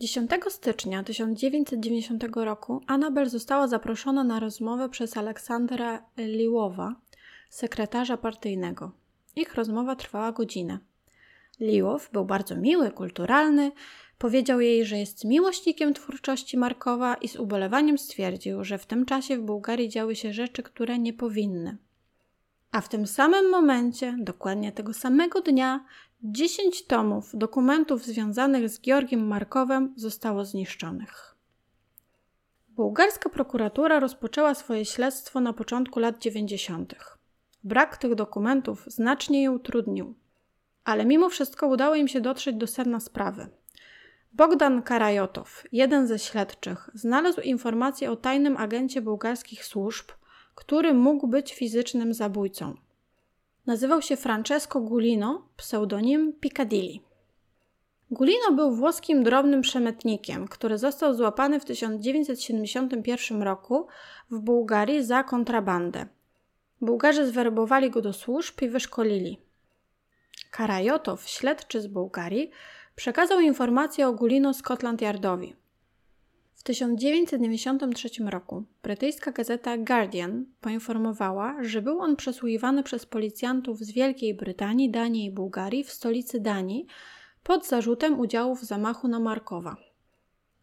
10 0.00 0.30
stycznia 0.48 1.02
1990 1.02 2.24
roku 2.34 2.80
Anabel 2.86 3.28
została 3.28 3.68
zaproszona 3.68 4.24
na 4.24 4.40
rozmowę 4.40 4.88
przez 4.88 5.16
Aleksandra 5.16 6.06
Liłowa, 6.16 6.94
sekretarza 7.50 8.16
partyjnego. 8.16 8.92
Ich 9.36 9.54
rozmowa 9.54 9.96
trwała 9.96 10.32
godzinę. 10.32 10.78
Liłow 11.60 12.10
był 12.12 12.24
bardzo 12.24 12.56
miły, 12.56 12.90
kulturalny, 12.90 13.72
Powiedział 14.18 14.60
jej, 14.60 14.86
że 14.86 14.98
jest 14.98 15.24
miłośnikiem 15.24 15.94
twórczości 15.94 16.56
Markowa 16.56 17.14
i 17.14 17.28
z 17.28 17.36
ubolewaniem 17.36 17.98
stwierdził, 17.98 18.64
że 18.64 18.78
w 18.78 18.86
tym 18.86 19.06
czasie 19.06 19.36
w 19.36 19.42
Bułgarii 19.42 19.88
działy 19.88 20.16
się 20.16 20.32
rzeczy, 20.32 20.62
które 20.62 20.98
nie 20.98 21.12
powinny. 21.12 21.76
A 22.72 22.80
w 22.80 22.88
tym 22.88 23.06
samym 23.06 23.50
momencie, 23.50 24.16
dokładnie 24.18 24.72
tego 24.72 24.92
samego 24.92 25.40
dnia, 25.40 25.84
10 26.26 26.86
tomów 26.86 27.30
dokumentów 27.34 28.04
związanych 28.04 28.68
z 28.68 28.80
Georgiem 28.80 29.26
Markowem 29.26 29.94
zostało 29.96 30.44
zniszczonych. 30.44 31.36
Bułgarska 32.68 33.28
prokuratura 33.28 34.00
rozpoczęła 34.00 34.54
swoje 34.54 34.84
śledztwo 34.84 35.40
na 35.40 35.52
początku 35.52 36.00
lat 36.00 36.18
90. 36.18 36.94
Brak 37.64 37.96
tych 37.96 38.14
dokumentów 38.14 38.84
znacznie 38.86 39.42
je 39.42 39.50
utrudnił, 39.50 40.14
ale 40.84 41.04
mimo 41.04 41.28
wszystko 41.28 41.66
udało 41.66 41.94
im 41.94 42.08
się 42.08 42.20
dotrzeć 42.20 42.56
do 42.56 42.66
sedna 42.66 43.00
sprawy. 43.00 43.48
Bogdan 44.32 44.82
Karajotow, 44.82 45.64
jeden 45.72 46.06
ze 46.06 46.18
śledczych, 46.18 46.90
znalazł 46.94 47.40
informację 47.40 48.10
o 48.10 48.16
tajnym 48.16 48.56
agencie 48.56 49.02
bułgarskich 49.02 49.64
służb, 49.64 50.06
który 50.54 50.94
mógł 50.94 51.26
być 51.26 51.54
fizycznym 51.54 52.14
zabójcą. 52.14 52.83
Nazywał 53.66 54.02
się 54.02 54.16
Francesco 54.16 54.80
Gulino, 54.80 55.48
pseudonim 55.56 56.32
Piccadilly. 56.40 56.98
Gulino 58.10 58.52
był 58.52 58.70
włoskim 58.74 59.22
drobnym 59.22 59.60
przemytnikiem, 59.60 60.48
który 60.48 60.78
został 60.78 61.14
złapany 61.14 61.60
w 61.60 61.64
1971 61.64 63.42
roku 63.42 63.86
w 64.30 64.38
Bułgarii 64.38 65.04
za 65.04 65.22
kontrabandę. 65.22 66.06
Bułgarzy 66.80 67.26
zwerbowali 67.26 67.90
go 67.90 68.00
do 68.00 68.12
służb 68.12 68.62
i 68.62 68.68
wyszkolili. 68.68 69.38
Karajotow, 70.50 71.28
śledczy 71.28 71.80
z 71.80 71.86
Bułgarii, 71.86 72.50
przekazał 72.96 73.40
informację 73.40 74.08
o 74.08 74.12
Gulino 74.12 74.54
Scotland 74.54 75.02
Yardowi. 75.02 75.56
W 76.54 76.62
1993 76.62 78.08
roku 78.24 78.64
brytyjska 78.82 79.32
gazeta 79.32 79.78
Guardian 79.78 80.46
poinformowała, 80.60 81.56
że 81.62 81.82
był 81.82 82.00
on 82.00 82.16
przesłuchiwany 82.16 82.82
przez 82.82 83.06
policjantów 83.06 83.78
z 83.78 83.90
Wielkiej 83.92 84.34
Brytanii, 84.34 84.90
Danii 84.90 85.24
i 85.24 85.30
Bułgarii 85.30 85.84
w 85.84 85.92
stolicy 85.92 86.40
Danii 86.40 86.86
pod 87.42 87.66
zarzutem 87.66 88.20
udziału 88.20 88.54
w 88.54 88.64
zamachu 88.64 89.08
na 89.08 89.20
Markowa. 89.20 89.76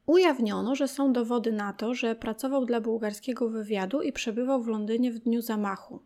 Ujawniono, 0.05 0.75
że 0.75 0.87
są 0.87 1.13
dowody 1.13 1.51
na 1.51 1.73
to, 1.73 1.93
że 1.93 2.15
pracował 2.15 2.65
dla 2.65 2.81
bułgarskiego 2.81 3.49
wywiadu 3.49 4.01
i 4.01 4.13
przebywał 4.13 4.63
w 4.63 4.67
Londynie 4.67 5.11
w 5.11 5.19
dniu 5.19 5.41
zamachu. 5.41 5.99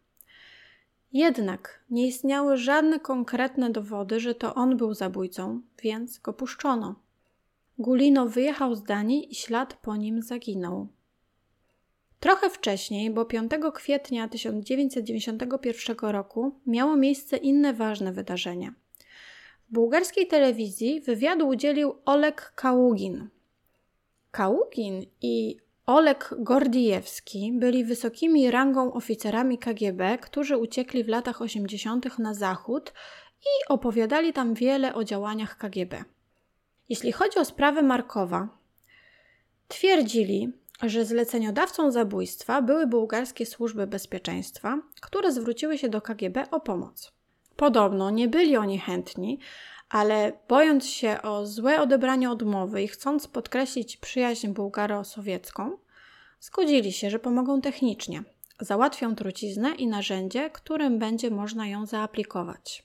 Jednak 1.14 1.84
nie 1.90 2.08
istniały 2.08 2.58
żadne 2.58 3.00
konkretne 3.00 3.70
dowody, 3.70 4.20
że 4.20 4.36
to 4.36 4.56
on 4.56 4.78
był 4.78 4.94
zabójcą, 4.94 5.62
więc 5.84 6.20
go 6.20 6.34
puszczono. 6.34 6.96
Gulino 7.80 8.28
wyjechał 8.28 8.76
z 8.76 8.84
Danii 8.84 9.32
i 9.32 9.36
ślad 9.36 9.74
po 9.74 9.96
nim 9.96 10.22
zaginął. 10.22 10.88
Trochę 12.20 12.50
wcześniej, 12.50 13.12
bo 13.12 13.26
5 13.26 13.52
kwietnia 13.74 14.28
1991 14.28 15.96
roku, 16.02 16.60
miało 16.66 16.96
miejsce 16.96 17.38
inne 17.38 17.74
ważne 17.74 18.12
wydarzenie. 18.12 18.74
W 19.70 19.74
bułgarskiej 19.74 20.28
telewizji 20.28 21.02
wywiadu 21.02 21.48
udzielił 21.48 21.96
Oleg 22.06 22.54
Kaługin. 22.56 23.30
Kaługin 24.32 25.06
i 25.22 25.58
Oleg 25.86 26.36
Gordijewski 26.40 27.52
byli 27.54 27.86
wysokimi 27.86 28.52
rangą 28.52 28.94
oficerami 28.94 29.58
KGB, 29.58 30.18
którzy 30.18 30.58
uciekli 30.58 31.04
w 31.04 31.08
latach 31.08 31.42
80. 31.42 32.20
na 32.20 32.34
zachód 32.34 32.94
i 33.42 33.68
opowiadali 33.68 34.34
tam 34.34 34.54
wiele 34.54 34.94
o 34.94 35.04
działaniach 35.04 35.58
KGB. 35.58 36.04
Jeśli 36.90 37.12
chodzi 37.12 37.40
o 37.40 37.46
sprawę 37.46 37.82
Markowa, 37.82 38.48
twierdzili, 39.68 40.54
że 40.84 41.06
zleceniodawcą 41.06 41.92
zabójstwa 41.92 42.62
były 42.62 42.88
bułgarskie 42.88 43.46
służby 43.46 43.88
bezpieczeństwa, 43.88 44.82
które 45.02 45.32
zwróciły 45.32 45.78
się 45.78 45.90
do 45.90 46.02
KGB 46.02 46.52
o 46.52 46.60
pomoc. 46.60 47.12
Podobno 47.56 48.10
nie 48.10 48.28
byli 48.28 48.58
oni 48.58 48.80
chętni, 48.80 49.40
ale 49.90 50.34
bojąc 50.48 50.88
się 50.88 51.22
o 51.22 51.46
złe 51.46 51.82
odebranie 51.82 52.32
odmowy 52.32 52.84
i 52.84 52.88
chcąc 52.88 53.28
podkreślić 53.28 53.98
przyjaźń 53.98 54.48
bułgaro-sowiecką, 54.48 55.78
zgodzili 56.40 56.94
się, 56.94 57.10
że 57.10 57.20
pomogą 57.20 57.62
technicznie, 57.62 58.24
załatwią 58.60 59.16
truciznę 59.16 59.76
i 59.76 59.88
narzędzie, 59.88 60.50
którym 60.50 61.00
będzie 61.00 61.32
można 61.32 61.68
ją 61.68 61.86
zaaplikować. 61.86 62.85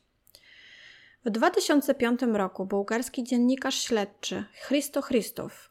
W 1.24 1.30
2005 1.30 2.20
roku 2.32 2.66
bułgarski 2.66 3.24
dziennikarz 3.24 3.74
śledczy 3.74 4.44
Christo 4.68 5.02
Christow, 5.02 5.70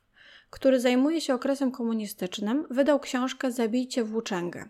który 0.50 0.80
zajmuje 0.80 1.22
się 1.22 1.34
okresem 1.34 1.72
komunistycznym, 1.72 2.66
wydał 2.70 3.00
książkę 3.00 3.52
Zabijcie 3.52 4.04
włóczęgę. 4.04 4.70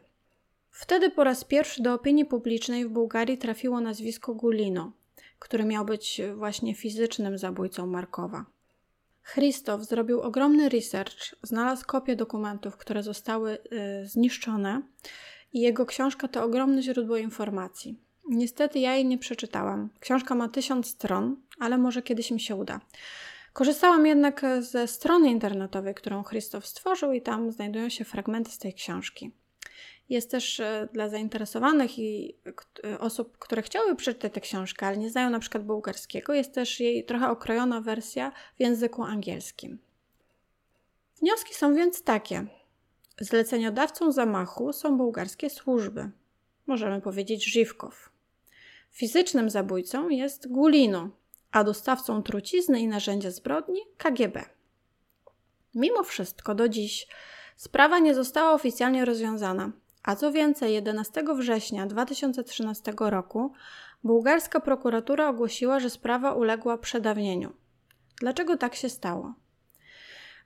Wtedy 0.71 1.09
po 1.09 1.23
raz 1.23 1.43
pierwszy 1.43 1.83
do 1.83 1.93
opinii 1.93 2.25
publicznej 2.25 2.85
w 2.85 2.89
Bułgarii 2.89 3.37
trafiło 3.37 3.81
nazwisko 3.81 4.33
Gulino, 4.33 4.91
który 5.39 5.65
miał 5.65 5.85
być 5.85 6.21
właśnie 6.35 6.75
fizycznym 6.75 7.37
zabójcą 7.37 7.87
Markowa. 7.87 8.45
Christof 9.33 9.81
zrobił 9.81 10.21
ogromny 10.21 10.69
research, 10.69 11.35
znalazł 11.43 11.85
kopie 11.85 12.15
dokumentów, 12.15 12.77
które 12.77 13.03
zostały 13.03 13.51
y, 13.51 13.57
zniszczone 14.07 14.81
i 15.53 15.59
jego 15.59 15.85
książka 15.85 16.27
to 16.27 16.43
ogromne 16.43 16.81
źródło 16.81 17.17
informacji. 17.17 18.08
Niestety 18.29 18.79
ja 18.79 18.95
jej 18.95 19.05
nie 19.05 19.17
przeczytałam. 19.17 19.89
Książka 19.99 20.35
ma 20.35 20.49
tysiąc 20.49 20.87
stron, 20.87 21.35
ale 21.59 21.77
może 21.77 22.01
kiedyś 22.01 22.31
mi 22.31 22.39
się 22.39 22.55
uda. 22.55 22.79
Korzystałam 23.53 24.05
jednak 24.05 24.41
ze 24.59 24.87
strony 24.87 25.29
internetowej, 25.29 25.95
którą 25.95 26.23
Christof 26.23 26.67
stworzył 26.67 27.11
i 27.11 27.21
tam 27.21 27.51
znajdują 27.51 27.89
się 27.89 28.05
fragmenty 28.05 28.51
z 28.51 28.57
tej 28.57 28.73
książki. 28.73 29.31
Jest 30.09 30.31
też 30.31 30.59
e, 30.59 30.87
dla 30.93 31.09
zainteresowanych 31.09 31.99
i 31.99 32.35
e, 32.85 32.99
osób, 32.99 33.37
które 33.37 33.61
chciały 33.61 33.95
przeczytać 33.95 34.33
tę 34.33 34.41
książkę, 34.41 34.87
ale 34.87 34.97
nie 34.97 35.09
znają 35.09 35.29
na 35.29 35.39
przykład 35.39 35.65
bułgarskiego, 35.65 36.33
jest 36.33 36.53
też 36.53 36.79
jej 36.79 37.05
trochę 37.05 37.29
okrojona 37.29 37.81
wersja 37.81 38.31
w 38.57 38.61
języku 38.61 39.03
angielskim. 39.03 39.79
Wnioski 41.21 41.53
są 41.53 41.75
więc 41.75 42.03
takie. 42.03 42.45
Zleceniodawcą 43.19 44.11
zamachu 44.11 44.73
są 44.73 44.97
bułgarskie 44.97 45.49
służby. 45.49 46.09
Możemy 46.67 47.01
powiedzieć 47.01 47.45
Żywkow. 47.53 48.08
Fizycznym 48.91 49.49
zabójcą 49.49 50.09
jest 50.09 50.47
Gulino, 50.47 51.09
a 51.51 51.63
dostawcą 51.63 52.23
trucizny 52.23 52.79
i 52.79 52.87
narzędzia 52.87 53.31
zbrodni 53.31 53.79
KGB. 53.97 54.45
Mimo 55.75 56.03
wszystko 56.03 56.55
do 56.55 56.69
dziś 56.69 57.07
sprawa 57.55 57.99
nie 57.99 58.15
została 58.15 58.53
oficjalnie 58.53 59.05
rozwiązana, 59.05 59.71
a 60.03 60.15
co 60.15 60.31
więcej, 60.31 60.73
11 60.73 61.23
września 61.35 61.85
2013 61.85 62.93
roku 62.99 63.53
bułgarska 64.03 64.59
prokuratura 64.59 65.29
ogłosiła, 65.29 65.79
że 65.79 65.89
sprawa 65.89 66.33
uległa 66.33 66.77
przedawnieniu. 66.77 67.53
Dlaczego 68.19 68.57
tak 68.57 68.75
się 68.75 68.89
stało? 68.89 69.33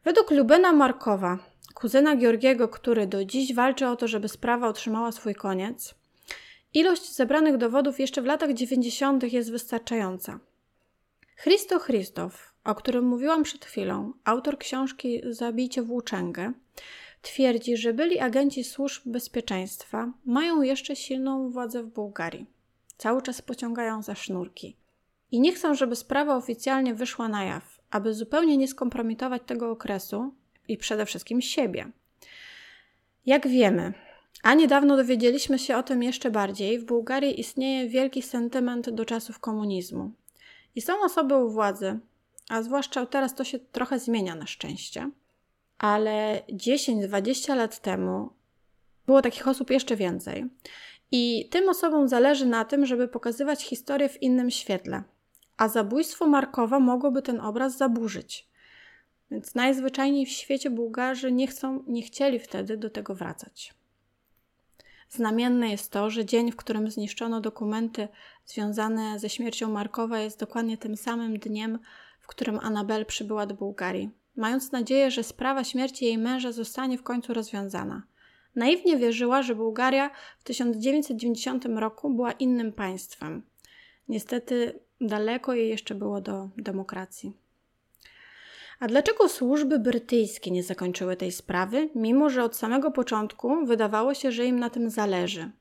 Według 0.03 0.31
Lubena 0.31 0.71
Markowa, 0.71 1.37
kuzyna 1.73 2.15
Georgiego, 2.15 2.67
który 2.67 3.07
do 3.07 3.25
dziś 3.25 3.53
walczy 3.53 3.87
o 3.87 3.95
to, 3.95 4.07
żeby 4.07 4.29
sprawa 4.29 4.67
otrzymała 4.67 5.11
swój 5.11 5.35
koniec, 5.35 5.95
ilość 6.73 7.15
zebranych 7.15 7.57
dowodów 7.57 7.99
jeszcze 7.99 8.21
w 8.21 8.25
latach 8.25 8.53
90. 8.53 9.33
jest 9.33 9.51
wystarczająca. 9.51 10.39
Christo 11.43 11.79
Christow, 11.79 12.53
o 12.63 12.75
którym 12.75 13.05
mówiłam 13.05 13.43
przed 13.43 13.65
chwilą, 13.65 14.13
autor 14.23 14.57
książki 14.57 15.21
Zabijcie 15.29 15.81
włóczęgę, 15.81 16.53
twierdzi, 17.21 17.77
że 17.77 17.93
byli 17.93 18.19
agenci 18.19 18.63
służb 18.63 19.01
bezpieczeństwa 19.05 20.13
mają 20.25 20.61
jeszcze 20.61 20.95
silną 20.95 21.49
władzę 21.49 21.83
w 21.83 21.87
Bułgarii. 21.87 22.45
Cały 22.97 23.21
czas 23.21 23.41
pociągają 23.41 24.01
za 24.01 24.15
sznurki. 24.15 24.77
I 25.31 25.39
nie 25.39 25.53
chcą, 25.53 25.75
żeby 25.75 25.95
sprawa 25.95 26.35
oficjalnie 26.35 26.93
wyszła 26.93 27.27
na 27.27 27.43
jaw, 27.43 27.79
aby 27.91 28.13
zupełnie 28.13 28.57
nie 28.57 28.67
skompromitować 28.67 29.41
tego 29.45 29.71
okresu 29.71 30.33
i 30.67 30.77
przede 30.77 31.05
wszystkim 31.05 31.41
siebie. 31.41 31.91
Jak 33.25 33.47
wiemy, 33.47 33.93
a 34.43 34.53
niedawno 34.53 34.97
dowiedzieliśmy 34.97 35.59
się 35.59 35.77
o 35.77 35.83
tym 35.83 36.03
jeszcze 36.03 36.31
bardziej, 36.31 36.79
w 36.79 36.85
Bułgarii 36.85 37.39
istnieje 37.39 37.89
wielki 37.89 38.21
sentyment 38.21 38.89
do 38.89 39.05
czasów 39.05 39.39
komunizmu. 39.39 40.11
I 40.75 40.81
są 40.81 40.93
osoby 41.03 41.35
u 41.35 41.49
władzy, 41.49 41.99
a 42.49 42.61
zwłaszcza 42.61 43.05
teraz 43.05 43.35
to 43.35 43.43
się 43.43 43.59
trochę 43.59 43.99
zmienia 43.99 44.35
na 44.35 44.47
szczęście, 44.47 45.09
ale 45.77 46.41
10-20 46.49 47.55
lat 47.55 47.79
temu 47.79 48.29
było 49.05 49.21
takich 49.21 49.47
osób 49.47 49.69
jeszcze 49.69 49.95
więcej. 49.95 50.45
I 51.11 51.49
tym 51.51 51.69
osobom 51.69 52.07
zależy 52.07 52.45
na 52.45 52.65
tym, 52.65 52.85
żeby 52.85 53.07
pokazywać 53.07 53.63
historię 53.63 54.09
w 54.09 54.21
innym 54.21 54.51
świetle. 54.51 55.03
A 55.57 55.67
zabójstwo 55.67 56.27
Markowa 56.27 56.79
mogłoby 56.79 57.21
ten 57.21 57.39
obraz 57.39 57.77
zaburzyć. 57.77 58.47
Więc 59.31 59.55
najzwyczajniej 59.55 60.25
w 60.25 60.29
świecie 60.29 60.69
Bułgarzy 60.69 61.31
nie, 61.31 61.47
chcą, 61.47 61.83
nie 61.87 62.01
chcieli 62.01 62.39
wtedy 62.39 62.77
do 62.77 62.89
tego 62.89 63.15
wracać. 63.15 63.73
Znamienne 65.15 65.71
jest 65.71 65.91
to, 65.91 66.09
że 66.09 66.25
dzień, 66.25 66.51
w 66.51 66.55
którym 66.55 66.91
zniszczono 66.91 67.41
dokumenty 67.41 68.07
związane 68.45 69.19
ze 69.19 69.29
śmiercią 69.29 69.69
Markowa, 69.69 70.19
jest 70.19 70.39
dokładnie 70.39 70.77
tym 70.77 70.97
samym 70.97 71.39
dniem, 71.39 71.79
w 72.19 72.27
którym 72.27 72.59
Anabel 72.59 73.05
przybyła 73.05 73.45
do 73.45 73.55
Bułgarii 73.55 74.09
mając 74.35 74.71
nadzieję, 74.71 75.11
że 75.11 75.23
sprawa 75.23 75.63
śmierci 75.63 76.05
jej 76.05 76.17
męża 76.17 76.51
zostanie 76.51 76.97
w 76.97 77.03
końcu 77.03 77.33
rozwiązana. 77.33 78.03
Naiwnie 78.55 78.97
wierzyła, 78.97 79.43
że 79.43 79.55
Bułgaria 79.55 80.09
w 80.39 80.43
1990 80.43 81.65
roku 81.65 82.09
była 82.09 82.31
innym 82.31 82.73
państwem. 82.73 83.43
Niestety 84.07 84.79
daleko 85.01 85.53
jej 85.53 85.69
jeszcze 85.69 85.95
było 85.95 86.21
do 86.21 86.49
demokracji. 86.57 87.37
A 88.83 88.87
dlaczego 88.87 89.29
służby 89.29 89.79
brytyjskie 89.79 90.51
nie 90.51 90.63
zakończyły 90.63 91.15
tej 91.15 91.31
sprawy, 91.31 91.89
mimo 91.95 92.29
że 92.29 92.43
od 92.43 92.55
samego 92.55 92.91
początku 92.91 93.65
wydawało 93.65 94.13
się, 94.13 94.31
że 94.31 94.45
im 94.45 94.59
na 94.59 94.69
tym 94.69 94.89
zależy? 94.89 95.51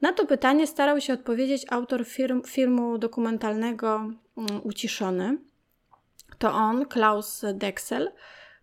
Na 0.00 0.12
to 0.12 0.26
pytanie 0.26 0.66
starał 0.66 1.00
się 1.00 1.12
odpowiedzieć 1.12 1.66
autor 1.70 2.06
firm, 2.06 2.42
filmu 2.42 2.98
dokumentalnego 2.98 4.10
um, 4.34 4.46
Uciszony, 4.64 5.38
to 6.38 6.52
on, 6.52 6.86
Klaus 6.86 7.44
Dexel, 7.54 8.12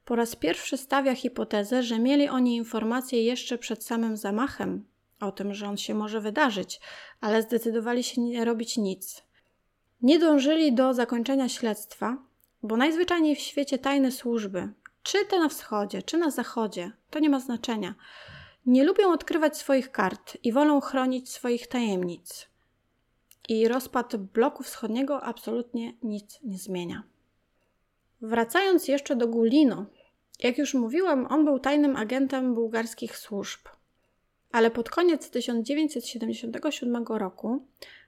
po 0.05 0.16
raz 0.16 0.36
pierwszy 0.36 0.78
stawia 0.78 1.16
hipotezę, 1.16 1.84
że 1.84 1.99
mieli 1.99 2.30
oni 2.30 2.55
informacje 2.55 3.24
jeszcze 3.24 3.57
przed 3.57 3.84
samym 3.84 4.18
zamachem 4.18 4.86
o 5.20 5.32
tym, 5.32 5.53
że 5.53 5.68
on 5.68 5.78
się 5.78 5.93
może 5.93 6.22
wydarzyć, 6.22 6.80
ale 7.22 7.41
zdecydowali 7.41 8.03
się 8.03 8.22
nie 8.22 8.45
robić 8.45 8.78
nic. 8.78 9.24
Nie 10.01 10.20
dążyli 10.20 10.74
do 10.74 10.93
zakończenia 10.93 11.49
śledztwa, 11.49 12.18
bo 12.66 12.78
najzwyczajniej 12.78 13.36
w 13.36 13.39
świecie 13.39 13.78
tajne 13.78 14.11
służby, 14.11 14.70
czy 15.03 15.26
te 15.26 15.39
na 15.39 15.49
wschodzie, 15.49 16.01
czy 16.01 16.18
na 16.18 16.32
zachodzie, 16.32 16.91
to 17.09 17.20
nie 17.20 17.30
ma 17.30 17.39
znaczenia, 17.39 17.95
nie 18.66 18.84
lubią 18.84 19.11
odkrywać 19.11 19.57
swoich 19.57 19.91
kart 19.91 20.38
i 20.43 20.51
wolą 20.51 20.82
chronić 20.82 21.30
swoich 21.30 21.68
tajemnic. 21.68 22.49
I 23.49 23.68
rozpad 23.68 24.16
bloku 24.16 24.63
wschodniego 24.63 25.24
absolutnie 25.24 25.93
nic 26.03 26.39
nie 26.43 26.57
zmienia. 26.57 27.03
Wracając 28.22 28.88
jeszcze 28.88 29.16
do 29.16 29.28
Gulino, 29.28 29.86
jak 30.39 30.57
już 30.57 30.74
mówiłam, 30.74 31.28
on 31.30 31.45
był 31.45 31.59
tajnym 31.59 31.95
agentem 31.95 32.53
bułgarskich 32.53 33.18
służb. 33.18 33.59
Ale 34.51 34.72
pod 34.72 34.89
koniec 34.89 35.30
1977 35.30 37.05
roku 37.07 37.66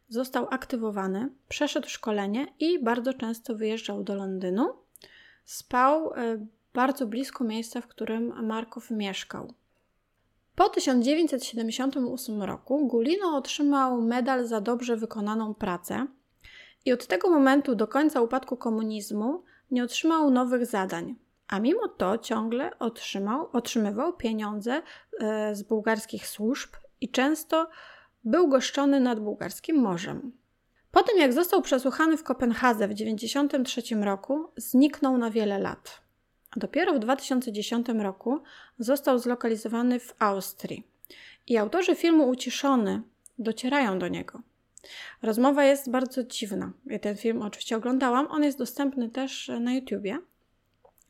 został 0.10 0.48
aktywowany, 0.50 1.30
przeszedł 1.50 1.90
szkolenie 1.90 2.48
i 2.60 2.84
bardzo 2.84 3.14
często 3.14 3.56
wyjeżdżał 3.56 4.04
do 4.04 4.16
Londynu. 4.16 4.74
Spał 5.46 6.14
e, 6.14 6.46
bardzo 6.74 7.08
blisko 7.08 7.44
miejsca, 7.44 7.82
w 7.82 7.88
którym 7.88 8.46
Markow 8.46 8.92
mieszkał. 8.92 9.54
Po 10.56 10.70
1978 10.70 12.44
roku 12.44 12.88
Gulino 12.88 13.36
otrzymał 13.36 14.02
medal 14.02 14.48
za 14.48 14.62
dobrze 14.62 14.98
wykonaną 14.98 15.54
pracę 15.54 16.08
i 16.86 16.94
od 16.94 17.08
tego 17.08 17.30
momentu 17.30 17.76
do 17.76 17.88
końca 17.88 18.22
upadku 18.22 18.58
komunizmu 18.58 19.44
nie 19.72 19.84
otrzymał 19.84 20.32
nowych 20.32 20.66
zadań, 20.66 21.16
a 21.48 21.60
mimo 21.60 21.88
to 21.88 22.18
ciągle 22.18 22.80
otrzymał, 22.80 23.50
otrzymywał 23.54 24.14
pieniądze 24.14 24.82
e, 25.20 25.56
z 25.56 25.64
bułgarskich 25.64 26.28
służb 26.28 26.70
i 27.02 27.10
często 27.10 27.70
był 28.28 28.48
goszczony 28.48 29.00
nad 29.00 29.20
bułgarskim 29.20 29.78
morzem. 29.82 30.32
Po 30.92 31.04
tym, 31.04 31.18
jak 31.18 31.34
został 31.34 31.62
przesłuchany 31.62 32.18
w 32.18 32.24
Kopenhadze 32.24 32.88
w 32.88 32.92
1993 32.92 33.96
roku, 33.96 34.52
zniknął 34.58 35.18
na 35.18 35.32
wiele 35.32 35.60
lat. 35.60 36.02
A 36.52 36.60
dopiero 36.60 36.94
w 36.94 37.00
2010 37.00 37.88
roku 37.90 38.40
został 38.80 39.20
zlokalizowany 39.20 40.00
w 40.00 40.16
Austrii. 40.20 40.88
I 41.48 41.58
autorzy 41.58 41.96
filmu 41.96 42.30
Uciszony 42.30 43.02
docierają 43.40 44.00
do 44.00 44.08
niego. 44.08 44.42
Rozmowa 45.22 45.64
jest 45.64 45.92
bardzo 45.92 46.24
dziwna. 46.24 46.72
Ja 46.86 47.00
ten 47.00 47.18
film 47.18 47.42
oczywiście 47.42 47.78
oglądałam. 47.78 48.28
On 48.32 48.44
jest 48.44 48.58
dostępny 48.58 49.10
też 49.10 49.52
na 49.60 49.74
YouTubie. 49.74 50.20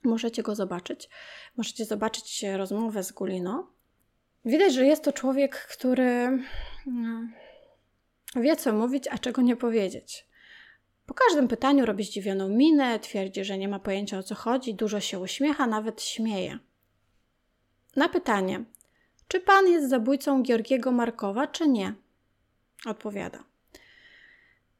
Możecie 0.03 0.43
go 0.43 0.55
zobaczyć. 0.55 1.09
Możecie 1.57 1.85
zobaczyć 1.85 2.45
rozmowę 2.57 3.03
z 3.03 3.11
Gulino. 3.11 3.76
Widać, 4.47 4.73
że 4.73 4.85
jest 4.85 5.03
to 5.03 5.13
człowiek, 5.13 5.67
który 5.71 6.39
no, 6.85 7.27
wie, 8.35 8.55
co 8.55 8.73
mówić, 8.73 9.07
a 9.11 9.17
czego 9.17 9.41
nie 9.41 9.55
powiedzieć. 9.55 10.27
Po 11.05 11.13
każdym 11.13 11.47
pytaniu 11.47 11.85
robi 11.85 12.03
zdziwioną 12.03 12.49
minę, 12.49 12.99
twierdzi, 12.99 13.45
że 13.45 13.57
nie 13.57 13.67
ma 13.67 13.79
pojęcia 13.79 14.17
o 14.17 14.23
co 14.23 14.35
chodzi, 14.35 14.73
dużo 14.73 14.99
się 14.99 15.19
uśmiecha, 15.19 15.67
nawet 15.67 16.01
śmieje. 16.01 16.59
Na 17.95 18.09
pytanie, 18.09 18.63
Czy 19.27 19.39
pan 19.39 19.67
jest 19.67 19.89
zabójcą 19.89 20.43
Georgiego 20.43 20.91
Markowa, 20.91 21.47
czy 21.47 21.67
nie? 21.67 21.93
Odpowiada. 22.85 23.43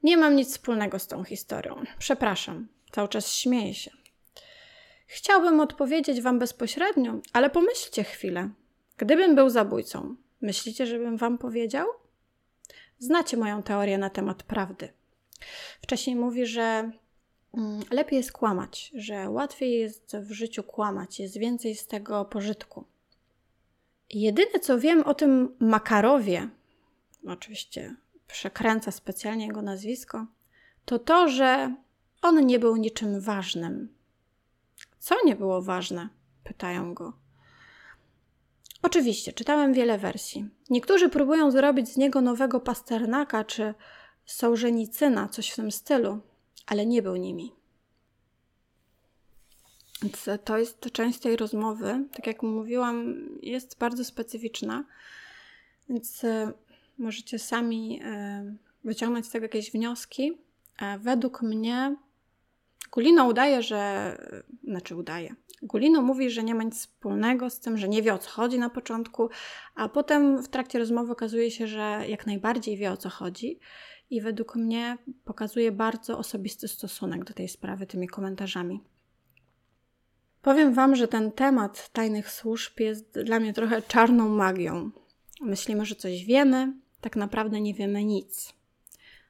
Nie 0.04 0.18
mam 0.18 0.36
nic 0.36 0.50
wspólnego 0.50 1.00
z 1.00 1.08
tą 1.08 1.24
historią. 1.24 1.84
Przepraszam, 2.00 2.68
cały 2.92 3.08
czas 3.08 3.34
śmieję 3.34 3.74
się. 3.74 3.92
Chciałbym 5.08 5.60
odpowiedzieć 5.60 6.22
wam 6.22 6.40
bezpośrednio, 6.40 7.14
ale 7.34 7.50
pomyślcie 7.50 8.04
chwilę. 8.04 8.50
Gdybym 8.98 9.36
był 9.36 9.50
zabójcą, 9.50 10.16
myślicie, 10.42 10.86
żebym 10.86 11.18
wam 11.18 11.38
powiedział? 11.38 11.88
Znacie 13.00 13.38
moją 13.38 13.64
teorię 13.64 13.98
na 13.98 14.10
temat 14.10 14.44
prawdy. 14.44 14.90
Wcześniej 15.82 16.16
mówi, 16.16 16.46
że 16.46 16.92
mm, 17.54 17.82
lepiej 17.92 18.18
jest 18.18 18.32
kłamać, 18.32 18.92
że 18.96 19.30
łatwiej 19.30 19.80
jest 19.80 20.18
w 20.18 20.32
życiu 20.32 20.64
kłamać, 20.64 21.20
jest 21.20 21.38
więcej 21.38 21.76
z 21.76 21.88
tego 21.88 22.26
pożytku. 22.26 22.86
Jedyne 24.10 24.60
co 24.62 24.80
wiem 24.80 25.04
o 25.04 25.14
tym 25.14 25.56
Makarowie, 25.60 26.50
oczywiście 27.28 27.96
przekręca 28.28 28.92
specjalnie 28.92 29.48
jego 29.48 29.62
nazwisko, 29.62 30.26
to 30.86 31.00
to, 31.00 31.30
że 31.30 31.76
on 32.22 32.46
nie 32.46 32.60
był 32.60 32.76
niczym 32.76 33.22
ważnym. 33.22 33.96
Co 35.00 35.16
nie 35.26 35.36
było 35.36 35.62
ważne? 35.62 36.10
Pytają 36.44 36.94
go. 36.94 37.27
Oczywiście, 38.82 39.34
czytałem 39.34 39.74
wiele 39.74 39.98
wersji. 39.98 40.50
Niektórzy 40.70 41.10
próbują 41.10 41.52
zrobić 41.52 41.90
z 41.90 41.98
niego 41.98 42.22
nowego 42.22 42.60
Pasternaka 42.60 43.44
czy 43.44 43.74
Sołżenicyna, 44.26 45.30
coś 45.30 45.50
w 45.50 45.56
tym 45.56 45.72
stylu, 45.72 46.20
ale 46.66 46.86
nie 46.86 47.02
był 47.02 47.16
nimi. 47.16 47.52
Więc 50.02 50.30
to 50.44 50.58
jest 50.58 50.92
część 50.94 51.20
tej 51.20 51.36
rozmowy. 51.36 52.06
Tak 52.14 52.28
jak 52.28 52.44
mówiłam, 52.44 53.16
jest 53.42 53.78
bardzo 53.78 54.06
specyficzna, 54.06 54.84
więc 55.90 56.24
e, 56.24 56.52
możecie 56.98 57.40
sami 57.40 58.00
e, 58.04 58.56
wyciągnąć 58.84 59.26
z 59.26 59.30
tego 59.30 59.46
jakieś 59.46 59.72
wnioski. 59.72 60.38
E, 60.80 61.00
według 61.00 61.42
mnie 61.42 61.96
Gulino 62.98 63.26
udaje, 63.28 63.64
że. 63.64 64.12
Znaczy 64.64 64.96
udaje. 64.96 65.36
Gulino 65.62 66.02
mówi, 66.02 66.30
że 66.30 66.44
nie 66.44 66.56
ma 66.56 66.64
nic 66.64 66.76
wspólnego 66.76 67.50
z 67.50 67.60
tym, 67.60 67.78
że 67.78 67.88
nie 67.88 68.02
wie 68.02 68.14
o 68.14 68.18
co 68.18 68.30
chodzi 68.30 68.60
na 68.60 68.70
początku, 68.70 69.30
a 69.76 69.90
potem 69.90 70.44
w 70.44 70.48
trakcie 70.48 70.80
rozmowy 70.80 71.12
okazuje 71.12 71.52
się, 71.52 71.68
że 71.68 72.04
jak 72.08 72.28
najbardziej 72.28 72.78
wie 72.78 72.92
o 72.92 72.98
co 72.98 73.10
chodzi 73.10 73.60
i 74.10 74.22
według 74.22 74.56
mnie 74.56 74.98
pokazuje 75.26 75.72
bardzo 75.72 76.18
osobisty 76.18 76.68
stosunek 76.68 77.24
do 77.24 77.34
tej 77.34 77.48
sprawy 77.48 77.88
tymi 77.88 78.08
komentarzami. 78.08 78.84
Powiem 80.42 80.74
Wam, 80.74 80.96
że 80.96 81.08
ten 81.08 81.32
temat 81.32 81.90
tajnych 81.90 82.32
służb 82.32 82.80
jest 82.80 83.20
dla 83.20 83.40
mnie 83.40 83.54
trochę 83.54 83.82
czarną 83.82 84.30
magią. 84.30 84.92
Myślimy, 85.42 85.86
że 85.86 85.96
coś 85.96 86.26
wiemy, 86.26 86.74
tak 87.02 87.16
naprawdę 87.16 87.62
nie 87.62 87.74
wiemy 87.74 88.04
nic. 88.04 88.54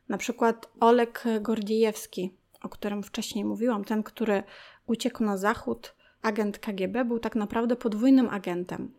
Na 0.10 0.18
przykład 0.18 0.70
Olek 0.80 1.24
Gordiejewski, 1.42 2.38
o 2.68 2.70
którym 2.70 3.04
wcześniej 3.04 3.46
mówiłam, 3.46 3.84
ten, 3.84 4.04
który 4.04 4.44
uciekł 4.88 5.24
na 5.24 5.38
zachód, 5.38 5.96
agent 6.22 6.60
KGB, 6.60 7.06
był 7.06 7.20
tak 7.20 7.36
naprawdę 7.36 7.76
podwójnym 7.76 8.30
agentem. 8.30 8.94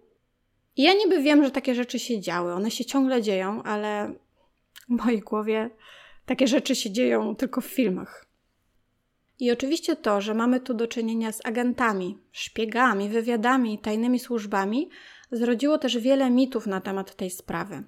I 0.77 0.83
ja 0.83 0.95
niby 0.95 1.23
wiem, 1.23 1.45
że 1.45 1.51
takie 1.51 1.75
rzeczy 1.75 1.99
się 1.99 2.21
działy, 2.21 2.53
one 2.53 2.71
się 2.71 2.85
ciągle 2.85 3.23
dzieją, 3.23 3.63
ale 3.63 4.15
w 4.89 5.05
mojej 5.05 5.21
głowie 5.21 5.71
takie 6.27 6.47
rzeczy 6.47 6.75
się 6.75 6.91
dzieją 6.91 7.37
tylko 7.37 7.61
w 7.61 7.67
filmach. 7.67 8.27
I 9.41 9.51
oczywiście 9.51 9.97
to, 9.97 10.21
że 10.21 10.35
mamy 10.35 10.61
tu 10.61 10.75
do 10.75 10.87
czynienia 10.87 11.33
z 11.33 11.47
agentami, 11.47 12.19
szpiegami, 12.33 13.09
wywiadami 13.09 13.79
tajnymi 13.79 14.19
służbami, 14.19 14.91
zrodziło 15.33 15.79
też 15.79 15.99
wiele 15.99 16.31
mitów 16.31 16.67
na 16.67 16.81
temat 16.81 17.17
tej 17.17 17.31
sprawy. 17.31 17.85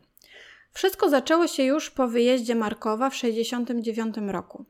Wszystko 0.72 1.08
zaczęło 1.08 1.46
się 1.46 1.62
już 1.62 1.90
po 1.90 2.08
wyjeździe 2.08 2.54
Markowa 2.54 3.10
w 3.10 3.14
1969 3.14 4.32
roku. 4.32 4.64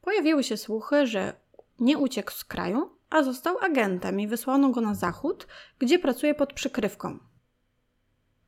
Pojawiły 0.00 0.44
się 0.44 0.56
słuchy, 0.56 1.06
że 1.06 1.32
nie 1.80 1.98
uciekł 1.98 2.32
z 2.32 2.44
kraju, 2.44 2.90
a 3.10 3.22
został 3.22 3.58
agentem 3.58 4.20
i 4.20 4.26
wysłano 4.26 4.68
go 4.68 4.80
na 4.80 4.94
zachód, 4.94 5.46
gdzie 5.78 5.98
pracuje 5.98 6.34
pod 6.34 6.52
przykrywką. 6.52 7.18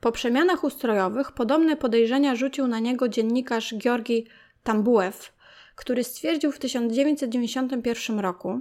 Po 0.01 0.13
przemianach 0.13 0.65
ustrojowych 0.65 1.33
podobne 1.33 1.77
podejrzenia 1.77 2.35
rzucił 2.35 2.67
na 2.67 2.79
niego 2.79 3.09
dziennikarz 3.09 3.75
Georgi 3.75 4.27
Tambuew, 4.63 5.33
który 5.77 6.05
stwierdził 6.05 6.53
w 6.53 6.59
1991 6.59 8.21
roku, 8.21 8.61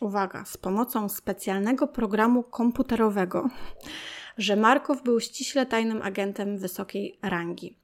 uwaga, 0.00 0.44
z 0.44 0.56
pomocą 0.56 1.08
specjalnego 1.08 1.86
programu 1.86 2.42
komputerowego, 2.42 3.48
że 4.38 4.56
Markow 4.56 5.02
był 5.02 5.20
ściśle 5.20 5.66
tajnym 5.66 6.02
agentem 6.02 6.58
wysokiej 6.58 7.18
rangi. 7.22 7.76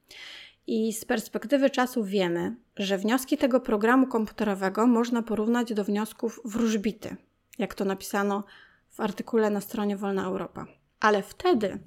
I 0.67 0.93
z 0.93 1.05
perspektywy 1.05 1.69
czasu 1.69 2.03
wiemy, 2.03 2.55
że 2.77 2.97
wnioski 2.97 3.37
tego 3.37 3.59
programu 3.59 4.07
komputerowego 4.07 4.87
można 4.87 5.23
porównać 5.23 5.73
do 5.73 5.83
wniosków 5.83 6.39
wróżbity, 6.45 7.15
jak 7.57 7.73
to 7.73 7.85
napisano 7.85 8.43
w 8.89 8.99
artykule 8.99 9.49
na 9.49 9.61
stronie 9.61 9.97
Wolna 9.97 10.25
Europa. 10.25 10.65
Ale 10.99 11.23
wtedy, 11.23 11.79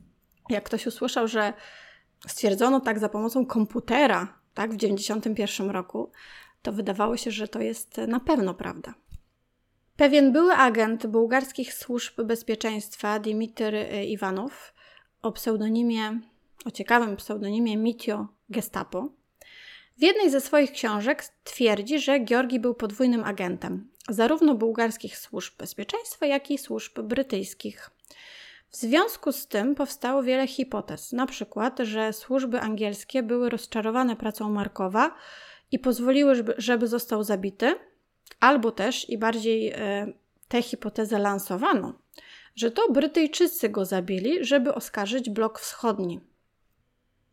jak 0.51 0.65
ktoś 0.65 0.87
usłyszał, 0.87 1.29
że 1.29 1.53
stwierdzono 2.29 2.81
tak 2.81 2.99
za 2.99 3.09
pomocą 3.09 3.47
komputera, 3.47 4.41
tak, 4.55 4.71
w 4.71 4.77
1991 4.77 5.71
roku, 5.71 6.11
to 6.63 6.73
wydawało 6.73 7.17
się, 7.17 7.31
że 7.31 7.49
to 7.49 7.61
jest 7.61 7.97
na 8.09 8.21
pewno 8.21 8.55
prawda. 8.55 8.95
Pewien 9.97 10.33
były 10.33 10.53
agent 10.53 11.07
bułgarskich 11.07 11.75
służb 11.75 12.23
bezpieczeństwa 12.23 13.19
Dimitr 13.19 13.75
Iwanow 14.07 14.75
o 15.23 15.33
pseudonimie, 15.33 16.21
o 16.65 16.71
ciekawym 16.71 17.17
pseudonimie 17.17 17.77
Mitio 17.77 18.29
Gestapo, 18.51 19.09
w 19.99 20.03
jednej 20.03 20.31
ze 20.31 20.41
swoich 20.41 20.73
książek 20.73 21.25
twierdzi, 21.45 21.99
że 21.99 22.21
Georgi 22.21 22.61
był 22.61 22.75
podwójnym 22.75 23.25
agentem 23.25 23.91
zarówno 24.09 24.55
bułgarskich 24.55 25.19
służb 25.19 25.55
bezpieczeństwa, 25.59 26.27
jak 26.27 26.51
i 26.51 26.59
służb 26.59 27.01
brytyjskich. 27.01 27.91
W 28.71 28.77
związku 28.77 29.33
z 29.33 29.47
tym 29.47 29.75
powstało 29.75 30.23
wiele 30.23 30.47
hipotez, 30.47 31.13
na 31.13 31.27
przykład, 31.27 31.79
że 31.79 32.13
służby 32.13 32.61
angielskie 32.61 33.23
były 33.23 33.51
rozczarowane 33.51 34.17
pracą 34.17 34.51
Markowa 34.51 35.15
i 35.73 35.79
pozwoliły, 35.79 36.45
żeby, 36.59 36.87
został 36.87 37.25
zabity, 37.25 37.75
albo 38.41 38.73
też 38.73 39.11
i 39.11 39.19
bardziej 39.19 39.69
e, 39.69 40.13
tę 40.49 40.63
hipotezę 40.63 41.19
lansowano, 41.19 41.95
że 42.57 42.71
to 42.71 42.93
Brytyjczycy 42.93 43.69
go 43.69 43.85
zabili, 43.85 44.45
żeby 44.45 44.75
oskarżyć 44.75 45.31
blok 45.31 45.61
wschodni. 45.61 46.21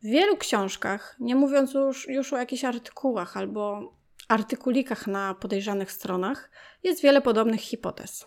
W 0.02 0.06
wielu 0.06 0.36
książkach, 0.36 1.16
nie 1.20 1.34
mówiąc 1.34 1.74
już, 1.74 2.08
już 2.08 2.32
o 2.32 2.36
jakichś 2.36 2.64
artykułach 2.64 3.36
albo 3.36 3.92
artykulikach 4.28 5.06
na 5.06 5.34
podejrzanych 5.34 5.92
stronach, 5.92 6.50
jest 6.82 7.02
wiele 7.02 7.20
podobnych 7.20 7.60
hipotez. 7.60 8.26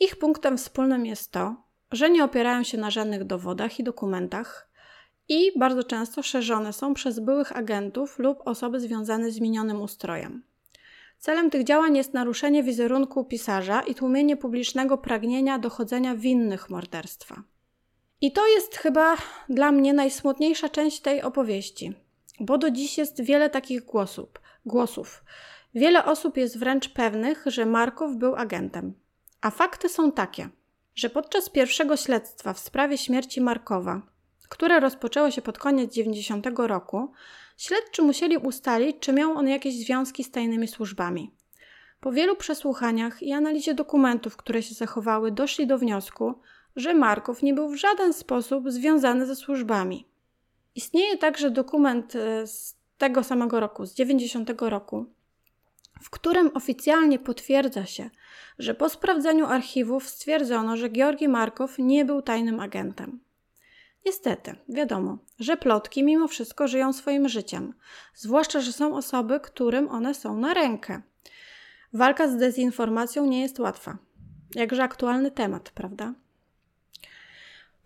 Ich 0.00 0.16
punktem 0.16 0.58
wspólnym 0.58 1.06
jest 1.06 1.32
to, 1.32 1.56
że 1.92 2.10
nie 2.10 2.24
opierają 2.24 2.62
się 2.62 2.78
na 2.78 2.90
żadnych 2.90 3.24
dowodach 3.24 3.78
i 3.78 3.84
dokumentach 3.84 4.70
i 5.28 5.58
bardzo 5.58 5.84
często 5.84 6.22
szerzone 6.22 6.72
są 6.72 6.94
przez 6.94 7.20
byłych 7.20 7.56
agentów 7.56 8.18
lub 8.18 8.38
osoby 8.44 8.80
związane 8.80 9.30
z 9.30 9.40
minionym 9.40 9.82
ustrojem. 9.82 10.42
Celem 11.18 11.50
tych 11.50 11.64
działań 11.64 11.96
jest 11.96 12.14
naruszenie 12.14 12.62
wizerunku 12.62 13.24
pisarza 13.24 13.80
i 13.80 13.94
tłumienie 13.94 14.36
publicznego 14.36 14.98
pragnienia 14.98 15.58
dochodzenia 15.58 16.16
winnych 16.16 16.70
morderstwa. 16.70 17.42
I 18.20 18.32
to 18.32 18.46
jest 18.46 18.76
chyba 18.76 19.16
dla 19.48 19.72
mnie 19.72 19.92
najsmutniejsza 19.92 20.68
część 20.68 21.00
tej 21.00 21.22
opowieści, 21.22 21.94
bo 22.40 22.58
do 22.58 22.70
dziś 22.70 22.98
jest 22.98 23.22
wiele 23.22 23.50
takich 23.50 23.84
głosów. 23.84 24.28
głosów. 24.66 25.24
Wiele 25.74 26.04
osób 26.04 26.36
jest 26.36 26.58
wręcz 26.58 26.88
pewnych, 26.88 27.44
że 27.46 27.66
Markow 27.66 28.16
był 28.16 28.36
agentem. 28.36 28.94
A 29.40 29.50
fakty 29.50 29.88
są 29.88 30.12
takie, 30.12 30.48
że 30.94 31.10
podczas 31.10 31.48
pierwszego 31.48 31.96
śledztwa 31.96 32.52
w 32.52 32.58
sprawie 32.58 32.98
śmierci 32.98 33.40
Markowa, 33.40 34.02
które 34.48 34.80
rozpoczęło 34.80 35.30
się 35.30 35.42
pod 35.42 35.58
koniec 35.58 35.94
90 35.94 36.46
roku, 36.56 37.12
śledczy 37.56 38.02
musieli 38.02 38.36
ustalić, 38.36 38.96
czy 39.00 39.12
miał 39.12 39.32
on 39.32 39.48
jakieś 39.48 39.74
związki 39.74 40.24
z 40.24 40.30
tajnymi 40.30 40.68
służbami. 40.68 41.30
Po 42.00 42.12
wielu 42.12 42.36
przesłuchaniach 42.36 43.22
i 43.22 43.32
analizie 43.32 43.74
dokumentów, 43.74 44.36
które 44.36 44.62
się 44.62 44.74
zachowały, 44.74 45.30
doszli 45.30 45.66
do 45.66 45.78
wniosku, 45.78 46.40
że 46.76 46.94
Markow 46.94 47.42
nie 47.42 47.54
był 47.54 47.68
w 47.68 47.76
żaden 47.76 48.12
sposób 48.12 48.70
związany 48.70 49.26
ze 49.26 49.36
służbami. 49.36 50.06
Istnieje 50.74 51.18
także 51.18 51.50
dokument 51.50 52.16
e, 52.16 52.46
z 52.46 52.76
tego 52.98 53.24
samego 53.24 53.60
roku, 53.60 53.86
z 53.86 53.94
90 53.94 54.50
roku, 54.60 55.06
w 56.02 56.10
którym 56.10 56.50
oficjalnie 56.54 57.18
potwierdza 57.18 57.86
się, 57.86 58.10
że 58.58 58.74
po 58.74 58.88
sprawdzeniu 58.88 59.46
archiwów 59.46 60.08
stwierdzono, 60.08 60.76
że 60.76 60.90
Georgi 60.90 61.28
Markow 61.28 61.78
nie 61.78 62.04
był 62.04 62.22
tajnym 62.22 62.60
agentem. 62.60 63.20
Niestety, 64.06 64.54
wiadomo, 64.68 65.18
że 65.38 65.56
plotki 65.56 66.04
mimo 66.04 66.28
wszystko 66.28 66.68
żyją 66.68 66.92
swoim 66.92 67.28
życiem, 67.28 67.74
zwłaszcza, 68.14 68.60
że 68.60 68.72
są 68.72 68.96
osoby, 68.96 69.40
którym 69.40 69.88
one 69.88 70.14
są 70.14 70.38
na 70.38 70.54
rękę. 70.54 71.02
Walka 71.92 72.28
z 72.28 72.36
dezinformacją 72.36 73.26
nie 73.26 73.40
jest 73.40 73.58
łatwa. 73.58 73.98
Jakże 74.54 74.82
aktualny 74.82 75.30
temat, 75.30 75.70
prawda? 75.70 76.14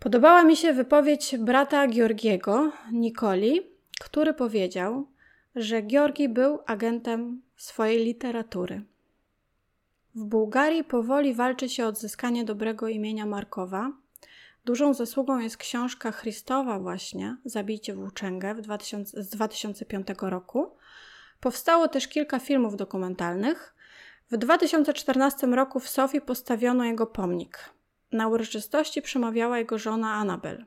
Podobała 0.01 0.43
mi 0.43 0.57
się 0.57 0.73
wypowiedź 0.73 1.35
brata 1.37 1.87
Georgiego, 1.87 2.71
Nikoli, 2.91 3.61
który 3.99 4.33
powiedział, 4.33 5.07
że 5.55 5.81
Georgi 5.81 6.29
był 6.29 6.59
agentem 6.65 7.41
swojej 7.55 8.05
literatury. 8.05 8.81
W 10.15 10.23
Bułgarii 10.23 10.83
powoli 10.83 11.33
walczy 11.33 11.69
się 11.69 11.85
o 11.85 11.87
odzyskanie 11.87 12.43
dobrego 12.45 12.87
imienia 12.87 13.25
Markowa. 13.25 13.91
Dużą 14.65 14.93
zasługą 14.93 15.39
jest 15.39 15.57
książka 15.57 16.11
Christowa 16.11 16.79
właśnie, 16.79 17.37
Zabijcie 17.45 17.95
włóczęgę 17.95 18.55
w 18.55 18.61
2000, 18.61 19.23
z 19.23 19.29
2005 19.29 20.07
roku. 20.21 20.75
Powstało 21.39 21.87
też 21.87 22.07
kilka 22.07 22.39
filmów 22.39 22.75
dokumentalnych. 22.75 23.75
W 24.31 24.37
2014 24.37 25.47
roku 25.47 25.79
w 25.79 25.89
Sofii 25.89 26.21
postawiono 26.21 26.83
jego 26.83 27.07
pomnik. 27.07 27.80
Na 28.11 28.27
uroczystości 28.27 29.01
przemawiała 29.01 29.57
jego 29.57 29.77
żona 29.77 30.13
Anabel. 30.13 30.65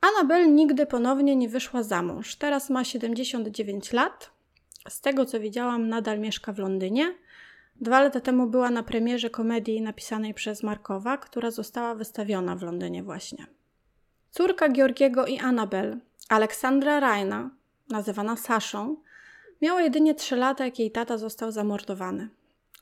Anabel 0.00 0.54
nigdy 0.54 0.86
ponownie 0.86 1.36
nie 1.36 1.48
wyszła 1.48 1.82
za 1.82 2.02
mąż. 2.02 2.36
Teraz 2.36 2.70
ma 2.70 2.84
79 2.84 3.92
lat. 3.92 4.30
Z 4.88 5.00
tego 5.00 5.24
co 5.24 5.40
widziałam, 5.40 5.88
nadal 5.88 6.18
mieszka 6.18 6.52
w 6.52 6.58
Londynie. 6.58 7.14
Dwa 7.80 8.00
lata 8.00 8.20
temu 8.20 8.46
była 8.46 8.70
na 8.70 8.82
premierze 8.82 9.30
komedii 9.30 9.82
napisanej 9.82 10.34
przez 10.34 10.62
Markowa, 10.62 11.18
która 11.18 11.50
została 11.50 11.94
wystawiona 11.94 12.56
w 12.56 12.62
Londynie 12.62 13.02
właśnie. 13.02 13.46
Córka 14.30 14.68
Georgiego 14.68 15.26
i 15.26 15.38
Anabel, 15.38 16.00
Aleksandra 16.28 17.00
Rajna, 17.00 17.50
nazywana 17.88 18.36
Saszą, 18.36 18.96
miała 19.62 19.82
jedynie 19.82 20.14
3 20.14 20.36
lata, 20.36 20.64
jak 20.64 20.78
jej 20.78 20.90
tata 20.90 21.18
został 21.18 21.52
zamordowany. 21.52 22.28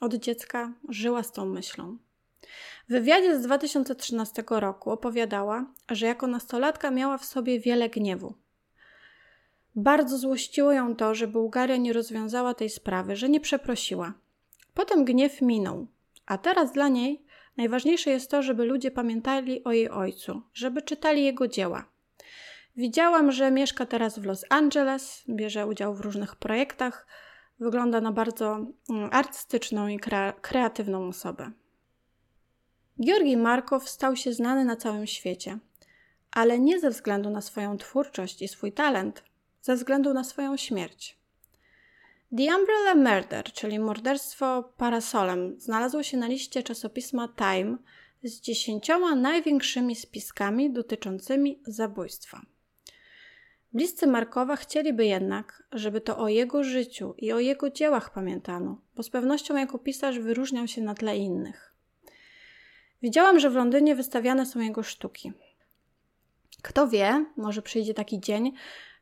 Od 0.01 0.15
dziecka 0.15 0.73
żyła 0.89 1.23
z 1.23 1.33
tą 1.33 1.47
myślą. 1.47 1.97
W 2.89 2.93
wywiadzie 2.93 3.39
z 3.39 3.43
2013 3.43 4.45
roku 4.51 4.91
opowiadała, 4.91 5.67
że 5.91 6.07
jako 6.07 6.27
nastolatka 6.27 6.91
miała 6.91 7.19
w 7.19 7.25
sobie 7.25 7.61
wiele 7.61 7.89
gniewu. 7.89 8.35
Bardzo 9.77 10.19
złościło 10.19 10.73
ją 10.73 10.97
to, 10.97 11.15
że 11.15 11.29
Bułgaria 11.29 11.77
nie 11.77 11.93
rozwiązała 11.93 12.55
tej 12.55 12.71
sprawy, 12.71 13.17
że 13.17 13.29
nie 13.29 13.41
przeprosiła. 13.41 14.15
Potem 14.75 15.05
gniew 15.05 15.43
minął, 15.43 15.87
a 16.27 16.39
teraz 16.39 16.73
dla 16.73 16.89
niej 16.89 17.25
najważniejsze 17.57 18.11
jest 18.11 18.31
to, 18.31 18.43
żeby 18.43 18.65
ludzie 18.65 18.91
pamiętali 18.91 19.65
o 19.65 19.73
jej 19.73 19.91
ojcu, 19.91 20.43
żeby 20.53 20.83
czytali 20.83 21.25
jego 21.25 21.49
dzieła. 21.49 21.85
Widziałam, 22.77 23.33
że 23.33 23.51
mieszka 23.51 23.87
teraz 23.87 24.19
w 24.19 24.25
Los 24.25 24.45
Angeles, 24.51 25.25
bierze 25.29 25.67
udział 25.67 25.95
w 25.95 26.01
różnych 26.01 26.37
projektach. 26.37 27.07
Wygląda 27.61 28.01
na 28.01 28.13
bardzo 28.13 28.67
mm, 28.91 29.09
artystyczną 29.13 29.89
i 29.89 30.01
kreatywną 30.43 31.09
osobę. 31.09 31.51
Georgi 33.01 33.37
Markow 33.37 33.89
stał 33.89 34.17
się 34.17 34.33
znany 34.33 34.65
na 34.65 34.77
całym 34.77 35.07
świecie, 35.07 35.59
ale 36.31 36.59
nie 36.59 36.81
ze 36.81 36.91
względu 36.91 37.31
na 37.31 37.41
swoją 37.41 37.79
twórczość 37.79 38.43
i 38.43 38.49
swój 38.49 38.73
talent, 38.73 39.23
ze 39.61 39.75
względu 39.77 40.15
na 40.15 40.25
swoją 40.25 40.57
śmierć. 40.57 41.19
The 42.37 42.57
Umbrella 42.57 42.95
Murder, 42.95 43.45
czyli 43.53 43.79
morderstwo 43.79 44.73
parasolem, 44.77 45.61
znalazło 45.61 46.03
się 46.03 46.17
na 46.17 46.27
liście 46.27 46.63
czasopisma 46.63 47.29
Time 47.29 47.77
z 48.23 48.41
dziesięcioma 48.41 49.15
największymi 49.15 49.97
spiskami 49.97 50.73
dotyczącymi 50.73 51.63
zabójstwa. 51.67 52.41
Bliscy 53.73 54.07
Markowa 54.07 54.57
chcieliby 54.57 55.07
jednak, 55.07 55.63
żeby 55.73 56.01
to 56.01 56.19
o 56.19 56.29
jego 56.29 56.65
życiu 56.65 57.15
i 57.19 57.33
o 57.33 57.39
jego 57.39 57.71
dziełach 57.71 58.13
pamiętano, 58.13 58.81
bo 58.95 59.03
z 59.03 59.11
pewnością 59.11 59.57
jako 59.57 59.79
pisarz 59.79 60.19
wyróżniał 60.19 60.69
się 60.69 60.83
na 60.83 60.95
tle 60.95 61.17
innych. 61.17 61.74
Widziałam, 63.05 63.41
że 63.41 63.51
w 63.51 63.55
Londynie 63.55 63.95
wystawiane 63.95 64.47
są 64.47 64.61
jego 64.61 64.83
sztuki. 64.83 65.33
Kto 66.63 66.89
wie, 66.89 67.25
może 67.37 67.63
przyjdzie 67.63 67.95
taki 67.95 68.21
dzień, 68.21 68.53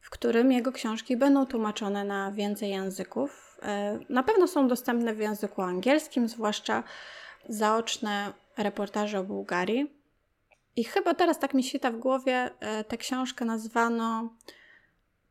w 0.01 0.11
którym 0.11 0.53
jego 0.53 0.73
książki 0.73 1.17
będą 1.17 1.47
tłumaczone 1.47 2.05
na 2.05 2.33
więcej 2.33 2.71
języków. 2.71 3.59
E, 3.63 3.99
na 4.09 4.23
pewno 4.23 4.49
są 4.49 4.69
dostępne 4.69 5.15
w 5.15 5.19
języku 5.19 5.63
angielskim, 5.63 6.29
zwłaszcza 6.29 6.83
zaoczne 7.49 8.33
reportaże 8.57 9.19
o 9.19 9.25
Bułgarii. 9.25 9.93
I 10.77 10.85
chyba 10.85 11.15
teraz 11.15 11.39
tak 11.39 11.55
mi 11.55 11.65
świta 11.65 11.91
w 11.91 11.99
głowie 11.99 12.51
e, 12.61 12.85
tę 12.85 12.97
książkę 12.97 13.45
nazwano 13.45 14.31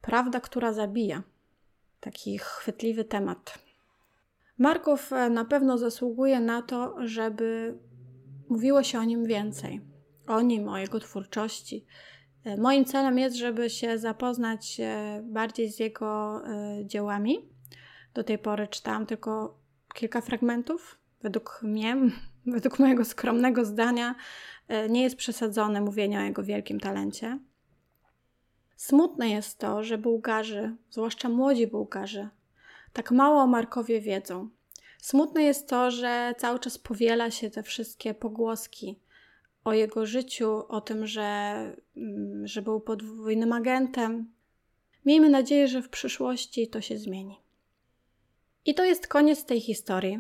Prawda, 0.02 0.40
która 0.40 0.74
zabija. 0.74 1.22
Taki 2.00 2.38
chwytliwy 2.38 3.06
temat. 3.06 3.60
Markow 4.58 5.14
e, 5.14 5.30
na 5.30 5.46
pewno 5.46 5.78
zasługuje 5.78 6.40
na 6.40 6.62
to, 6.62 6.96
żeby 7.00 7.78
mówiło 8.52 8.84
się 8.84 9.00
o 9.00 9.04
nim 9.04 9.26
więcej. 9.26 9.82
O 10.28 10.42
nim, 10.42 10.70
o 10.70 10.78
jego 10.78 11.00
twórczości. 11.00 11.86
E, 12.44 12.58
moim 12.58 12.86
celem 12.86 13.20
jest, 13.20 13.36
żeby 13.36 13.70
się 13.70 13.98
zapoznać 13.98 14.78
e, 14.80 15.22
bardziej 15.24 15.72
z 15.72 15.80
jego 15.80 16.42
e, 16.46 16.86
dziełami. 16.86 17.50
Do 18.14 18.24
tej 18.24 18.38
pory 18.38 18.68
czytałam 18.68 19.06
tylko 19.06 19.60
kilka 19.94 20.22
fragmentów. 20.22 20.98
Według 21.22 21.60
mnie, 21.64 21.98
według 22.56 22.80
mojego 22.80 23.06
skromnego 23.06 23.66
zdania, 23.66 24.16
nie 24.90 25.04
jest 25.04 25.16
przesadzone 25.16 25.82
mówienie 25.82 26.20
o 26.20 26.22
jego 26.22 26.44
wielkim 26.44 26.80
talencie. 26.80 27.40
Smutne 28.76 29.30
jest 29.30 29.60
to, 29.60 29.84
że 29.84 29.98
Bułgarzy, 29.98 30.76
zwłaszcza 30.90 31.30
młodzi 31.30 31.68
Bułgarzy, 31.68 32.30
tak 32.94 33.12
mało 33.12 33.42
o 33.42 33.48
Markowie 33.48 34.02
wiedzą. 34.02 34.50
Smutne 35.02 35.44
jest 35.44 35.70
to, 35.70 35.92
że 35.92 36.36
cały 36.38 36.60
czas 36.60 36.78
powiela 36.78 37.32
się 37.32 37.50
te 37.50 37.64
wszystkie 37.64 38.14
pogłoski 38.14 39.00
o 39.64 39.74
jego 39.74 40.06
życiu, 40.06 40.64
o 40.68 40.82
tym, 40.82 41.08
że, 41.08 41.22
mm, 41.98 42.48
że 42.48 42.62
był 42.62 42.82
podwójnym 42.82 43.54
agentem. 43.54 44.32
Miejmy 45.06 45.30
nadzieję, 45.30 45.68
że 45.68 45.82
w 45.82 45.90
przyszłości 45.90 46.68
to 46.68 46.82
się 46.82 46.98
zmieni. 46.98 47.38
I 48.66 48.76
to 48.76 48.86
jest 48.86 49.08
koniec 49.08 49.46
tej 49.46 49.62
historii, 49.62 50.20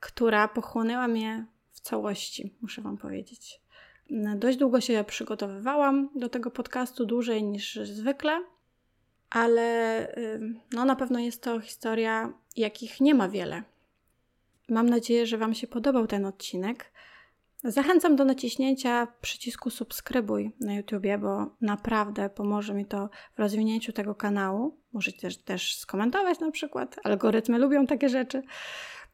która 0.00 0.48
pochłonęła 0.48 1.08
mnie 1.08 1.46
w 1.72 1.80
całości, 1.80 2.54
muszę 2.60 2.82
Wam 2.82 2.98
powiedzieć. 2.98 3.60
Dość 4.36 4.58
długo 4.58 4.80
się 4.80 5.04
przygotowywałam 5.06 6.08
do 6.14 6.28
tego 6.28 6.50
podcastu, 6.50 7.06
dłużej 7.06 7.42
niż 7.42 7.78
zwykle, 7.82 8.44
ale 9.30 10.16
no, 10.72 10.84
na 10.84 10.96
pewno 10.96 11.18
jest 11.18 11.42
to 11.42 11.60
historia, 11.60 12.32
jakich 12.56 13.00
nie 13.00 13.14
ma 13.14 13.28
wiele 13.28 13.62
Mam 14.70 14.88
nadzieję, 14.90 15.26
że 15.26 15.38
Wam 15.38 15.54
się 15.54 15.66
podobał 15.66 16.06
ten 16.06 16.26
odcinek. 16.26 16.92
Zachęcam 17.64 18.16
do 18.16 18.24
naciśnięcia 18.24 19.08
przycisku 19.20 19.70
subskrybuj 19.70 20.52
na 20.60 20.74
YouTubie, 20.74 21.18
bo 21.18 21.46
naprawdę 21.60 22.30
pomoże 22.30 22.74
mi 22.74 22.86
to 22.86 23.08
w 23.36 23.38
rozwinięciu 23.38 23.92
tego 23.92 24.14
kanału. 24.14 24.78
Możecie 24.92 25.20
też, 25.20 25.36
też 25.36 25.76
skomentować 25.76 26.40
na 26.40 26.50
przykład. 26.50 26.96
Algorytmy 27.04 27.58
lubią 27.58 27.86
takie 27.86 28.08
rzeczy. 28.08 28.42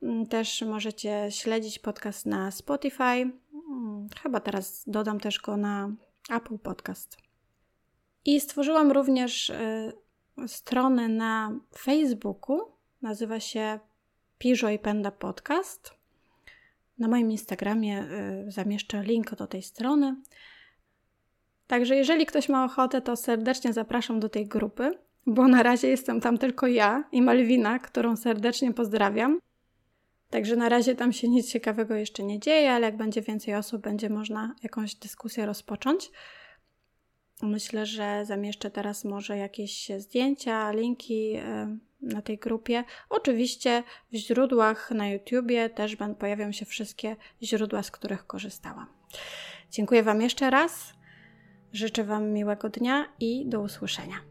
Mm, 0.02 0.26
też 0.26 0.62
możecie 0.62 1.26
śledzić 1.30 1.78
podcast 1.78 2.26
na 2.26 2.50
Spotify. 2.50 3.02
Mm, 3.02 4.08
chyba 4.22 4.40
teraz 4.40 4.84
dodam 4.86 5.20
też 5.20 5.40
go 5.40 5.56
na 5.56 5.90
Apple 6.30 6.58
Podcast. 6.58 7.16
I 8.24 8.40
stworzyłam 8.40 8.92
również 8.92 9.50
y, 9.50 9.92
stronę 10.46 11.08
na 11.08 11.60
Facebooku. 11.78 12.60
Nazywa 13.02 13.40
się 13.40 13.78
Piżo 14.38 14.70
i 14.70 14.78
Penda 14.78 15.10
Podcast. 15.10 15.94
Na 16.98 17.08
moim 17.08 17.30
Instagramie 17.30 18.02
y, 18.02 18.50
zamieszczę 18.50 19.02
link 19.02 19.34
do 19.34 19.46
tej 19.46 19.62
strony. 19.62 20.16
Także 21.66 21.96
jeżeli 21.96 22.26
ktoś 22.26 22.48
ma 22.48 22.64
ochotę, 22.64 23.00
to 23.02 23.16
serdecznie 23.16 23.72
zapraszam 23.72 24.20
do 24.20 24.28
tej 24.28 24.46
grupy, 24.46 24.98
bo 25.26 25.48
na 25.48 25.62
razie 25.62 25.88
jestem 25.88 26.20
tam 26.20 26.38
tylko 26.38 26.66
ja 26.66 27.04
i 27.12 27.22
Malwina, 27.22 27.78
którą 27.78 28.16
serdecznie 28.16 28.72
pozdrawiam. 28.72 29.38
Także 30.30 30.56
na 30.56 30.68
razie 30.68 30.94
tam 30.94 31.12
się 31.12 31.28
nic 31.28 31.50
ciekawego 31.52 31.94
jeszcze 31.94 32.22
nie 32.22 32.40
dzieje, 32.40 32.72
ale 32.72 32.86
jak 32.86 32.96
będzie 32.96 33.22
więcej 33.22 33.54
osób, 33.54 33.82
będzie 33.82 34.10
można 34.10 34.54
jakąś 34.62 34.94
dyskusję 34.94 35.46
rozpocząć. 35.46 36.10
Myślę, 37.42 37.86
że 37.86 38.24
zamieszczę 38.24 38.70
teraz 38.70 39.04
może 39.04 39.36
jakieś 39.36 39.90
zdjęcia, 39.98 40.72
linki 40.72 41.36
y, 41.36 41.42
na 42.00 42.22
tej 42.22 42.38
grupie. 42.38 42.84
Oczywiście 43.08 43.82
w 44.12 44.16
źródłach 44.16 44.90
na 44.90 45.08
YouTubie 45.08 45.70
też 45.70 45.96
pojawią 46.18 46.52
się 46.52 46.66
wszystkie 46.66 47.16
źródła, 47.42 47.82
z 47.82 47.90
których 47.90 48.26
korzystałam. 48.26 48.86
Dziękuję 49.70 50.02
Wam 50.02 50.22
jeszcze 50.22 50.50
raz. 50.50 50.94
Życzę 51.72 52.04
Wam 52.04 52.30
miłego 52.30 52.68
dnia 52.68 53.08
i 53.20 53.46
do 53.46 53.60
usłyszenia. 53.60 54.25